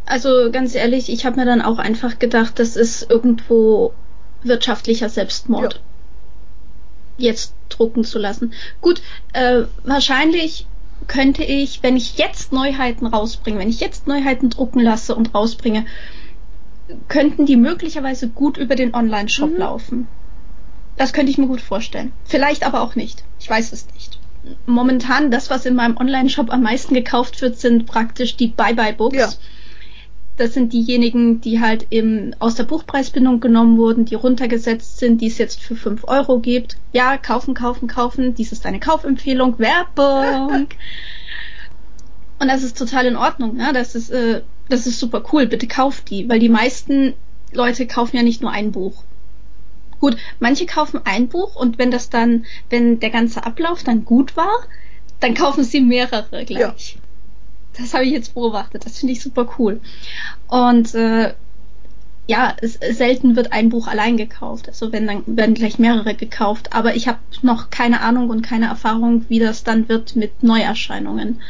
[0.07, 3.93] also ganz ehrlich, ich habe mir dann auch einfach gedacht, das ist irgendwo
[4.43, 5.75] wirtschaftlicher Selbstmord.
[5.75, 5.81] Ja.
[7.21, 8.53] Jetzt drucken zu lassen.
[8.81, 9.03] Gut,
[9.33, 10.67] äh, wahrscheinlich
[11.07, 15.87] könnte ich, wenn ich jetzt Neuheiten rausbringe, wenn ich jetzt Neuheiten drucken lasse und rausbringe,
[17.09, 19.57] könnten die möglicherweise gut über den Online-Shop mhm.
[19.57, 20.09] laufen.
[20.97, 22.13] Das könnte ich mir gut vorstellen.
[22.25, 23.25] Vielleicht aber auch nicht.
[23.39, 24.19] Ich weiß es nicht.
[24.67, 29.17] Momentan, das, was in meinem Online-Shop am meisten gekauft wird, sind praktisch die Bye-Bye-Books.
[29.17, 29.29] Ja
[30.41, 35.27] das sind diejenigen, die halt im, aus der Buchpreisbindung genommen wurden, die runtergesetzt sind, die
[35.27, 36.79] es jetzt für 5 Euro gibt.
[36.95, 38.35] Ja, kaufen, kaufen, kaufen.
[38.35, 39.59] Dies ist eine Kaufempfehlung.
[39.59, 40.69] Werbung.
[42.39, 43.57] Und das ist total in Ordnung.
[43.57, 43.73] Ne?
[43.75, 45.47] Das, ist, äh, das ist super cool.
[45.47, 46.27] Bitte kauft die.
[46.27, 47.13] Weil die meisten
[47.53, 49.05] Leute kaufen ja nicht nur ein Buch.
[50.01, 54.39] Gut, manche kaufen ein Buch und wenn das dann, wenn der ganze Ablauf dann gut
[54.39, 54.65] war,
[55.21, 56.95] dann kaufen sie mehrere gleich.
[56.95, 57.01] Ja.
[57.77, 58.85] Das habe ich jetzt beobachtet.
[58.85, 59.81] Das finde ich super cool.
[60.49, 61.35] Und äh,
[62.27, 64.69] ja, es, selten wird ein Buch allein gekauft.
[64.69, 66.73] Also wenn dann werden gleich mehrere gekauft.
[66.73, 71.41] Aber ich habe noch keine Ahnung und keine Erfahrung, wie das dann wird mit Neuerscheinungen.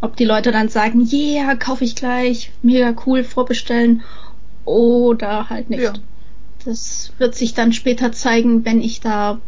[0.00, 4.02] Ob die Leute dann sagen, yeah, kaufe ich gleich, mega cool, vorbestellen
[4.64, 5.82] oder halt nicht.
[5.82, 5.92] Ja.
[6.64, 9.40] Das wird sich dann später zeigen, wenn ich da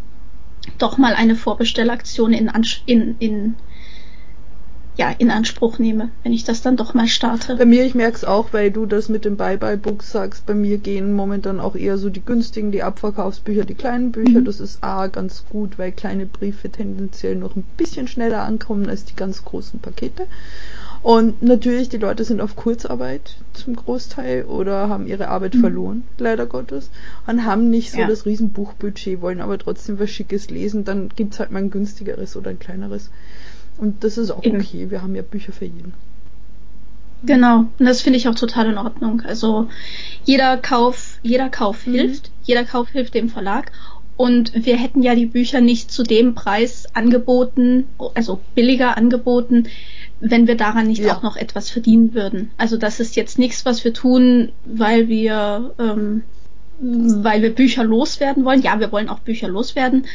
[0.79, 2.51] doch mal eine Vorbestellaktion in,
[2.87, 3.55] in, in
[4.97, 7.57] ja, in Anspruch nehme, wenn ich das dann doch mal starte.
[7.57, 10.79] Bei mir, ich merke es auch, weil du das mit dem Bye-Bye-Books sagst, bei mir
[10.79, 14.41] gehen momentan auch eher so die günstigen, die Abverkaufsbücher, die kleinen Bücher.
[14.41, 14.45] Mhm.
[14.45, 19.05] Das ist A, ganz gut, weil kleine Briefe tendenziell noch ein bisschen schneller ankommen als
[19.05, 20.27] die ganz großen Pakete.
[21.03, 25.61] Und natürlich, die Leute sind auf Kurzarbeit zum Großteil oder haben ihre Arbeit mhm.
[25.61, 26.89] verloren, leider Gottes,
[27.27, 28.07] und haben nicht so ja.
[28.07, 32.51] das Riesenbuchbudget, wollen aber trotzdem was Schickes lesen, dann gibt's halt mal ein günstigeres oder
[32.51, 33.11] ein kleineres.
[33.79, 34.61] Und das ist auch Eben.
[34.61, 34.91] okay.
[34.91, 35.93] Wir haben ja Bücher für jeden.
[37.27, 39.23] Genau, und das finde ich auch total in Ordnung.
[39.23, 39.69] Also
[40.25, 41.93] jeder Kauf, jeder Kauf mhm.
[41.93, 43.73] hilft, jeder Kauf hilft dem Verlag.
[44.17, 49.67] Und wir hätten ja die Bücher nicht zu dem Preis angeboten, also billiger angeboten,
[50.21, 51.17] wenn wir daran nicht ja.
[51.17, 52.51] auch noch etwas verdienen würden.
[52.57, 56.23] Also das ist jetzt nichts, was wir tun, weil wir, ähm,
[56.79, 58.63] weil wir Bücher loswerden wollen.
[58.63, 60.07] Ja, wir wollen auch Bücher loswerden,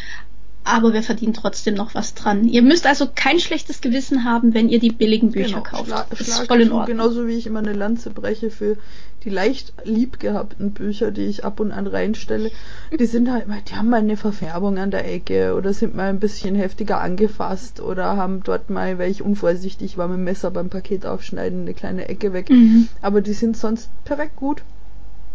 [0.63, 2.45] aber wir verdienen trotzdem noch was dran.
[2.47, 5.87] Ihr müsst also kein schlechtes Gewissen haben, wenn ihr die billigen Bücher genau, kauft.
[5.87, 6.97] Schla das ist voll in Ordnung.
[6.97, 8.77] Genauso wie ich immer eine Lanze breche für
[9.23, 12.51] die leicht liebgehabten Bücher, die ich ab und an reinstelle.
[12.97, 16.19] Die sind halt, die haben mal eine Verfärbung an der Ecke oder sind mal ein
[16.19, 20.69] bisschen heftiger angefasst oder haben dort mal, weil ich unvorsichtig war, mit dem Messer beim
[20.69, 22.49] Paket aufschneiden, eine kleine Ecke weg.
[22.49, 22.87] Mhm.
[23.01, 24.63] Aber die sind sonst perfekt gut.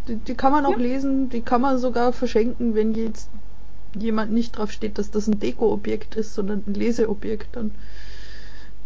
[0.09, 0.79] Die, die kann man auch ja.
[0.79, 3.29] lesen, die kann man sogar verschenken, wenn jetzt
[3.95, 7.73] jemand nicht drauf steht, dass das ein Deko-Objekt ist, sondern ein Leseobjekt, dann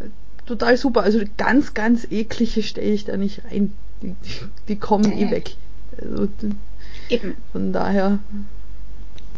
[0.00, 0.06] äh,
[0.46, 1.02] total super.
[1.02, 3.72] Also ganz, ganz eklige stelle ich da nicht rein.
[4.02, 5.24] Die, die, die kommen äh.
[5.24, 5.56] eh weg.
[6.00, 6.28] Also,
[7.08, 7.36] Eben.
[7.52, 8.18] Von daher.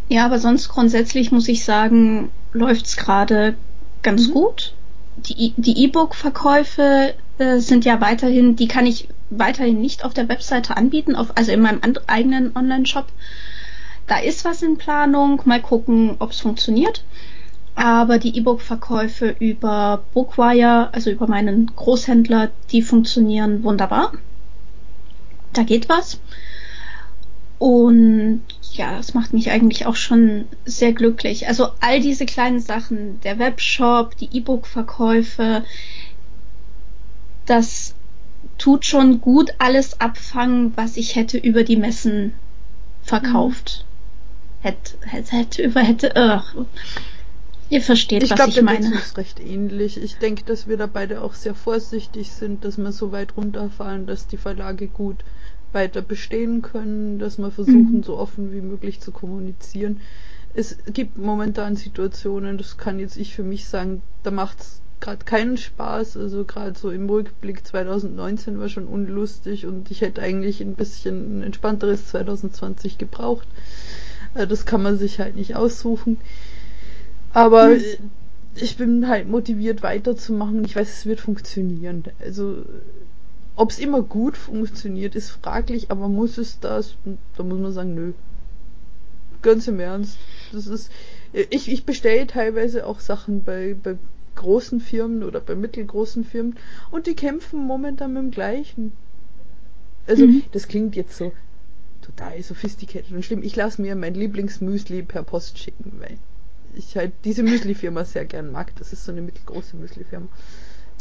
[0.08, 3.54] Ja, aber sonst grundsätzlich muss ich sagen, läuft's gerade
[4.02, 4.32] ganz mhm.
[4.32, 4.74] gut.
[5.16, 5.54] Die,
[5.84, 11.36] E-Book-Verkäufe äh, sind ja weiterhin, die kann ich weiterhin nicht auf der Webseite anbieten, auf,
[11.36, 13.06] also in meinem eigenen Online-Shop.
[14.10, 15.40] Da ist was in Planung.
[15.44, 17.04] Mal gucken, ob es funktioniert.
[17.76, 24.12] Aber die E-Book-Verkäufe über Bookwire, also über meinen Großhändler, die funktionieren wunderbar.
[25.52, 26.18] Da geht was.
[27.60, 28.42] Und
[28.72, 31.46] ja, das macht mich eigentlich auch schon sehr glücklich.
[31.46, 35.62] Also all diese kleinen Sachen, der Webshop, die E-Book-Verkäufe,
[37.46, 37.94] das
[38.58, 42.32] tut schon gut alles abfangen, was ich hätte über die Messen
[43.04, 43.84] verkauft.
[44.60, 46.64] Hätte, hätte, hätte, über hätte, uh,
[47.70, 48.78] ihr versteht, ich was glaub, ich meine.
[48.78, 50.02] Ich glaube, ist recht ähnlich.
[50.02, 54.06] Ich denke, dass wir da beide auch sehr vorsichtig sind, dass wir so weit runterfahren,
[54.06, 55.24] dass die Verlage gut
[55.72, 58.02] weiter bestehen können, dass wir versuchen, mhm.
[58.02, 60.00] so offen wie möglich zu kommunizieren.
[60.52, 65.56] Es gibt momentan Situationen, das kann jetzt ich für mich sagen, da macht's gerade keinen
[65.56, 66.16] Spaß.
[66.16, 71.38] Also gerade so im Rückblick 2019 war schon unlustig und ich hätte eigentlich ein bisschen
[71.38, 73.48] ein entspannteres 2020 gebraucht.
[74.34, 76.18] Äh, das kann man sich halt nicht aussuchen.
[77.32, 77.82] Aber hm.
[78.54, 80.64] ich bin halt motiviert weiterzumachen.
[80.64, 82.04] Ich weiß, es wird funktionieren.
[82.20, 82.64] Also,
[83.56, 86.94] ob es immer gut funktioniert, ist fraglich, aber muss es das?
[87.36, 88.12] Da muss man sagen, nö.
[89.42, 90.18] Ganz im Ernst.
[90.52, 90.90] Das ist,
[91.32, 93.96] ich, ich bestelle teilweise auch Sachen bei, bei
[94.34, 96.56] großen Firmen oder bei mittelgroßen Firmen
[96.90, 98.92] und die kämpfen momentan mit dem gleichen.
[100.06, 100.42] Also, mhm.
[100.52, 101.32] das klingt jetzt so,
[102.20, 103.42] total sophisticated und schlimm.
[103.42, 106.18] Ich lasse mir mein Lieblingsmüsli per Post schicken, weil
[106.74, 108.72] ich halt diese Müsli-Firma sehr gern mag.
[108.76, 110.28] Das ist so eine mittelgroße Müsli-Firma.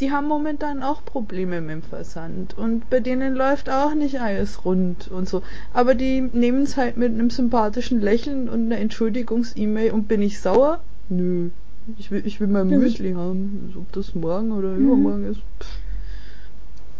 [0.00, 4.64] Die haben momentan auch Probleme mit dem Versand und bei denen läuft auch nicht alles
[4.64, 5.42] rund und so.
[5.74, 10.40] Aber die nehmen es halt mit einem sympathischen Lächeln und einer Entschuldigungs-E-Mail und bin ich
[10.40, 10.80] sauer?
[11.10, 11.50] Nö.
[11.98, 13.74] Ich will, ich will mein Müsli haben.
[13.76, 14.86] Ob das morgen oder mhm.
[14.86, 15.40] übermorgen ist.
[15.60, 15.78] Pff.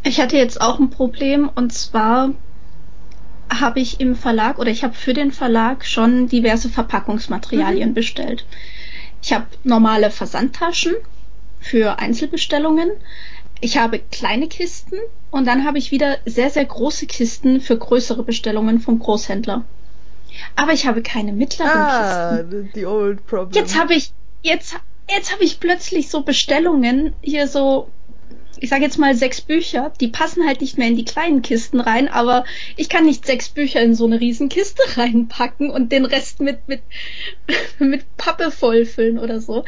[0.03, 2.31] Ich hatte jetzt auch ein Problem und zwar
[3.51, 7.95] habe ich im Verlag oder ich habe für den Verlag schon diverse Verpackungsmaterialien mhm.
[7.95, 8.47] bestellt.
[9.23, 10.95] Ich habe normale Versandtaschen
[11.61, 12.91] für Einzelbestellungen.
[13.61, 14.97] Ich habe kleine Kisten
[15.31, 19.65] und dann habe ich wieder sehr, sehr große Kisten für größere Bestellungen vom Großhändler.
[20.57, 22.71] Aber ich habe keine mittleren ah, Kisten.
[22.75, 23.53] The old problem.
[23.53, 24.77] Jetzt habe ich, jetzt,
[25.11, 27.91] jetzt habe ich plötzlich so Bestellungen hier so
[28.61, 31.81] ich sage jetzt mal sechs Bücher, die passen halt nicht mehr in die kleinen Kisten
[31.81, 32.45] rein, aber
[32.77, 36.69] ich kann nicht sechs Bücher in so eine riesen Kiste reinpacken und den Rest mit
[36.69, 36.83] mit
[37.79, 39.65] mit Pappe vollfüllen oder so.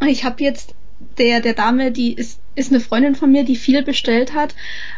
[0.00, 0.74] Und ich habe jetzt
[1.18, 4.54] der der Dame, die ist ist eine Freundin von mir, die viel bestellt hat,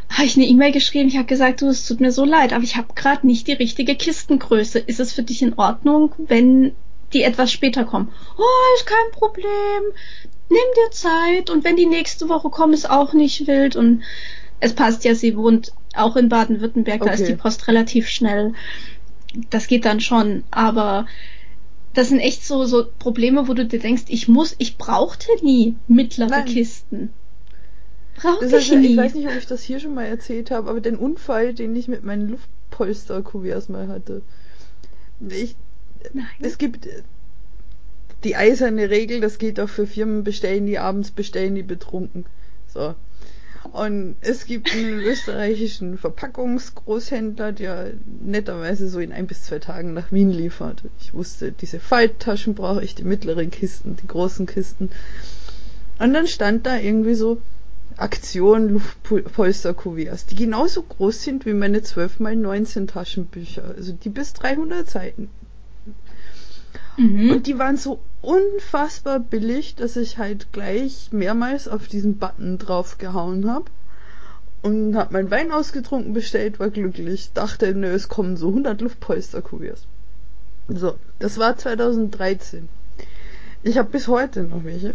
[0.08, 1.08] habe ich eine E-Mail geschrieben.
[1.08, 3.52] Ich habe gesagt, du, es tut mir so leid, aber ich habe gerade nicht die
[3.52, 4.80] richtige Kistengröße.
[4.80, 6.72] Ist es für dich in Ordnung, wenn
[7.12, 8.12] die etwas später kommen?
[8.36, 9.92] Oh, ist kein Problem
[10.48, 14.02] nimm dir Zeit und wenn die nächste Woche kommen, ist auch nicht wild und
[14.60, 17.10] es passt ja, sie wohnt auch in Baden-Württemberg, okay.
[17.10, 18.54] da ist die Post relativ schnell.
[19.50, 21.06] Das geht dann schon, aber
[21.92, 25.76] das sind echt so, so Probleme, wo du dir denkst, ich muss, ich brauchte nie
[25.86, 26.44] mittlere Nein.
[26.46, 27.10] Kisten.
[28.16, 28.92] Brauchte ich nie.
[28.92, 31.74] Ich weiß nicht, ob ich das hier schon mal erzählt habe, aber den Unfall, den
[31.74, 34.22] ich mit meinen Luftpolster-Kuverts mal hatte.
[35.28, 35.56] Ich,
[36.12, 36.26] Nein.
[36.40, 36.88] Es gibt
[38.24, 42.24] die eiserne Regel, das geht auch für Firmen bestellen, die abends bestellen, die betrunken.
[42.66, 42.94] So.
[43.72, 50.12] Und es gibt einen österreichischen Verpackungsgroßhändler, der netterweise so in ein bis zwei Tagen nach
[50.12, 50.82] Wien liefert.
[51.00, 54.90] Ich wusste, diese Falttaschen brauche ich, die mittleren Kisten, die großen Kisten.
[55.98, 57.40] Und dann stand da irgendwie so
[57.96, 64.32] Aktion Luftpolster-Kuverts, die genauso groß sind wie meine 12 mal 19 Taschenbücher, also die bis
[64.32, 65.30] 300 Seiten.
[66.96, 67.30] Mhm.
[67.30, 73.50] Und die waren so unfassbar billig, dass ich halt gleich mehrmals auf diesen Button draufgehauen
[73.50, 73.66] habe
[74.62, 79.86] und habe mein Wein ausgetrunken bestellt, war glücklich, dachte, nö, es kommen so 100 Luftpolsterkuverts.
[80.68, 82.68] So, das war 2013.
[83.62, 84.94] Ich habe bis heute noch welche.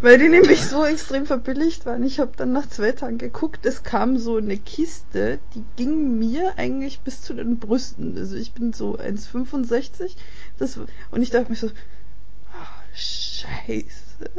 [0.00, 2.02] Weil die nämlich so extrem verbilligt waren.
[2.02, 6.58] Ich habe dann nach zwei Tagen geguckt, es kam so eine Kiste, die ging mir
[6.58, 8.16] eigentlich bis zu den Brüsten.
[8.18, 10.16] Also ich bin so 1,65.
[10.58, 10.78] Das,
[11.10, 14.30] und ich dachte mir so, oh, scheiße,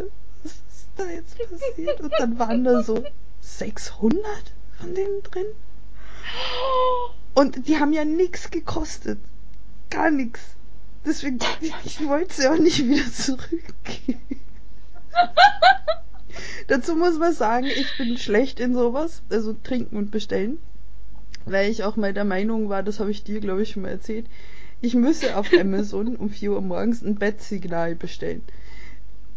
[0.44, 2.02] was ist da jetzt passiert?
[2.02, 3.04] Und dann waren da so
[3.42, 4.22] 600
[4.78, 5.48] von denen drin.
[7.34, 9.20] Und die haben ja nichts gekostet.
[9.90, 10.42] Gar nichts.
[11.06, 11.40] Deswegen,
[11.86, 14.45] ich wollte sie auch nicht wieder zurückgeben.
[16.68, 20.58] Dazu muss man sagen, ich bin schlecht in sowas, also trinken und bestellen,
[21.46, 23.90] weil ich auch mal der Meinung war, das habe ich dir, glaube ich, schon mal
[23.90, 24.26] erzählt,
[24.82, 28.42] ich müsse auf Amazon um 4 Uhr morgens ein Bettsignal bestellen.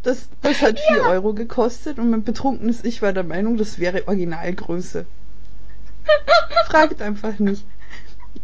[0.03, 1.09] Das, das hat 4 ja.
[1.09, 5.07] Euro gekostet und mein betrunkenes Ich war der Meinung, das wäre Originalgröße.
[6.67, 7.65] Fragt einfach nicht.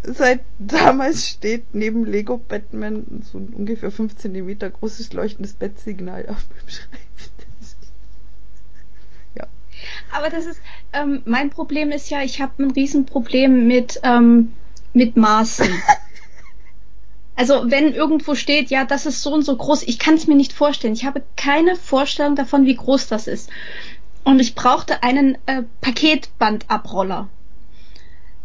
[0.03, 6.47] Seit damals steht neben Lego Batman so ein ungefähr 5 cm großes leuchtendes Bettsignal auf
[6.51, 7.76] meinem Schreibtisch.
[9.35, 9.47] Ja.
[10.12, 10.61] Aber das ist,
[10.93, 14.53] ähm, mein Problem ist ja, ich habe ein Riesenproblem mit, ähm,
[14.93, 15.68] mit Maßen.
[17.37, 20.37] Also wenn irgendwo steht, ja, das ist so und so groß, ich kann es mir
[20.37, 20.95] nicht vorstellen.
[20.95, 23.51] Ich habe keine Vorstellung davon, wie groß das ist.
[24.22, 27.28] Und ich brauchte einen äh, Paketbandabroller.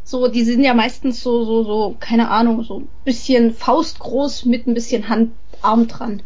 [0.10, 4.66] So, die sind ja meistens so, so, so, keine Ahnung, so ein bisschen faustgroß mit
[4.66, 6.24] ein bisschen Handarm dran.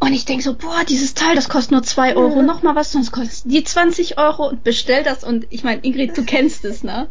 [0.00, 2.42] Und ich denk so, boah, dieses Teil, das kostet nur zwei Euro, ja.
[2.42, 5.24] noch mal was, sonst kostet die 20 Euro und bestell das.
[5.24, 7.08] Und ich meine, Ingrid, du kennst es, ne?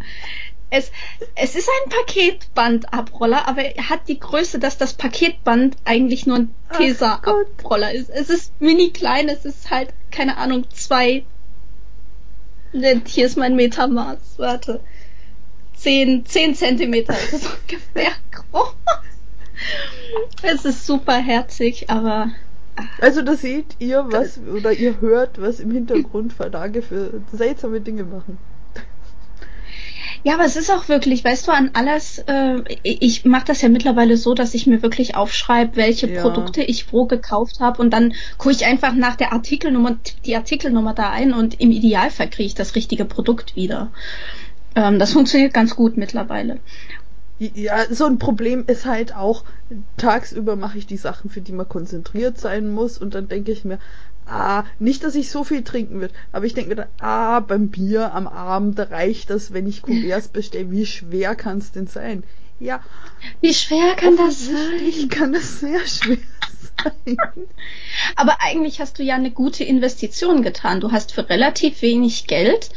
[0.69, 0.91] Es,
[1.33, 6.55] es ist ein Paketbandabroller, aber er hat die Größe, dass das Paketband eigentlich nur ein
[6.77, 8.11] Tesa-Abroller ist.
[8.11, 11.23] Es ist mini klein, es ist halt, keine Ahnung, zwei.
[12.71, 14.19] Hier ist mein Metermaß.
[14.37, 14.81] Warte.
[15.79, 18.75] Zehn, zehn Zentimeter ist es ungefähr groß.
[20.41, 22.31] Es ist super herzig, aber.
[22.75, 22.83] Ah.
[22.99, 28.03] Also da seht ihr was oder ihr hört, was im Hintergrund Verlage für seltsame Dinge
[28.03, 28.37] machen.
[30.23, 33.69] Ja, aber es ist auch wirklich, weißt du, an alles, äh, ich mache das ja
[33.69, 36.21] mittlerweile so, dass ich mir wirklich aufschreibe, welche ja.
[36.21, 40.93] Produkte ich wo gekauft habe und dann gucke ich einfach nach der Artikelnummer, die Artikelnummer
[40.93, 43.91] da ein und im Idealfall kriege ich das richtige Produkt wieder.
[44.79, 46.59] Ähm, das funktioniert ganz gut mittlerweile.
[47.37, 49.43] Ja, so ein Problem ist halt auch,
[49.97, 53.63] tagsüber mache ich die Sachen, für die man konzentriert sein muss und dann denke ich
[53.65, 53.79] mir,
[54.25, 57.69] ah, nicht, dass ich so viel trinken wird, aber ich denke mir dann, ah, beim
[57.69, 60.71] Bier am Abend reicht das, wenn ich Kuverts bestelle.
[60.71, 62.23] Wie schwer kann es denn sein?
[62.59, 62.81] Ja.
[63.41, 65.09] Wie schwer kann das sein?
[65.09, 66.17] kann das sehr schwer
[66.77, 67.17] sein.
[68.15, 70.81] Aber eigentlich hast du ja eine gute Investition getan.
[70.81, 72.69] Du hast für relativ wenig Geld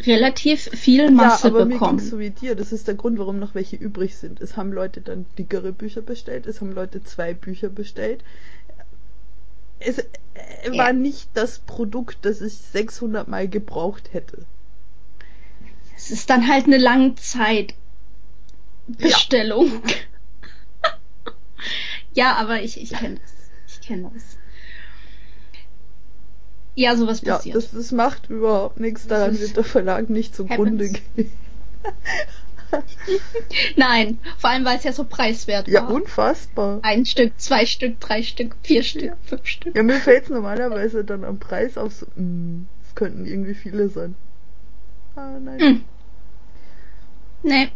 [0.00, 1.96] relativ viel Masse ja, aber bekommen.
[1.96, 2.54] Mir so wie dir.
[2.54, 4.40] Das ist der Grund, warum noch welche übrig sind.
[4.40, 8.22] Es haben Leute dann dickere Bücher bestellt, es haben Leute zwei Bücher bestellt
[9.78, 10.06] es äh,
[10.64, 10.76] ja.
[10.76, 14.44] war nicht das Produkt, das ich 600 Mal gebraucht hätte.
[15.94, 17.76] Es ist dann halt eine Langzeitbestellung.
[18.92, 19.80] Ja,
[22.14, 23.32] ja aber ich, ich kenne das.
[23.68, 24.36] Ich kenne das.
[26.76, 27.54] Ja, sowas passiert.
[27.54, 31.32] Ja, das, das macht überhaupt nichts, daran wird der Verlag nicht zugrunde gehen.
[33.76, 35.90] Nein, vor allem weil es ja so preiswert ja, war.
[35.90, 36.80] Ja, unfassbar.
[36.82, 39.16] Ein Stück, zwei Stück, drei Stück, vier Stück, ja.
[39.24, 39.74] fünf Stück.
[39.74, 43.88] Ja, mir fällt es normalerweise dann am Preis auf so, hm, es könnten irgendwie viele
[43.88, 44.14] sein.
[45.14, 45.58] Ah, nein.
[45.58, 45.84] Hm.
[47.42, 47.68] Nee.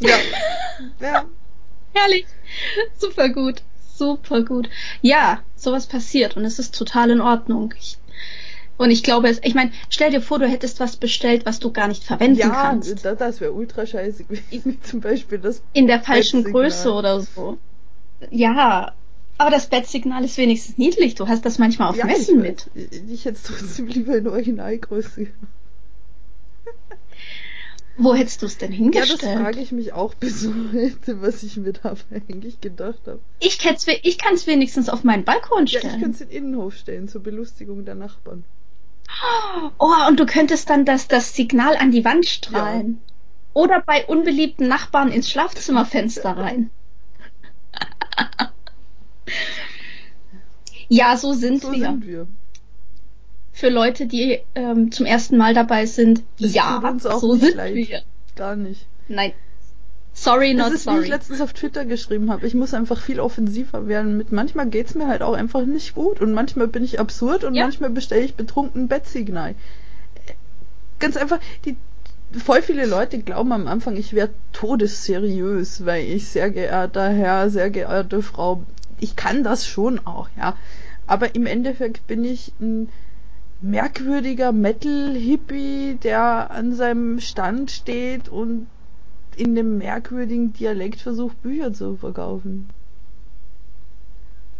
[0.00, 0.16] Ja.
[1.00, 1.26] ja.
[1.92, 2.24] Herrlich.
[2.96, 3.62] Super gut.
[4.00, 4.70] Super gut.
[5.02, 7.74] Ja, sowas passiert und es ist total in Ordnung.
[7.78, 7.98] Ich
[8.78, 11.70] und ich glaube, es, ich meine, stell dir vor, du hättest was bestellt, was du
[11.70, 13.04] gar nicht verwenden ja, kannst.
[13.04, 14.78] Ja, das wäre ultra scheiße gewesen.
[14.82, 15.60] Zum Beispiel das.
[15.74, 17.58] In der falschen Größe oder so.
[18.30, 18.94] Ja,
[19.36, 21.14] aber das Bettsignal ist wenigstens niedlich.
[21.14, 22.70] Du hast das manchmal auf ja, Messen ich, mit.
[22.74, 25.26] Ich, ich hätte es trotzdem lieber in Originalgröße
[27.96, 29.22] Wo hättest du es denn hingestellt?
[29.22, 33.20] Ja, das frage ich mich auch bis heute, was ich mir da eigentlich gedacht habe.
[33.40, 33.58] Ich,
[34.02, 35.84] ich kann es wenigstens auf meinen Balkon stellen.
[35.84, 38.44] Ja, ich könnte es in den Innenhof stellen, zur Belustigung der Nachbarn.
[39.78, 43.00] Oh, und du könntest dann das, das Signal an die Wand strahlen.
[43.00, 43.14] Ja.
[43.52, 46.70] Oder bei unbeliebten Nachbarn ins Schlafzimmerfenster rein.
[50.88, 51.90] ja, so sind so wir.
[51.90, 52.26] Sind wir.
[53.52, 57.74] Für Leute, die ähm, zum ersten Mal dabei sind, das ja, so sind leid.
[57.74, 58.02] wir.
[58.36, 58.86] Gar nicht.
[59.08, 59.32] Nein.
[60.12, 60.98] Sorry, not das ist, sorry.
[60.98, 62.46] Wie ich letztens auf Twitter geschrieben habe.
[62.46, 64.16] Ich muss einfach viel offensiver werden.
[64.16, 67.54] Mit manchmal geht's mir halt auch einfach nicht gut und manchmal bin ich absurd und
[67.54, 67.64] ja.
[67.64, 69.54] manchmal bestelle ich betrunken Bettsignal.
[70.98, 71.76] Ganz einfach, die
[72.38, 77.70] voll viele Leute glauben am Anfang, ich wäre todesseriös, weil ich sehr geehrter Herr, sehr
[77.70, 78.62] geehrte Frau
[79.00, 80.56] ich kann das schon auch, ja.
[81.06, 82.88] Aber im Endeffekt bin ich ein
[83.62, 88.66] merkwürdiger Metal-Hippie, der an seinem Stand steht und
[89.36, 92.68] in dem merkwürdigen Dialekt versucht, Bücher zu verkaufen.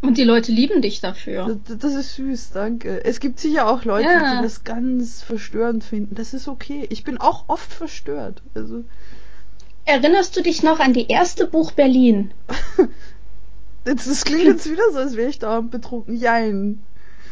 [0.03, 1.59] Und die Leute lieben dich dafür.
[1.67, 3.05] Das, das ist süß, danke.
[3.05, 4.37] Es gibt sicher auch Leute, ja.
[4.37, 6.15] die das ganz verstörend finden.
[6.15, 6.87] Das ist okay.
[6.89, 8.43] Ich bin auch oft verstört.
[8.55, 8.85] Also.
[9.85, 12.33] Erinnerst du dich noch an die erste Buch Berlin?
[13.85, 16.17] das, das klingt jetzt wieder so, als wäre ich da betrunken.
[16.17, 16.83] Jein.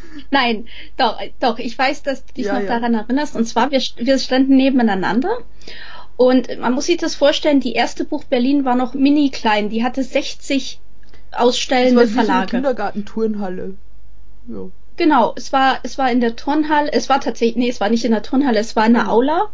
[0.31, 2.67] Nein, doch, doch, ich weiß, dass du dich ja, noch ja.
[2.67, 3.35] daran erinnerst.
[3.35, 5.39] Und zwar, wir, wir standen nebeneinander.
[6.17, 9.69] Und man muss sich das vorstellen, die erste Buch Berlin war noch mini klein.
[9.69, 10.79] Die hatte 60
[11.31, 12.47] ausstellende es war Verlage.
[12.47, 13.75] Wie Kindergarten-Turnhalle.
[14.47, 14.69] Ja.
[14.97, 18.03] Genau, es war, es war in der Turnhalle, es war tatsächlich, nee, es war nicht
[18.03, 19.09] in der Turnhalle, es war in der mhm.
[19.09, 19.49] Aula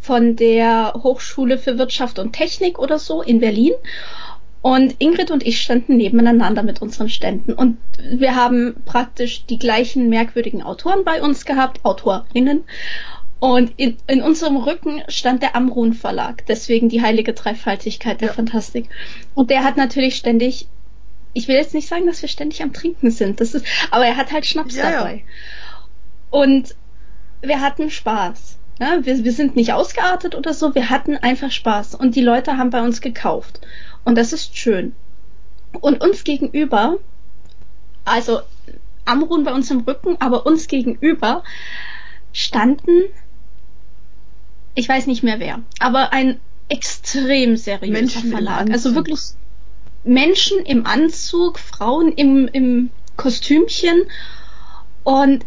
[0.00, 3.72] von der Hochschule für Wirtschaft und Technik oder so in Berlin.
[4.62, 7.52] Und Ingrid und ich standen nebeneinander mit unseren Ständen.
[7.52, 7.78] Und
[8.10, 12.62] wir haben praktisch die gleichen merkwürdigen Autoren bei uns gehabt, Autorinnen.
[13.40, 18.34] Und in, in unserem Rücken stand der Amrun Verlag, deswegen die heilige Dreifaltigkeit der ja.
[18.34, 18.88] Fantastik.
[19.34, 20.68] Und der hat natürlich ständig,
[21.32, 24.16] ich will jetzt nicht sagen, dass wir ständig am Trinken sind, das ist, aber er
[24.16, 25.24] hat halt Schnaps ja, dabei.
[25.26, 26.38] Ja.
[26.38, 26.76] Und
[27.40, 28.58] wir hatten Spaß.
[28.80, 31.96] Ja, wir, wir sind nicht ausgeartet oder so, wir hatten einfach Spaß.
[31.96, 33.60] Und die Leute haben bei uns gekauft.
[34.04, 34.94] Und das ist schön.
[35.80, 36.98] Und uns gegenüber,
[38.04, 38.40] also
[39.04, 41.42] Amrun bei uns im Rücken, aber uns gegenüber
[42.32, 43.04] standen
[44.74, 48.70] ich weiß nicht mehr wer, aber ein extrem seriöser Menschen Verlag.
[48.70, 49.20] Also wirklich
[50.04, 54.04] Menschen im Anzug, Frauen im, im Kostümchen
[55.04, 55.44] und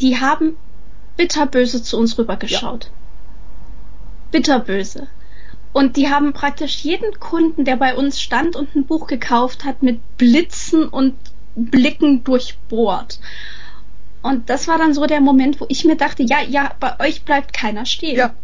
[0.00, 0.56] die haben
[1.16, 2.84] bitterböse zu uns rübergeschaut.
[2.84, 2.90] Ja.
[4.30, 5.08] Bitterböse.
[5.78, 9.80] Und die haben praktisch jeden Kunden, der bei uns stand und ein Buch gekauft hat,
[9.80, 11.14] mit Blitzen und
[11.54, 13.20] Blicken durchbohrt.
[14.20, 17.22] Und das war dann so der Moment, wo ich mir dachte, ja, ja, bei euch
[17.22, 18.16] bleibt keiner stehen.
[18.16, 18.34] Ja.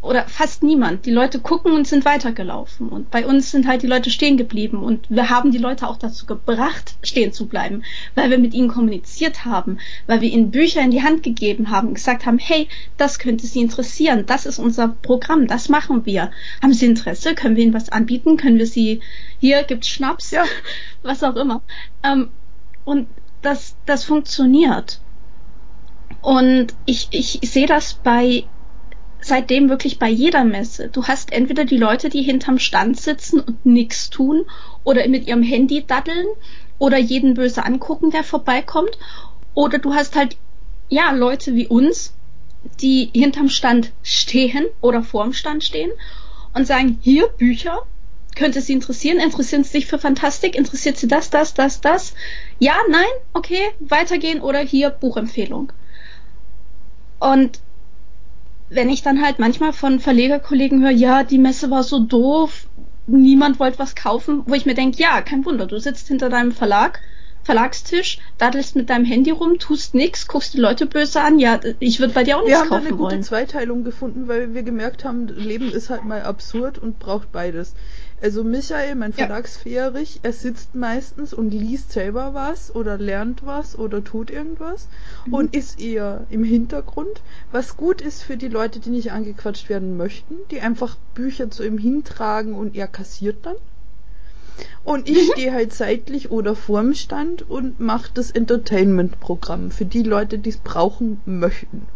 [0.00, 1.06] Oder fast niemand.
[1.06, 2.88] Die Leute gucken und sind weitergelaufen.
[2.88, 4.84] Und bei uns sind halt die Leute stehen geblieben.
[4.84, 7.82] Und wir haben die Leute auch dazu gebracht, stehen zu bleiben,
[8.14, 11.94] weil wir mit ihnen kommuniziert haben, weil wir ihnen Bücher in die Hand gegeben haben,
[11.94, 16.30] gesagt haben, hey, das könnte Sie interessieren, das ist unser Programm, das machen wir.
[16.62, 17.34] Haben Sie Interesse?
[17.34, 18.36] Können wir Ihnen was anbieten?
[18.36, 19.00] Können wir Sie,
[19.40, 20.44] hier gibt's Schnaps, ja.
[21.02, 21.60] was auch immer.
[22.04, 22.28] Ähm,
[22.84, 23.08] und
[23.42, 25.00] das, das funktioniert.
[26.22, 28.44] Und ich, ich sehe das bei
[29.20, 30.88] seitdem wirklich bei jeder Messe.
[30.88, 34.44] Du hast entweder die Leute, die hinterm Stand sitzen und nichts tun
[34.84, 36.26] oder mit ihrem Handy daddeln
[36.78, 38.98] oder jeden böse angucken, der vorbeikommt.
[39.54, 40.36] Oder du hast halt,
[40.88, 42.14] ja, Leute wie uns,
[42.80, 45.90] die hinterm Stand stehen oder vorm Stand stehen
[46.54, 47.82] und sagen, hier Bücher,
[48.36, 49.18] könnte Sie interessieren?
[49.18, 50.54] Interessieren Sie sich für Fantastik?
[50.54, 52.14] Interessiert Sie das, das, das, das?
[52.60, 53.08] Ja, nein?
[53.32, 55.72] Okay, weitergehen oder hier Buchempfehlung.
[57.18, 57.58] Und
[58.70, 62.66] wenn ich dann halt manchmal von Verlegerkollegen höre, ja, die Messe war so doof,
[63.06, 66.52] niemand wollte was kaufen, wo ich mir denke, ja, kein Wunder, du sitzt hinter deinem
[66.52, 67.00] Verlag,
[67.44, 71.98] Verlagstisch, daddelst mit deinem Handy rum, tust nix, guckst die Leute böse an, ja, ich
[71.98, 72.70] würde bei dir auch nichts kaufen wollen.
[72.70, 73.22] Wir haben eine gute wollen.
[73.22, 77.74] Zweiteilung gefunden, weil wir gemerkt haben, Leben ist halt mal absurd und braucht beides.
[78.20, 80.20] Also Michael, mein Verlagsfährich, ja.
[80.24, 84.88] er sitzt meistens und liest selber was oder lernt was oder tut irgendwas
[85.26, 85.34] mhm.
[85.34, 89.96] und ist eher im Hintergrund, was gut ist für die Leute, die nicht angequatscht werden
[89.96, 93.56] möchten, die einfach Bücher zu ihm hintragen und er kassiert dann.
[94.82, 95.32] Und ich mhm.
[95.32, 100.56] stehe halt seitlich oder vorm Stand und mache das Entertainment-Programm für die Leute, die es
[100.56, 101.86] brauchen möchten.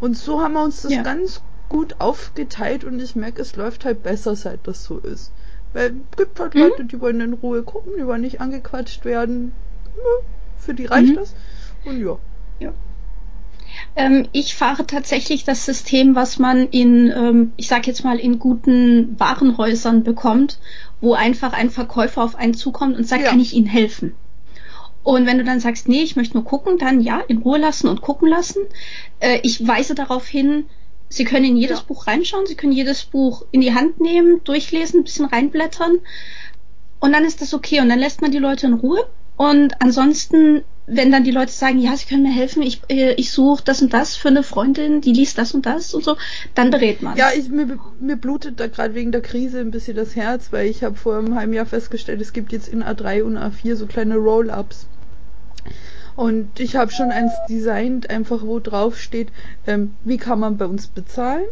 [0.00, 1.02] Und so haben wir uns das ja.
[1.02, 5.32] ganz gut aufgeteilt und ich merke, es läuft halt besser, seit das so ist.
[5.74, 6.60] Weil es gibt halt mhm.
[6.60, 9.52] Leute, die wollen in Ruhe gucken, die wollen nicht angequatscht werden.
[10.56, 11.16] Für die reicht mhm.
[11.16, 11.34] das.
[11.84, 12.18] Und ja.
[12.60, 12.72] Ja.
[13.96, 18.38] Ähm, ich fahre tatsächlich das System, was man in, ähm, ich sag jetzt mal, in
[18.38, 20.60] guten Warenhäusern bekommt,
[21.00, 23.30] wo einfach ein Verkäufer auf einen zukommt und sagt, ja.
[23.30, 24.14] kann ich Ihnen helfen?
[25.02, 27.88] Und wenn du dann sagst, nee, ich möchte nur gucken, dann ja, in Ruhe lassen
[27.88, 28.62] und gucken lassen.
[29.18, 30.66] Äh, ich weise darauf hin,
[31.08, 31.84] Sie können in jedes ja.
[31.86, 35.98] Buch reinschauen, Sie können jedes Buch in die Hand nehmen, durchlesen, ein bisschen reinblättern
[37.00, 40.62] und dann ist das okay und dann lässt man die Leute in Ruhe und ansonsten,
[40.86, 43.82] wenn dann die Leute sagen, ja, sie können mir helfen, ich, äh, ich suche das
[43.82, 46.16] und das für eine Freundin, die liest das und das und so,
[46.54, 47.16] dann berät man.
[47.16, 50.68] Ja, ich, mir, mir blutet da gerade wegen der Krise ein bisschen das Herz, weil
[50.68, 53.86] ich habe vor einem halben Jahr festgestellt, es gibt jetzt in A3 und A4 so
[53.86, 54.86] kleine Roll-Ups.
[56.16, 59.32] Und ich habe schon eins designt, einfach wo drauf steht,
[59.66, 61.46] ähm, wie kann man bei uns bezahlen?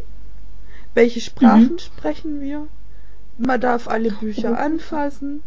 [0.93, 1.79] Welche Sprachen mhm.
[1.79, 2.67] sprechen wir?
[3.37, 4.55] Man darf alle Bücher oh.
[4.55, 5.41] anfassen.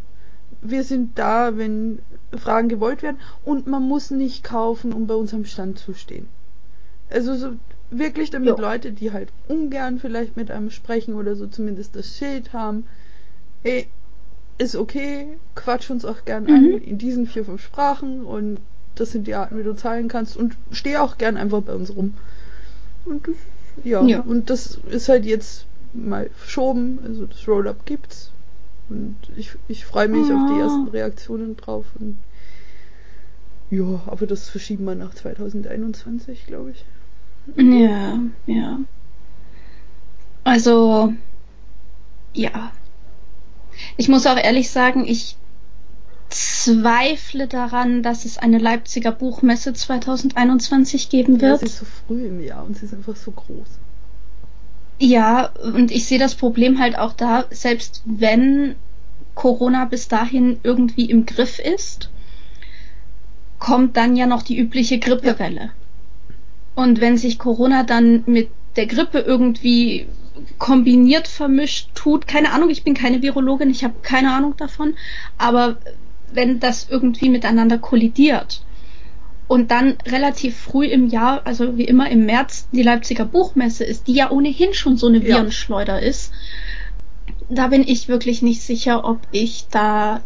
[0.60, 2.00] wir sind da, wenn
[2.36, 6.28] Fragen gewollt werden und man muss nicht kaufen, um bei uns am Stand zu stehen.
[7.10, 7.52] Also so
[7.90, 8.56] wirklich damit jo.
[8.56, 12.86] Leute, die halt ungern vielleicht mit einem sprechen oder so zumindest das Schild haben,
[13.62, 13.86] ey,
[14.58, 16.50] ist okay, quatsch uns auch gern mhm.
[16.50, 18.58] an in diesen vier, fünf Sprachen und
[18.96, 21.94] das sind die Arten, wie du zahlen kannst und steh auch gern einfach bei uns
[21.94, 22.14] rum.
[23.04, 23.36] Und das,
[23.84, 28.32] ja, ja, und das ist halt jetzt mal verschoben, also das Roll-Up gibt's
[28.88, 30.34] und ich, ich freue mich oh.
[30.34, 30.64] auf die ah.
[30.64, 32.16] ersten Reaktionen drauf und
[33.70, 36.84] ja, aber das verschieben wir nach 2021, glaube ich.
[37.56, 38.78] Ja, ja.
[40.44, 41.12] Also,
[42.32, 42.70] ja.
[43.96, 45.36] Ich muss auch ehrlich sagen, ich
[46.28, 51.52] zweifle daran, dass es eine Leipziger Buchmesse 2021 geben wird.
[51.52, 53.68] Ja, sie ist so früh im Jahr und sie ist einfach so groß.
[54.98, 58.76] Ja, und ich sehe das Problem halt auch da, selbst wenn
[59.34, 62.10] Corona bis dahin irgendwie im Griff ist,
[63.58, 65.60] kommt dann ja noch die übliche Grippewelle.
[65.60, 65.70] Ja.
[66.74, 70.06] Und wenn sich Corona dann mit der Grippe irgendwie
[70.58, 74.94] kombiniert vermischt tut, keine Ahnung, ich bin keine Virologin, ich habe keine Ahnung davon,
[75.38, 75.76] aber
[76.32, 78.62] wenn das irgendwie miteinander kollidiert
[79.48, 84.08] und dann relativ früh im Jahr, also wie immer im März, die Leipziger Buchmesse ist,
[84.08, 86.08] die ja ohnehin schon so eine Virenschleuder ja.
[86.08, 86.32] ist,
[87.48, 90.20] da bin ich wirklich nicht sicher, ob ich da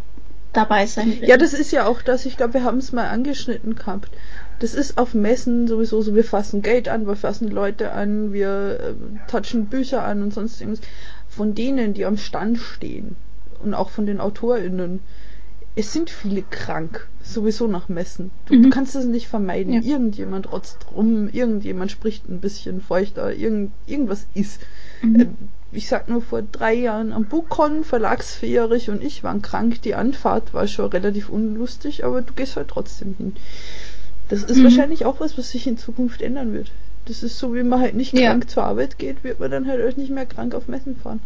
[0.53, 1.29] dabei sein will.
[1.29, 4.11] Ja, das ist ja auch das, ich glaube, wir haben es mal angeschnitten gehabt.
[4.59, 8.81] Das ist auf Messen sowieso so, wir fassen Geld an, wir fassen Leute an, wir
[8.81, 10.85] äh, touchen Bücher an und sonst irgendwas.
[11.29, 13.17] Von denen, die am Stand stehen
[13.63, 15.01] und auch von den AutorInnen,
[15.77, 18.31] es sind viele krank, sowieso nach Messen.
[18.47, 18.65] Du, mhm.
[18.65, 19.73] du kannst es nicht vermeiden.
[19.73, 19.83] Ja.
[19.83, 24.61] Irgendjemand rotzt rum, irgendjemand spricht ein bisschen feuchter, irgend, irgendwas ist.
[25.03, 25.21] Mhm.
[25.21, 25.35] Ähm,
[25.73, 29.81] ich sag nur vor drei Jahren am Bukon, Verlagsfährig und ich waren krank.
[29.83, 33.37] Die Anfahrt war schon relativ unlustig, aber du gehst halt trotzdem hin.
[34.29, 34.65] Das ist mhm.
[34.65, 36.73] wahrscheinlich auch was, was sich in Zukunft ändern wird.
[37.05, 38.49] Das ist so, wie man halt nicht krank ja.
[38.49, 41.21] zur Arbeit geht, wird man dann halt auch nicht mehr krank auf Messen fahren.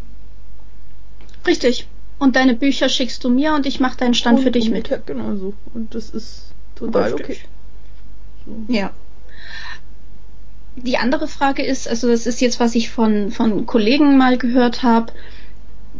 [1.46, 1.88] Richtig.
[2.18, 4.88] Und deine Bücher schickst du mir und ich mache deinen Stand und für dich mit.
[4.88, 5.54] Ja, genau so.
[5.74, 7.24] Und das ist total Richtig.
[7.24, 7.38] okay.
[8.46, 8.72] So.
[8.72, 8.92] Ja.
[10.76, 14.82] Die andere Frage ist, also das ist jetzt, was ich von, von Kollegen mal gehört
[14.82, 15.12] habe,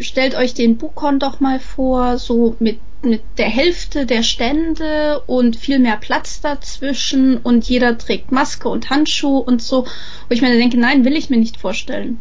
[0.00, 5.56] stellt euch den Bukon doch mal vor, so mit, mit der Hälfte der Stände und
[5.56, 9.84] viel mehr Platz dazwischen und jeder trägt Maske und Handschuhe und so.
[9.84, 12.20] Wo ich mir denke, nein, will ich mir nicht vorstellen.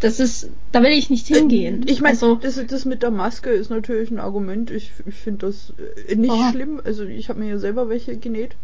[0.00, 1.84] Das ist, da will ich nicht äh, hingehen.
[1.86, 4.70] Ich meine, also, das, das mit der Maske ist natürlich ein Argument.
[4.70, 5.72] Ich, ich finde das
[6.08, 6.50] äh, nicht oh.
[6.50, 6.80] schlimm.
[6.84, 8.56] Also ich habe mir ja selber welche genäht.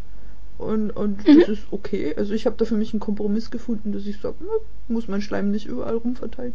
[0.57, 1.39] Und, und mhm.
[1.39, 2.13] das ist okay.
[2.15, 4.35] Also ich habe da für mich einen Kompromiss gefunden, dass ich sage,
[4.87, 6.53] muss mein Schleim nicht überall rumverteilen.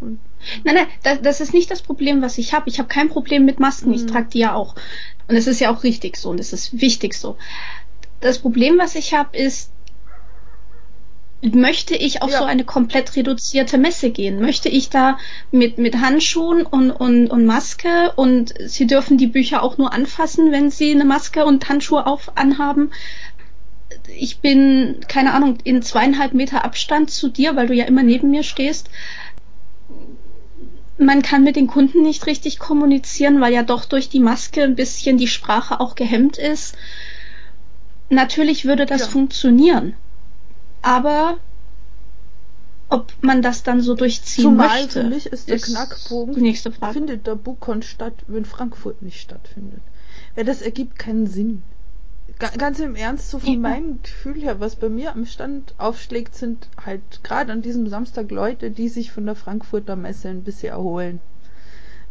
[0.00, 0.18] Und
[0.64, 2.68] nein, nein, das, das ist nicht das Problem, was ich habe.
[2.68, 3.90] Ich habe kein Problem mit Masken.
[3.90, 3.94] Mhm.
[3.94, 4.74] Ich trage die ja auch.
[5.28, 7.36] Und es ist ja auch richtig so und es ist wichtig so.
[8.20, 9.70] Das Problem, was ich habe, ist,
[11.42, 12.38] möchte ich auf ja.
[12.38, 14.40] so eine komplett reduzierte Messe gehen?
[14.40, 15.18] Möchte ich da
[15.50, 20.52] mit, mit Handschuhen und, und, und Maske und Sie dürfen die Bücher auch nur anfassen,
[20.52, 22.92] wenn Sie eine Maske und Handschuhe auf anhaben?
[24.16, 28.30] Ich bin, keine Ahnung, in zweieinhalb Meter Abstand zu dir, weil du ja immer neben
[28.30, 28.88] mir stehst.
[30.96, 34.76] Man kann mit den Kunden nicht richtig kommunizieren, weil ja doch durch die Maske ein
[34.76, 36.76] bisschen die Sprache auch gehemmt ist.
[38.10, 39.08] Natürlich würde das ja.
[39.08, 39.96] funktionieren
[40.82, 41.38] aber
[42.92, 45.00] ob man das dann so durchziehen Zumal möchte.
[45.00, 46.36] für mich ist der ist Knackpunkt,
[46.92, 49.80] findet der Bukon statt, wenn Frankfurt nicht stattfindet.
[50.36, 51.62] Ja, das ergibt keinen Sinn.
[52.58, 53.58] ganz im Ernst, so von ja.
[53.58, 58.30] meinem Gefühl her, was bei mir am Stand aufschlägt, sind halt gerade an diesem Samstag
[58.30, 61.20] Leute, die sich von der Frankfurter Messe ein bisschen erholen.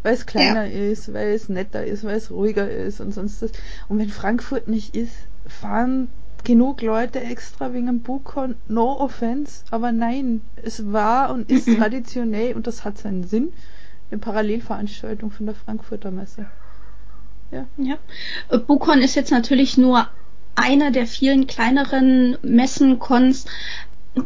[0.03, 0.91] Weil es kleiner ja.
[0.91, 3.51] ist, weil es netter ist, weil es ruhiger ist und sonst das.
[3.87, 5.13] Und wenn Frankfurt nicht ist,
[5.45, 6.07] fahren
[6.43, 8.55] genug Leute extra wegen dem Bukon.
[8.67, 13.53] No offense, aber nein, es war und ist traditionell und das hat seinen Sinn.
[14.09, 16.47] Eine Parallelveranstaltung von der Frankfurter Messe.
[17.51, 17.65] Ja.
[17.77, 17.97] ja.
[18.67, 20.07] Bukon ist jetzt natürlich nur
[20.55, 23.45] einer der vielen kleineren Messen, Cons.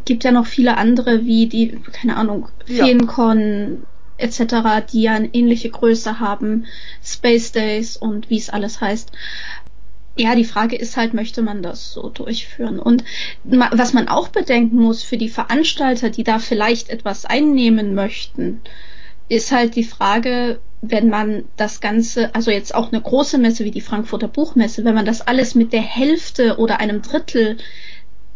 [0.04, 2.84] Gibt ja noch viele andere, wie die, keine Ahnung, ja.
[2.84, 3.84] Feencon
[4.18, 4.40] etc.,
[4.90, 6.66] die ja eine ähnliche Größe haben,
[7.04, 9.12] Space Days und wie es alles heißt.
[10.18, 12.78] Ja, die Frage ist halt, möchte man das so durchführen?
[12.78, 13.04] Und
[13.44, 18.62] was man auch bedenken muss für die Veranstalter, die da vielleicht etwas einnehmen möchten,
[19.28, 23.70] ist halt die Frage, wenn man das Ganze, also jetzt auch eine große Messe wie
[23.70, 27.58] die Frankfurter Buchmesse, wenn man das alles mit der Hälfte oder einem Drittel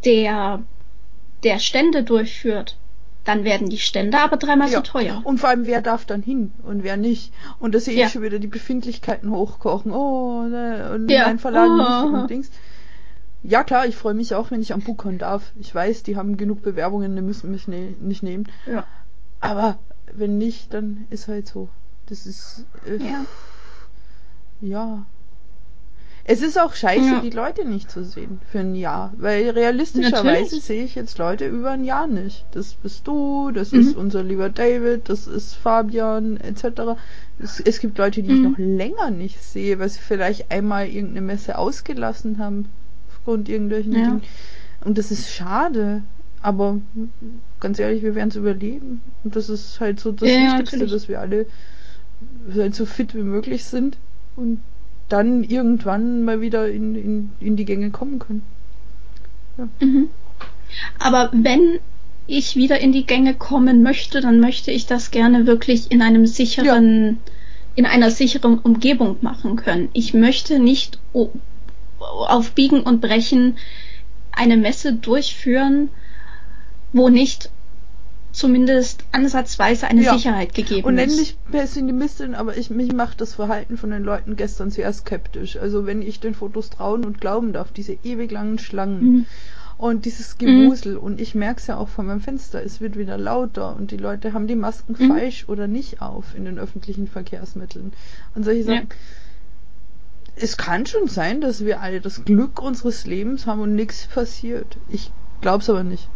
[0.05, 0.63] der,
[1.45, 2.77] der Stände durchführt,
[3.25, 4.79] dann werden die Stände aber dreimal Ja.
[4.79, 5.21] so teuer.
[5.25, 7.33] Und vor allem, wer darf dann hin und wer nicht?
[7.59, 8.09] Und da sehe ich Ja.
[8.09, 9.93] schon wieder die Befindlichkeiten hochkochen.
[9.93, 11.27] Oh, ne, und Ja.
[11.27, 11.77] mein Verlag Oh.
[12.11, 12.51] nicht und Dings.
[13.43, 15.53] Ja klar, ich freue mich auch, wenn ich am Buchhorn darf.
[15.59, 18.49] Ich weiß, die haben genug Bewerbungen, die müssen mich ne nicht nehmen.
[18.67, 18.85] Ja.
[19.41, 19.79] Aber
[20.13, 21.69] wenn nicht, dann ist halt so.
[22.07, 23.25] Das ist äh, Ja.
[24.61, 25.07] ja.
[26.33, 27.21] Es ist auch scheiße, Ja.
[27.21, 29.13] die Leute nicht zu sehen für ein Jahr.
[29.17, 32.45] Weil realistischerweise sehe ich jetzt Leute über ein Jahr nicht.
[32.53, 33.81] Das bist du, das Mhm.
[33.81, 36.97] ist unser lieber David, das ist Fabian, etc.
[37.41, 38.51] Es, es gibt Leute, die ich Mhm.
[38.53, 42.69] noch länger nicht sehe, weil sie vielleicht einmal irgendeine Messe ausgelassen haben.
[43.09, 44.05] Aufgrund irgendwelchen Ja.
[44.05, 44.23] Dingen.
[44.85, 46.03] Und das ist schade.
[46.43, 46.79] Aber
[47.59, 49.01] ganz ehrlich, wir werden es überleben.
[49.25, 50.93] Und das ist halt so das ja, Wichtigste, natürlich.
[50.93, 51.47] dass wir alle
[52.55, 53.97] halt so fit wie möglich sind
[54.37, 54.61] und
[55.11, 58.43] dann irgendwann mal wieder in, in, in die Gänge kommen können.
[59.81, 60.09] Mhm.
[60.99, 61.81] Aber wenn
[62.27, 66.27] ich wieder in die Gänge kommen möchte, dann möchte ich das gerne wirklich in einem
[66.27, 67.19] sicheren,
[67.75, 69.89] in einer sicheren Umgebung machen können.
[69.93, 70.99] Ich möchte nicht
[72.01, 73.57] auf Biegen und Brechen
[74.33, 75.89] eine Messe durchführen,
[76.93, 77.51] wo nicht
[78.33, 80.15] zumindest ansatzweise eine Ja.
[80.15, 81.17] Sicherheit gegeben Und ist.
[81.19, 85.57] mich Pessimistin, aber ich, mich macht das Verhalten von den Leuten gestern sehr skeptisch.
[85.57, 89.27] Also wenn ich den Fotos trauen und glauben darf, diese ewig langen Schlangen Mhm.
[89.79, 93.19] und dieses Gewusel und ich merke es ja auch von meinem Fenster, es wird wieder
[93.19, 95.09] lauter und die Leute haben die Masken Mhm.
[95.09, 97.93] falsch oder nicht auf in den öffentlichen Verkehrsmitteln.
[98.35, 98.89] Und solche Sachen.
[100.37, 104.79] Es kann schon sein, dass wir alle das Glück unseres Lebens haben und nichts passiert.
[104.89, 105.11] Ich
[105.43, 106.09] glaub's aber nicht.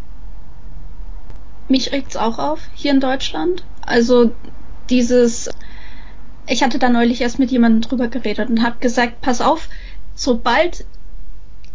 [1.69, 3.65] Mich regt's auch auf, hier in Deutschland.
[3.83, 4.33] Also
[4.91, 5.49] dieses,
[6.47, 9.69] ich hatte da neulich erst mit jemandem drüber geredet und habe gesagt, pass auf,
[10.15, 10.85] sobald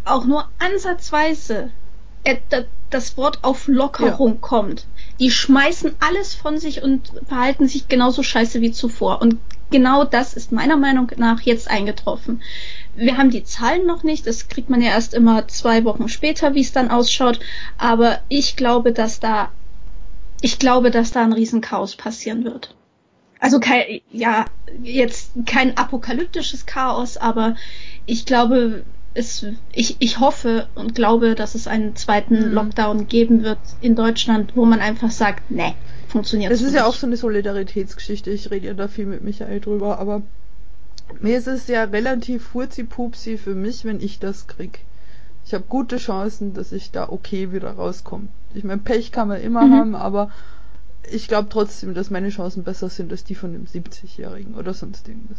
[0.04, 1.70] auch nur ansatzweise
[2.50, 4.86] da- das Wort auf Lockerung kommt,
[5.18, 9.20] die schmeißen alles von sich und verhalten sich genauso scheiße wie zuvor.
[9.22, 9.38] Und
[9.70, 12.42] genau das ist meiner Meinung nach jetzt eingetroffen.
[12.96, 16.54] Wir haben die Zahlen noch nicht, das kriegt man ja erst immer zwei Wochen später,
[16.54, 17.38] wie es dann ausschaut.
[17.78, 19.50] Aber ich glaube, dass da
[20.40, 22.74] ich glaube, dass da ein Riesenchaos passieren wird.
[23.38, 24.44] Also kein, ja,
[24.82, 27.56] jetzt kein apokalyptisches Chaos, aber
[28.06, 28.84] ich glaube,
[29.14, 32.52] es, ich, ich hoffe und glaube, dass es einen zweiten Mhm.
[32.54, 35.74] Lockdown geben wird in Deutschland, wo man einfach sagt, nee,
[36.08, 36.88] funktioniert Das so ist ja nicht.
[36.90, 38.30] auch so eine Solidaritätsgeschichte.
[38.30, 40.22] Ich rede ja da viel mit Michael drüber, aber
[41.20, 44.80] mir ist es ja relativ furzi-pupsi für mich, wenn ich das krieg.
[45.44, 48.28] Ich habe gute Chancen, dass ich da okay wieder rauskomme.
[48.54, 49.72] Ich meine, Pech kann man immer Mhm.
[49.72, 50.30] haben, aber
[51.10, 55.08] ich glaube trotzdem, dass meine Chancen besser sind als die von dem 70-Jährigen oder sonst
[55.08, 55.38] irgendwas.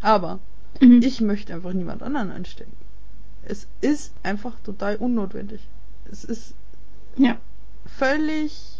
[0.00, 0.38] Aber
[0.80, 1.00] Mhm.
[1.02, 2.72] ich möchte einfach niemand anderen anstecken.
[3.44, 5.60] Es ist einfach total unnotwendig.
[6.10, 6.54] Es ist
[7.16, 7.36] ja.
[7.86, 8.78] völlig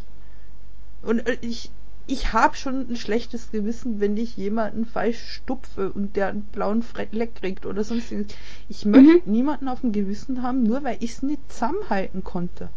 [1.03, 1.71] und äh, ich
[2.09, 6.83] ich habe schon ein schlechtes Gewissen, wenn ich jemanden falsch stupfe und der einen blauen
[6.83, 8.27] Fleck kriegt oder sonstiges.
[8.69, 12.71] Ich möchte niemanden auf dem Gewissen haben, nur weil ich es nicht zusammenhalten konnte.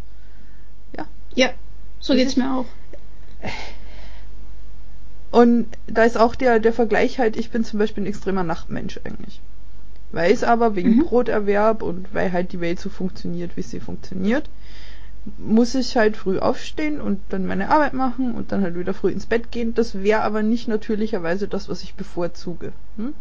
[1.36, 1.50] Ja,
[2.00, 2.66] so Das geht's ist- mir auch.
[5.32, 9.00] Und da ist auch der, der Vergleich halt, ich bin zum Beispiel ein extremer Nachtmensch
[9.04, 9.42] eigentlich.
[10.12, 11.06] Weiß aber wegen Mhm.
[11.06, 14.50] Broterwerb und weil halt die Welt so funktioniert, wie sie funktioniert,
[15.38, 19.12] muss ich halt früh aufstehen und dann meine Arbeit machen und dann halt wieder früh
[19.12, 19.74] ins Bett gehen.
[19.74, 22.72] Das wäre aber nicht natürlicherweise das, was ich bevorzuge.
[22.98, 23.14] Hm?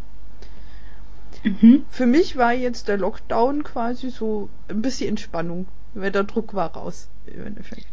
[1.43, 1.83] Mhm.
[1.91, 6.75] Für mich war jetzt der Lockdown quasi so ein bisschen Entspannung, weil der Druck war
[6.75, 7.87] raus im Endeffekt.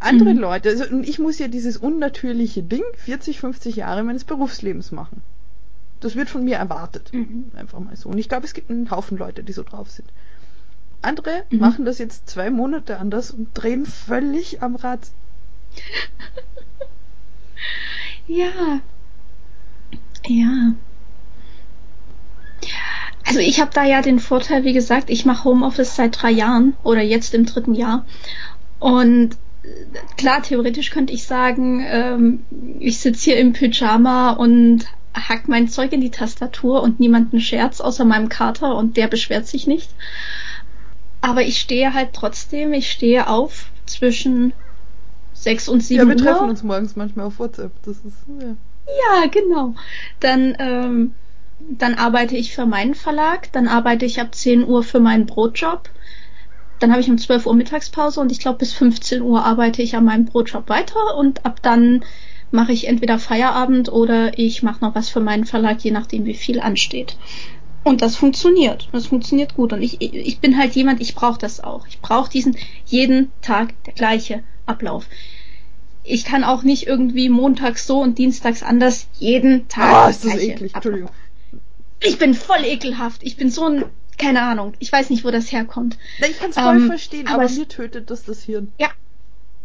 [0.00, 0.38] Andere Mhm.
[0.40, 5.22] Leute, also und ich muss ja dieses unnatürliche Ding 40, 50 Jahre meines Berufslebens machen.
[6.00, 7.12] Das wird von mir erwartet.
[7.12, 7.50] Mhm.
[7.54, 8.08] Einfach mal so.
[8.08, 10.08] Und ich glaube, es gibt einen Haufen Leute, die so drauf sind.
[11.02, 11.58] Andere Mhm.
[11.58, 15.00] machen das jetzt zwei Monate anders und drehen völlig am Rad.
[18.26, 18.80] Ja.
[20.26, 20.72] Ja.
[23.26, 26.74] Also ich habe da ja den Vorteil, wie gesagt, ich mache Homeoffice seit drei Jahren
[26.82, 28.04] oder jetzt im dritten Jahr.
[28.78, 29.36] Und
[30.16, 32.44] klar, theoretisch könnte ich sagen, ähm,
[32.78, 37.80] ich sitze hier im Pyjama und hack mein Zeug in die Tastatur und niemanden Scherz
[37.80, 39.90] außer meinem Kater und der beschwert sich nicht.
[41.20, 44.52] Aber ich stehe halt trotzdem, ich stehe auf zwischen
[45.34, 46.22] sechs und sieben Ja, wir Uhr.
[46.22, 47.72] treffen uns morgens manchmal auf WhatsApp.
[47.84, 48.54] Das ist, ja.
[48.86, 49.74] Ja, genau.
[50.20, 51.14] Dann, ähm,
[51.58, 55.88] dann arbeite ich für meinen Verlag, dann arbeite ich ab 10 Uhr für meinen Brotjob.
[56.80, 59.94] Dann habe ich um 12 Uhr Mittagspause und ich glaube bis 15 Uhr arbeite ich
[59.94, 62.04] an meinem Brotjob weiter und ab dann
[62.50, 66.34] mache ich entweder Feierabend oder ich mache noch was für meinen Verlag, je nachdem wie
[66.34, 67.16] viel ansteht.
[67.82, 68.88] Und das funktioniert.
[68.92, 69.72] Das funktioniert gut.
[69.72, 71.86] Und ich, ich bin halt jemand, ich brauche das auch.
[71.86, 75.06] Ich brauche diesen jeden Tag der gleiche Ablauf.
[76.02, 79.92] Ich kann auch nicht irgendwie montags so und dienstags anders jeden Tag.
[79.92, 81.10] Ah, ist das eklig, Entschuldigung.
[82.02, 83.22] Ich bin voll ekelhaft.
[83.22, 83.84] Ich bin so ein,
[84.20, 84.74] keine Ahnung.
[84.78, 85.96] Ich weiß nicht, wo das herkommt.
[86.18, 88.72] Ich kann es voll ähm, verstehen, aber, aber mir tötet das das Hirn.
[88.78, 88.88] Ja.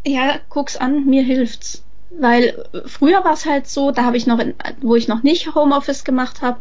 [0.05, 1.83] Ja, guck's an, mir hilft's.
[2.11, 5.23] Weil äh, früher war es halt so, da habe ich noch, in, wo ich noch
[5.23, 6.59] nicht Homeoffice gemacht habe,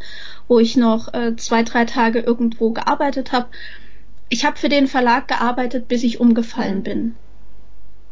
[0.48, 3.46] wo ich noch äh, zwei, drei Tage irgendwo gearbeitet habe.
[4.28, 7.14] Ich habe für den Verlag gearbeitet, bis ich umgefallen bin.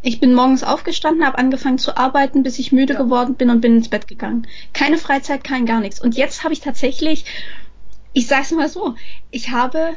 [0.02, 3.02] Ich bin morgens aufgestanden, habe angefangen zu arbeiten, bis ich müde ja.
[3.02, 4.46] geworden bin und bin ins Bett gegangen.
[4.72, 6.00] Keine Freizeit, kein gar nichts.
[6.00, 7.24] Und jetzt habe ich tatsächlich,
[8.12, 8.94] ich sag's mal so,
[9.30, 9.94] ich habe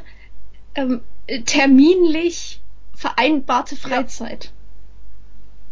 [0.74, 1.00] ähm,
[1.44, 2.60] terminlich
[2.94, 4.44] vereinbarte Freizeit.
[4.44, 4.50] Ja.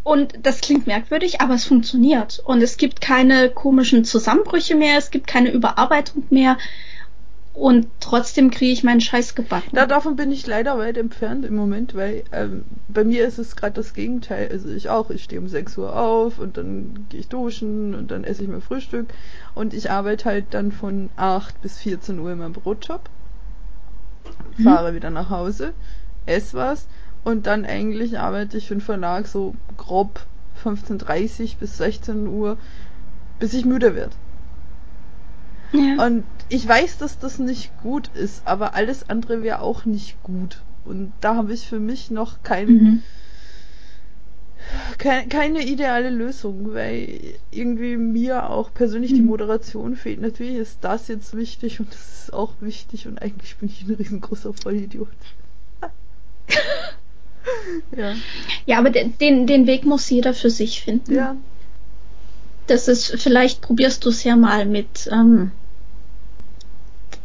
[0.04, 2.42] Und das klingt merkwürdig, aber es funktioniert.
[2.44, 6.58] Und es gibt keine komischen Zusammenbrüche mehr, es gibt keine Überarbeitung mehr.
[7.54, 9.70] Und trotzdem kriege ich meinen Scheiß gebacken.
[9.72, 13.54] Da, davon bin ich leider weit entfernt im Moment, weil ähm, bei mir ist es
[13.54, 14.48] gerade das Gegenteil.
[14.50, 18.10] Also ich auch, ich stehe um 6 Uhr auf und dann gehe ich duschen und
[18.10, 19.06] dann esse ich mein Frühstück.
[19.54, 23.08] Und ich arbeite halt dann von 8 bis 14 Uhr in meinem Brotjob.
[24.58, 24.62] Mhm.
[24.64, 25.74] Fahre wieder nach Hause,
[26.26, 26.88] esse was
[27.24, 30.26] und dann eigentlich arbeite ich für den Verlag so grob
[30.62, 32.58] 15.30 bis 16 Uhr,
[33.38, 34.14] bis ich müde werde.
[35.72, 36.06] Ja.
[36.06, 36.24] Und
[36.54, 40.60] ich weiß, dass das nicht gut ist, aber alles andere wäre auch nicht gut.
[40.84, 43.02] Und da habe ich für mich noch kein, mhm.
[44.98, 49.16] kein, keine ideale Lösung, weil irgendwie mir auch persönlich mhm.
[49.16, 50.20] die Moderation fehlt.
[50.20, 53.94] Natürlich ist das jetzt wichtig und das ist auch wichtig und eigentlich bin ich ein
[53.94, 55.08] riesengroßer Vollidiot.
[57.96, 58.14] ja.
[58.66, 61.14] Ja, aber den, den Weg muss jeder für sich finden.
[61.14, 61.36] Ja.
[62.68, 65.50] Das ist, vielleicht probierst du es ja mal mit ähm,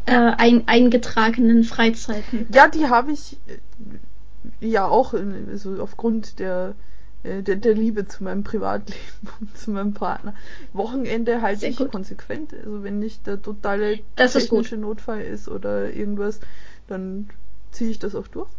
[0.09, 2.47] äh, ein, eingetragenen Freizeiten.
[2.53, 6.75] Ja, die habe ich äh, ja auch also aufgrund der,
[7.23, 8.99] äh, der, der Liebe zu meinem Privatleben
[9.39, 10.33] und zu meinem Partner.
[10.73, 11.91] Wochenende halte ich gut.
[11.91, 12.53] konsequent.
[12.53, 16.39] Also wenn nicht der totale das technische Notfall ist oder irgendwas,
[16.87, 17.29] dann
[17.71, 18.49] ziehe ich das auch durch.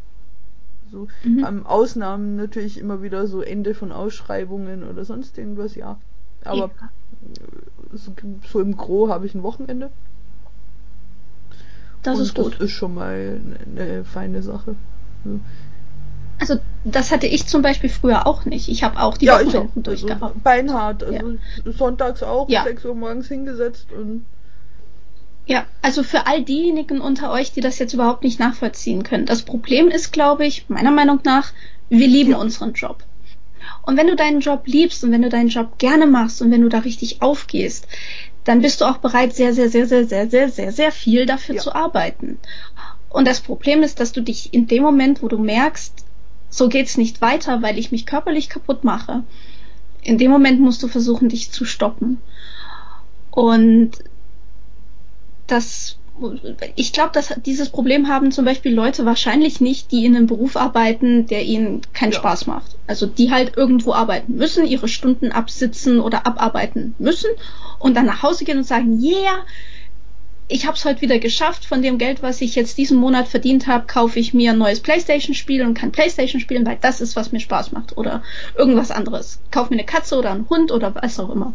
[0.91, 1.45] So mhm.
[1.47, 5.99] ähm, Ausnahmen natürlich immer wieder so Ende von Ausschreibungen oder sonst irgendwas, ja.
[6.45, 6.91] Aber ja.
[7.93, 8.13] So,
[8.51, 9.91] so, im Gro habe ich ein Wochenende.
[12.03, 12.55] Das Und ist gut.
[12.55, 13.41] Das ist schon mal
[13.75, 14.75] eine, eine feine Sache.
[15.25, 15.41] So.
[16.39, 18.69] Also das hatte ich zum Beispiel früher auch nicht.
[18.69, 20.23] Ich habe auch die ja, Wochenenden durchgehabt.
[20.23, 21.05] Also beinhart.
[21.05, 21.31] Also
[21.65, 21.73] ja.
[21.73, 22.65] sonntags auch ja.
[22.65, 24.25] 6 Uhr morgens hingesetzt und
[25.47, 29.27] ja, also für all diejenigen unter euch, die das jetzt überhaupt nicht nachvollziehen können.
[29.27, 31.53] Das Problem ist, glaube ich, meiner Meinung nach,
[31.89, 32.39] wir lieben ja.
[32.39, 33.03] unseren Job.
[33.83, 36.63] Und wenn du deinen Job liebst und wenn du deinen Job gerne machst und wenn
[36.63, 37.89] du da richtig aufgehst,
[38.51, 41.55] dann bist du auch bereit, sehr, sehr, sehr, sehr, sehr, sehr, sehr, sehr viel dafür
[41.55, 41.61] ja.
[41.61, 42.41] zu arbeiten.
[43.09, 46.05] Und das Problem ist, dass du dich in dem Moment, wo du merkst,
[46.49, 49.23] so geht's nicht weiter, weil ich mich körperlich kaputt mache,
[50.03, 52.19] in dem Moment musst du versuchen, dich zu stoppen.
[53.31, 53.93] Und
[55.47, 55.97] das
[56.75, 60.57] ich glaube, dass dieses Problem haben zum Beispiel Leute wahrscheinlich nicht, die in einem Beruf
[60.57, 62.19] arbeiten, der ihnen keinen ja.
[62.19, 62.77] Spaß macht.
[62.89, 67.31] Also die halt irgendwo arbeiten müssen, ihre Stunden absitzen oder abarbeiten müssen
[67.81, 69.45] und dann nach Hause gehen und sagen, yeah,
[70.47, 71.65] ich habe es heute wieder geschafft.
[71.65, 74.81] Von dem Geld, was ich jetzt diesen Monat verdient habe, kaufe ich mir ein neues
[74.81, 78.23] PlayStation-Spiel und kann PlayStation spielen, weil das ist, was mir Spaß macht oder
[78.57, 79.41] irgendwas anderes.
[79.51, 81.55] Kauf mir eine Katze oder einen Hund oder was auch immer.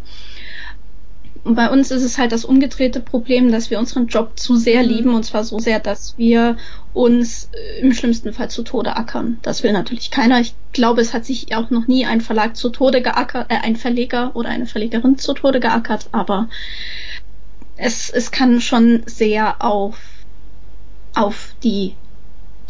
[1.45, 4.81] Und bei uns ist es halt das umgedrehte Problem, dass wir unseren Job zu sehr
[4.81, 4.89] mhm.
[4.89, 6.57] lieben und zwar so sehr, dass wir
[6.91, 9.38] uns äh, im schlimmsten Fall zu Tode ackern.
[9.43, 10.39] Das will natürlich keiner.
[10.39, 13.76] Ich glaube, es hat sich auch noch nie ein Verlag zu Tode geackert, äh, ein
[13.76, 16.49] Verleger oder eine Verlegerin zu Tode geackert, aber
[17.77, 19.99] es, es kann schon sehr auf,
[21.13, 21.93] auf die,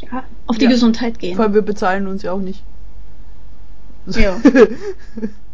[0.01, 0.71] ja, auf die ja.
[0.71, 1.37] Gesundheit gehen.
[1.37, 2.61] Weil wir bezahlen uns ja auch nicht.
[4.07, 4.37] Ja.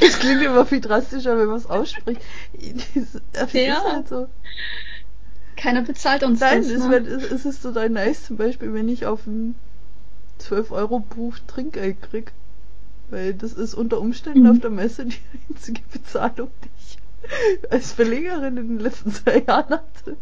[0.00, 2.22] Das klingt immer viel drastischer, wenn man es ausspricht.
[3.32, 3.78] Das ja.
[3.78, 4.28] ist halt so.
[5.56, 6.78] Keiner bezahlt uns Nein, das.
[6.78, 7.08] Nein, ne?
[7.08, 9.54] es, es ist total nice, zum Beispiel, wenn ich auf ein
[10.40, 12.32] 12-Euro-Buch Trinkgeld krieg.
[13.10, 14.50] Weil das ist unter Umständen mhm.
[14.50, 15.18] auf der Messe die
[15.50, 16.98] einzige Bezahlung, die ich
[17.70, 20.16] als Verlegerin in den letzten zwei Jahren hatte.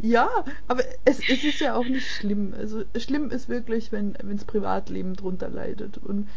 [0.00, 0.28] Ja,
[0.66, 2.54] aber es, es ist ja auch nicht schlimm.
[2.56, 5.98] Also schlimm ist wirklich, wenn das Privatleben drunter leidet.
[5.98, 6.28] Und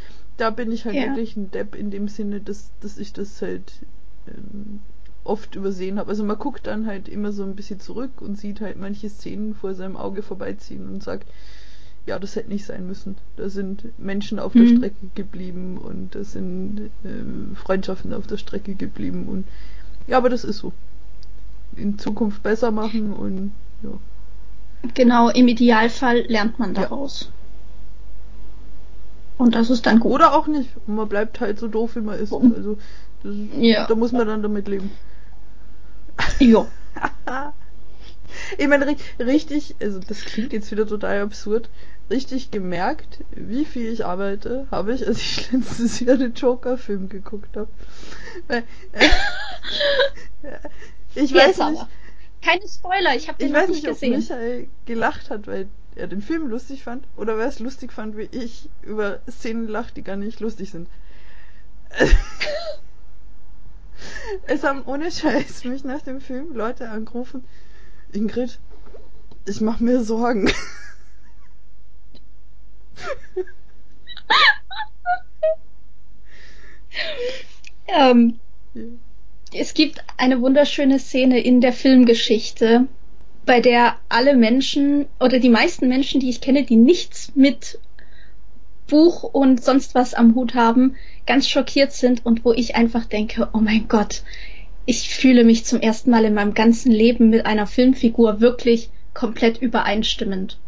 [0.42, 1.04] da bin ich halt ja.
[1.04, 3.74] wirklich ein Depp in dem Sinne, dass, dass ich das halt
[4.28, 4.80] ähm,
[5.24, 6.10] oft übersehen habe.
[6.10, 9.54] Also man guckt dann halt immer so ein bisschen zurück und sieht halt manche Szenen
[9.54, 11.28] vor seinem Auge vorbeiziehen und sagt,
[12.08, 13.18] ja, das hätte nicht sein müssen.
[13.36, 14.60] Da sind Menschen auf mhm.
[14.60, 19.46] der Strecke geblieben und da sind äh, Freundschaften auf der Strecke geblieben und
[20.08, 20.74] ja, aber das ist so.
[21.76, 23.52] In Zukunft besser machen und
[23.84, 23.92] ja.
[24.96, 27.32] Genau, im Idealfall lernt man daraus.
[29.38, 30.14] Und das ist dann gut.
[30.14, 30.70] Oder auch nicht.
[30.86, 32.34] Und man bleibt halt so doof, wie man ist.
[32.34, 32.78] Also,
[33.24, 33.88] das, ja.
[33.88, 34.92] da muss man dann damit leben.
[36.40, 36.68] Jo.
[38.58, 41.70] ich meine, richtig, also das klingt jetzt wieder total absurd,
[42.10, 47.56] richtig gemerkt, wie viel ich arbeite, habe ich, als ich letztes Jahr den Joker-Film geguckt
[47.56, 47.70] habe.
[48.48, 48.62] Äh,
[51.16, 51.62] ich weiß nicht.
[51.62, 51.90] Aber.
[52.44, 54.20] Keine Spoiler, ich habe den ich noch nicht, gesehen.
[54.20, 57.48] Ich weiß nicht, ob Michael gelacht hat, weil er den Film lustig fand, oder wer
[57.48, 60.88] es lustig fand, wie ich über Szenen lacht, die gar nicht lustig sind.
[64.48, 67.44] es haben ohne Scheiß mich nach dem Film Leute angerufen.
[68.14, 68.60] Ingrid,
[69.46, 70.52] ich mach mir Sorgen.
[77.88, 78.40] ähm,
[78.74, 78.84] ja.
[79.54, 82.88] Es gibt eine wunderschöne Szene in der Filmgeschichte,
[83.46, 87.80] bei der alle Menschen oder die meisten Menschen, die ich kenne, die nichts mit
[88.88, 90.96] Buch und sonst was am Hut haben,
[91.26, 94.24] ganz schockiert sind und wo ich einfach denke, oh mein Gott,
[94.86, 99.62] ich fühle mich zum ersten Mal in meinem ganzen Leben mit einer Filmfigur wirklich komplett
[99.62, 100.60] übereinstimmend.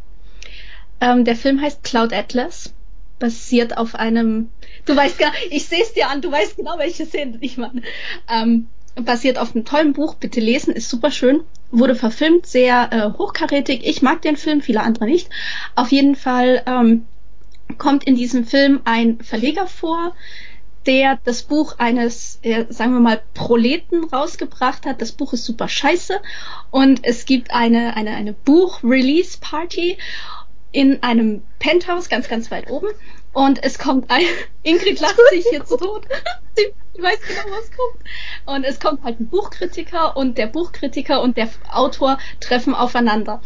[1.01, 2.73] Ähm, der Film heißt Cloud Atlas,
[3.19, 4.49] basiert auf einem,
[4.85, 7.81] du weißt gar, ich sehe es dir an, du weißt genau, welche Szene ich meine.
[8.29, 11.41] Ähm, basiert auf einem tollen Buch, bitte lesen, ist super schön,
[11.71, 13.81] wurde verfilmt, sehr äh, hochkarätig.
[13.83, 15.29] Ich mag den Film, viele andere nicht.
[15.75, 17.05] Auf jeden Fall ähm,
[17.77, 20.13] kommt in diesem Film ein Verleger vor,
[20.85, 25.01] der das Buch eines, äh, sagen wir mal, Proleten rausgebracht hat.
[25.01, 26.19] Das Buch ist super scheiße
[26.71, 29.97] und es gibt eine, eine, eine Buch-Release-Party
[30.71, 32.87] in einem Penthouse ganz, ganz weit oben
[33.34, 34.26] und es kommt ein,
[34.64, 36.05] Ingrid lacht sich hier zu Tod.
[36.55, 38.03] Sie weiß genau, was kommt.
[38.45, 43.41] Und es kommt halt ein Buchkritiker und der Buchkritiker und der Autor treffen aufeinander.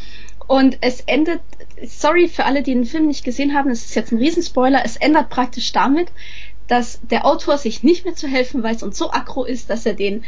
[0.46, 1.42] Und es endet,
[1.84, 4.98] sorry für alle, die den Film nicht gesehen haben, es ist jetzt ein Riesenspoiler, es
[4.98, 6.10] endet praktisch damit,
[6.68, 9.94] dass der Autor sich nicht mehr zu helfen weiß und so aggro ist, dass er
[9.94, 10.26] den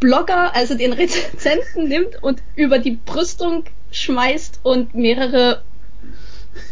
[0.00, 5.62] Blogger, also den Rezensenten nimmt und über die Brüstung schmeißt und mehrere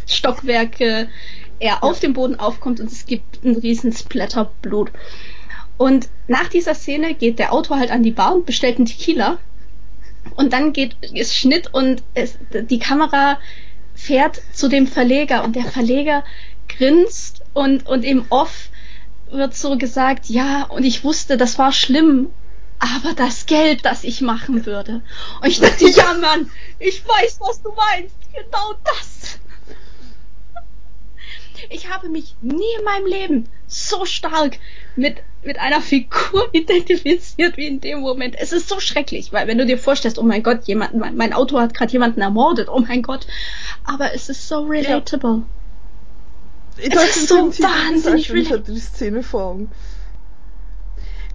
[0.06, 1.08] Stockwerke
[1.62, 4.90] er auf dem Boden aufkommt und es gibt einen riesen Splatter Blut.
[5.78, 9.38] Und nach dieser Szene geht der Autor halt an die Bar und bestellt einen Tequila.
[10.36, 13.38] Und dann geht es Schnitt und es, die Kamera
[13.94, 16.24] fährt zu dem Verleger und der Verleger
[16.68, 18.68] grinst und, und im Off
[19.30, 22.28] wird so gesagt, ja, und ich wusste, das war schlimm,
[22.78, 25.02] aber das Geld, das ich machen würde.
[25.40, 28.14] Und ich dachte, ja, Mann, ich weiß, was du meinst.
[28.32, 29.38] Genau das.
[31.70, 34.58] Ich habe mich nie in meinem Leben so stark
[34.96, 38.36] mit, mit einer Figur identifiziert wie in dem Moment.
[38.38, 41.32] Es ist so schrecklich, weil wenn du dir vorstellst, oh mein Gott, jemand, mein, mein
[41.32, 43.26] Auto hat gerade jemanden ermordet, oh mein Gott.
[43.84, 45.42] Aber es ist so relatable.
[46.78, 47.02] Ja.
[47.02, 48.40] Es ist so wahnsinnig relatable.
[48.40, 49.70] Ich hatte die Szene vor Augen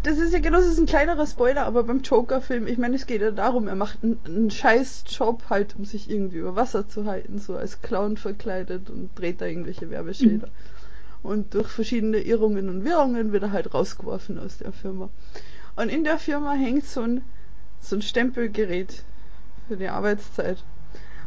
[0.08, 3.08] das ist ja genau, das ist ein kleinerer Spoiler, aber beim Joker-Film, ich meine, es
[3.08, 6.88] geht ja darum, er macht einen, einen scheiß Job halt, um sich irgendwie über Wasser
[6.88, 10.48] zu halten, so als Clown verkleidet und dreht da irgendwelche Werbeschilder.
[10.48, 11.30] Mhm.
[11.30, 15.10] Und durch verschiedene Irrungen und Wirrungen wird er halt rausgeworfen aus der Firma.
[15.76, 17.22] Und in der Firma hängt so ein,
[17.82, 19.04] so ein Stempelgerät
[19.68, 20.64] für die Arbeitszeit.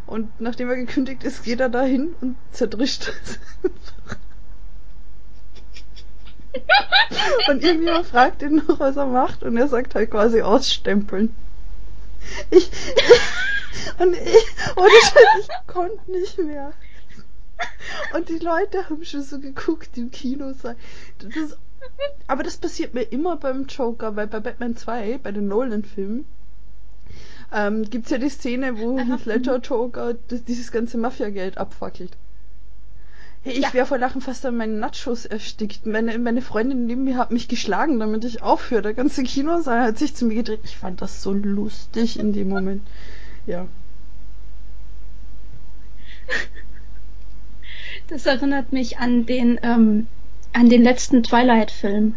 [0.07, 3.39] Und nachdem er gekündigt ist, geht er dahin und zerdrischt es.
[7.49, 11.35] Und irgendjemand fragt ihn noch, was er macht, und er sagt halt quasi ausstempeln.
[12.51, 12.71] Ich,
[13.99, 14.47] und ich,
[14.77, 16.73] ohne Scheiß, ich konnte nicht mehr.
[18.15, 20.53] Und die Leute haben schon so geguckt im Kino.
[20.53, 21.57] Das,
[22.27, 26.25] aber das passiert mir immer beim Joker, weil bei Batman 2, bei den Nolan-Filmen,
[27.53, 32.17] ähm, gibt's ja die Szene, wo Heath Ledger Joker das, dieses ganze Mafia-Geld abfackelt.
[33.43, 33.73] Hey, ich ja.
[33.73, 35.87] wäre vor Lachen fast an meinen Nachos erstickt.
[35.87, 38.83] Meine, meine Freundin neben mir hat mich geschlagen, damit ich aufhöre.
[38.83, 40.61] Der ganze Kinosaal hat sich zu mir gedreht.
[40.65, 42.83] Ich fand das so lustig in dem Moment.
[43.47, 43.67] Ja.
[48.09, 50.07] Das erinnert mich an den, ähm,
[50.53, 52.17] an den letzten Twilight-Film,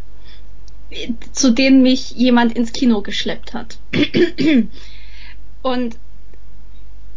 [1.31, 3.77] zu dem mich jemand ins Kino geschleppt hat.
[5.61, 5.97] Und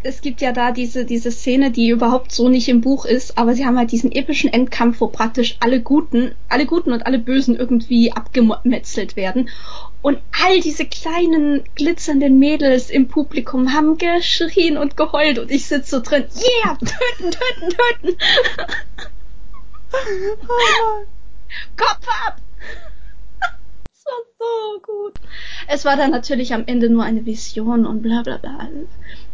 [0.06, 3.54] es gibt ja da diese, diese Szene, die überhaupt so nicht im Buch ist, aber
[3.54, 7.56] sie haben halt diesen epischen Endkampf, wo praktisch alle Guten, alle Guten und alle Bösen
[7.56, 9.50] irgendwie abgemetzelt werden.
[10.02, 15.96] Und all diese kleinen glitzernden Mädels im Publikum haben geschrien und geheult und ich sitze
[15.96, 18.16] so drin, yeah, töten, töten, töten.
[20.48, 21.04] oh
[21.76, 22.40] Kopf ab!
[23.98, 25.14] Es war so gut.
[25.66, 28.68] Es war dann natürlich am Ende nur eine Vision und bla bla bla.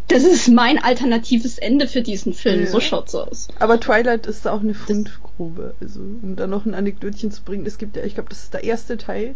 [0.08, 2.60] Das ist mein alternatives Ende für diesen Film.
[2.60, 2.66] Ja.
[2.66, 3.48] So schaut's aus.
[3.58, 5.74] Aber Twilight ist auch eine Fundgrube.
[5.80, 8.54] Also, um da noch ein Anekdötchen zu bringen, es gibt ja, ich glaube, das ist
[8.54, 9.34] der erste Teil.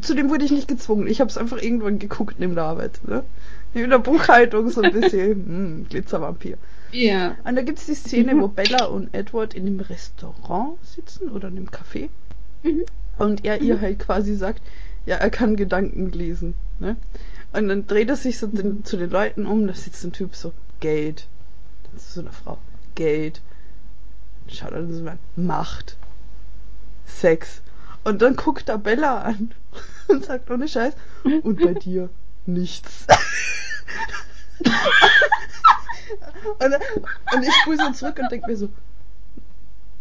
[0.00, 1.06] Zu dem wurde ich nicht gezwungen.
[1.06, 3.00] Ich habe es einfach irgendwann geguckt neben der Arbeit.
[3.06, 3.22] Ne?
[3.72, 6.58] In der Buchhaltung so ein bisschen hm, Glitzervampir.
[6.90, 7.36] Ja.
[7.44, 8.40] Und da gibt es die Szene, mhm.
[8.42, 12.08] wo Bella und Edward in einem Restaurant sitzen oder in einem Café.
[12.62, 12.84] Mhm.
[13.18, 13.80] Und er ihr mhm.
[13.80, 14.62] halt quasi sagt,
[15.04, 16.54] ja, er kann Gedanken lesen.
[16.80, 16.96] Ne?
[17.56, 20.36] Und dann dreht er sich so den, zu den Leuten um, da sitzt ein Typ
[20.36, 21.26] so, Geld.
[21.94, 22.58] Das ist so eine Frau,
[22.94, 23.40] Geld.
[24.48, 25.96] Schaut er so an, Macht.
[27.06, 27.62] Sex.
[28.04, 29.54] Und dann guckt er Bella an
[30.08, 30.92] und sagt ohne Scheiß,
[31.24, 32.10] und bei dir
[32.44, 33.06] nichts.
[36.58, 36.74] und,
[37.34, 38.68] und, ich spule so zurück und denke mir so,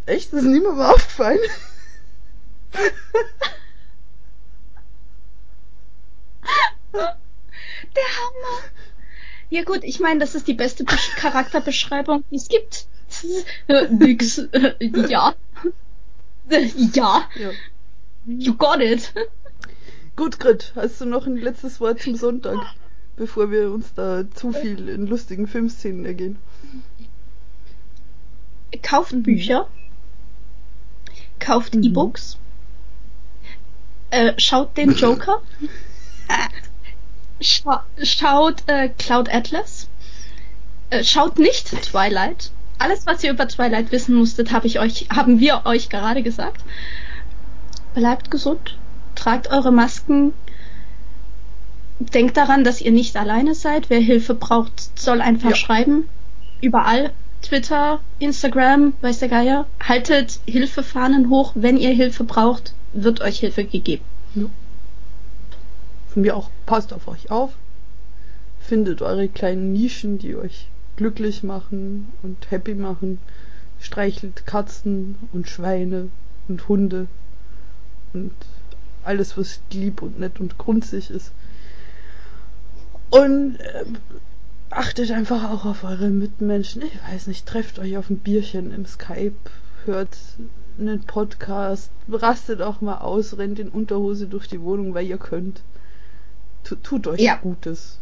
[0.07, 1.39] echt, das ist niemandem aufgefallen.
[7.95, 8.63] Der Hammer.
[9.49, 12.87] Ja gut, ich meine, das ist die beste Besch Charakterbeschreibung, die es gibt.
[13.89, 14.41] Nix.
[14.79, 15.35] Ja.
[16.93, 17.27] Ja.
[17.35, 17.51] ja.
[18.27, 19.13] You got it.
[20.15, 22.59] Gut, Grit, hast du noch ein letztes Wort zum Sonntag,
[23.15, 26.37] bevor wir uns da zu viel in lustigen Filmszenen ergehen?
[28.83, 29.23] Kauft mhm.
[29.23, 29.67] Bücher.
[31.39, 31.83] Kauft mhm.
[31.83, 32.37] E-Books.
[34.11, 35.41] Äh, schaut den Joker.
[37.41, 39.89] Scha schaut äh, Cloud Atlas.
[40.89, 42.51] Äh, schaut nicht Twilight.
[42.77, 46.61] Alles, was ihr über Twilight wissen musstet, hab ich euch, haben wir euch gerade gesagt.
[47.93, 48.77] Bleibt gesund.
[49.15, 50.33] Tragt eure Masken.
[51.99, 53.89] Denkt daran, dass ihr nicht alleine seid.
[53.89, 55.55] Wer Hilfe braucht, soll einfach ja.
[55.55, 56.07] schreiben.
[56.61, 57.11] Überall.
[57.41, 59.67] Twitter, Instagram, weiß der Geier.
[59.81, 61.51] Haltet Hilfefahnen hoch.
[61.55, 64.03] Wenn ihr Hilfe braucht, wird euch Hilfe gegeben.
[64.35, 64.45] Ja
[66.15, 67.51] von mir auch, passt auf euch auf.
[68.61, 73.19] Findet eure kleinen Nischen, die euch glücklich machen und happy machen.
[73.81, 76.07] Streichelt Katzen und Schweine
[76.47, 77.07] und Hunde
[78.13, 78.31] und
[79.03, 81.33] alles, was lieb und nett und grunzig ist.
[83.09, 83.83] Und äh,
[84.69, 86.81] achtet einfach auch auf eure Mitmenschen.
[86.83, 89.35] Ich weiß nicht, trefft euch auf ein Bierchen im Skype,
[89.83, 90.17] hört
[90.79, 95.61] einen Podcast, rastet auch mal aus, rennt in Unterhose durch die Wohnung, weil ihr könnt.
[96.65, 97.35] Tut euch ja.
[97.35, 97.99] Gutes.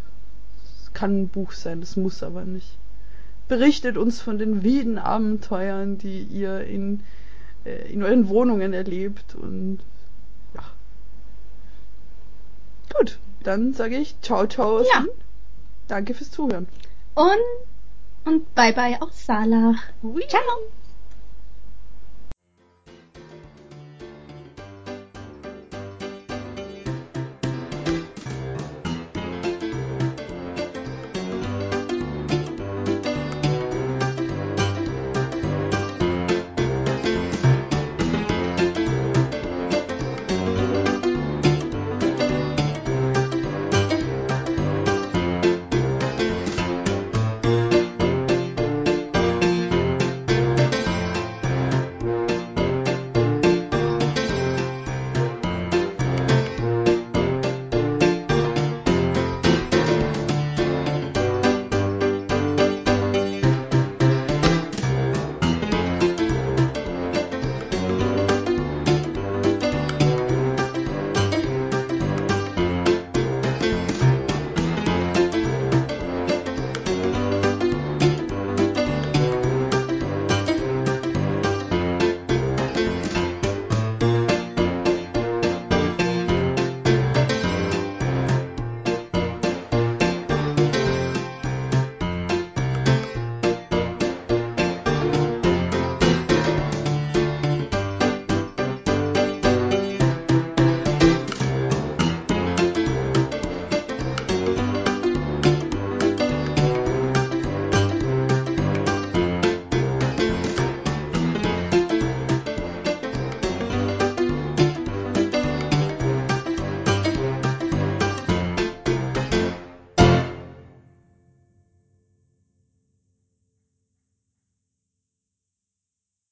[0.81, 2.77] Es kann ein Buch sein, es muss aber nicht.
[3.47, 7.03] Berichtet uns von den wilden Abenteuern, die ihr in,
[7.65, 9.79] äh, in euren Wohnungen erlebt und
[10.55, 10.63] ja.
[12.97, 14.81] Gut, dann sage ich ciao, ciao.
[14.81, 15.05] Ja.
[15.87, 16.67] Danke fürs Zuhören.
[17.15, 17.37] Und,
[18.25, 19.83] und bye bye aus Salach.
[20.29, 20.41] Ciao.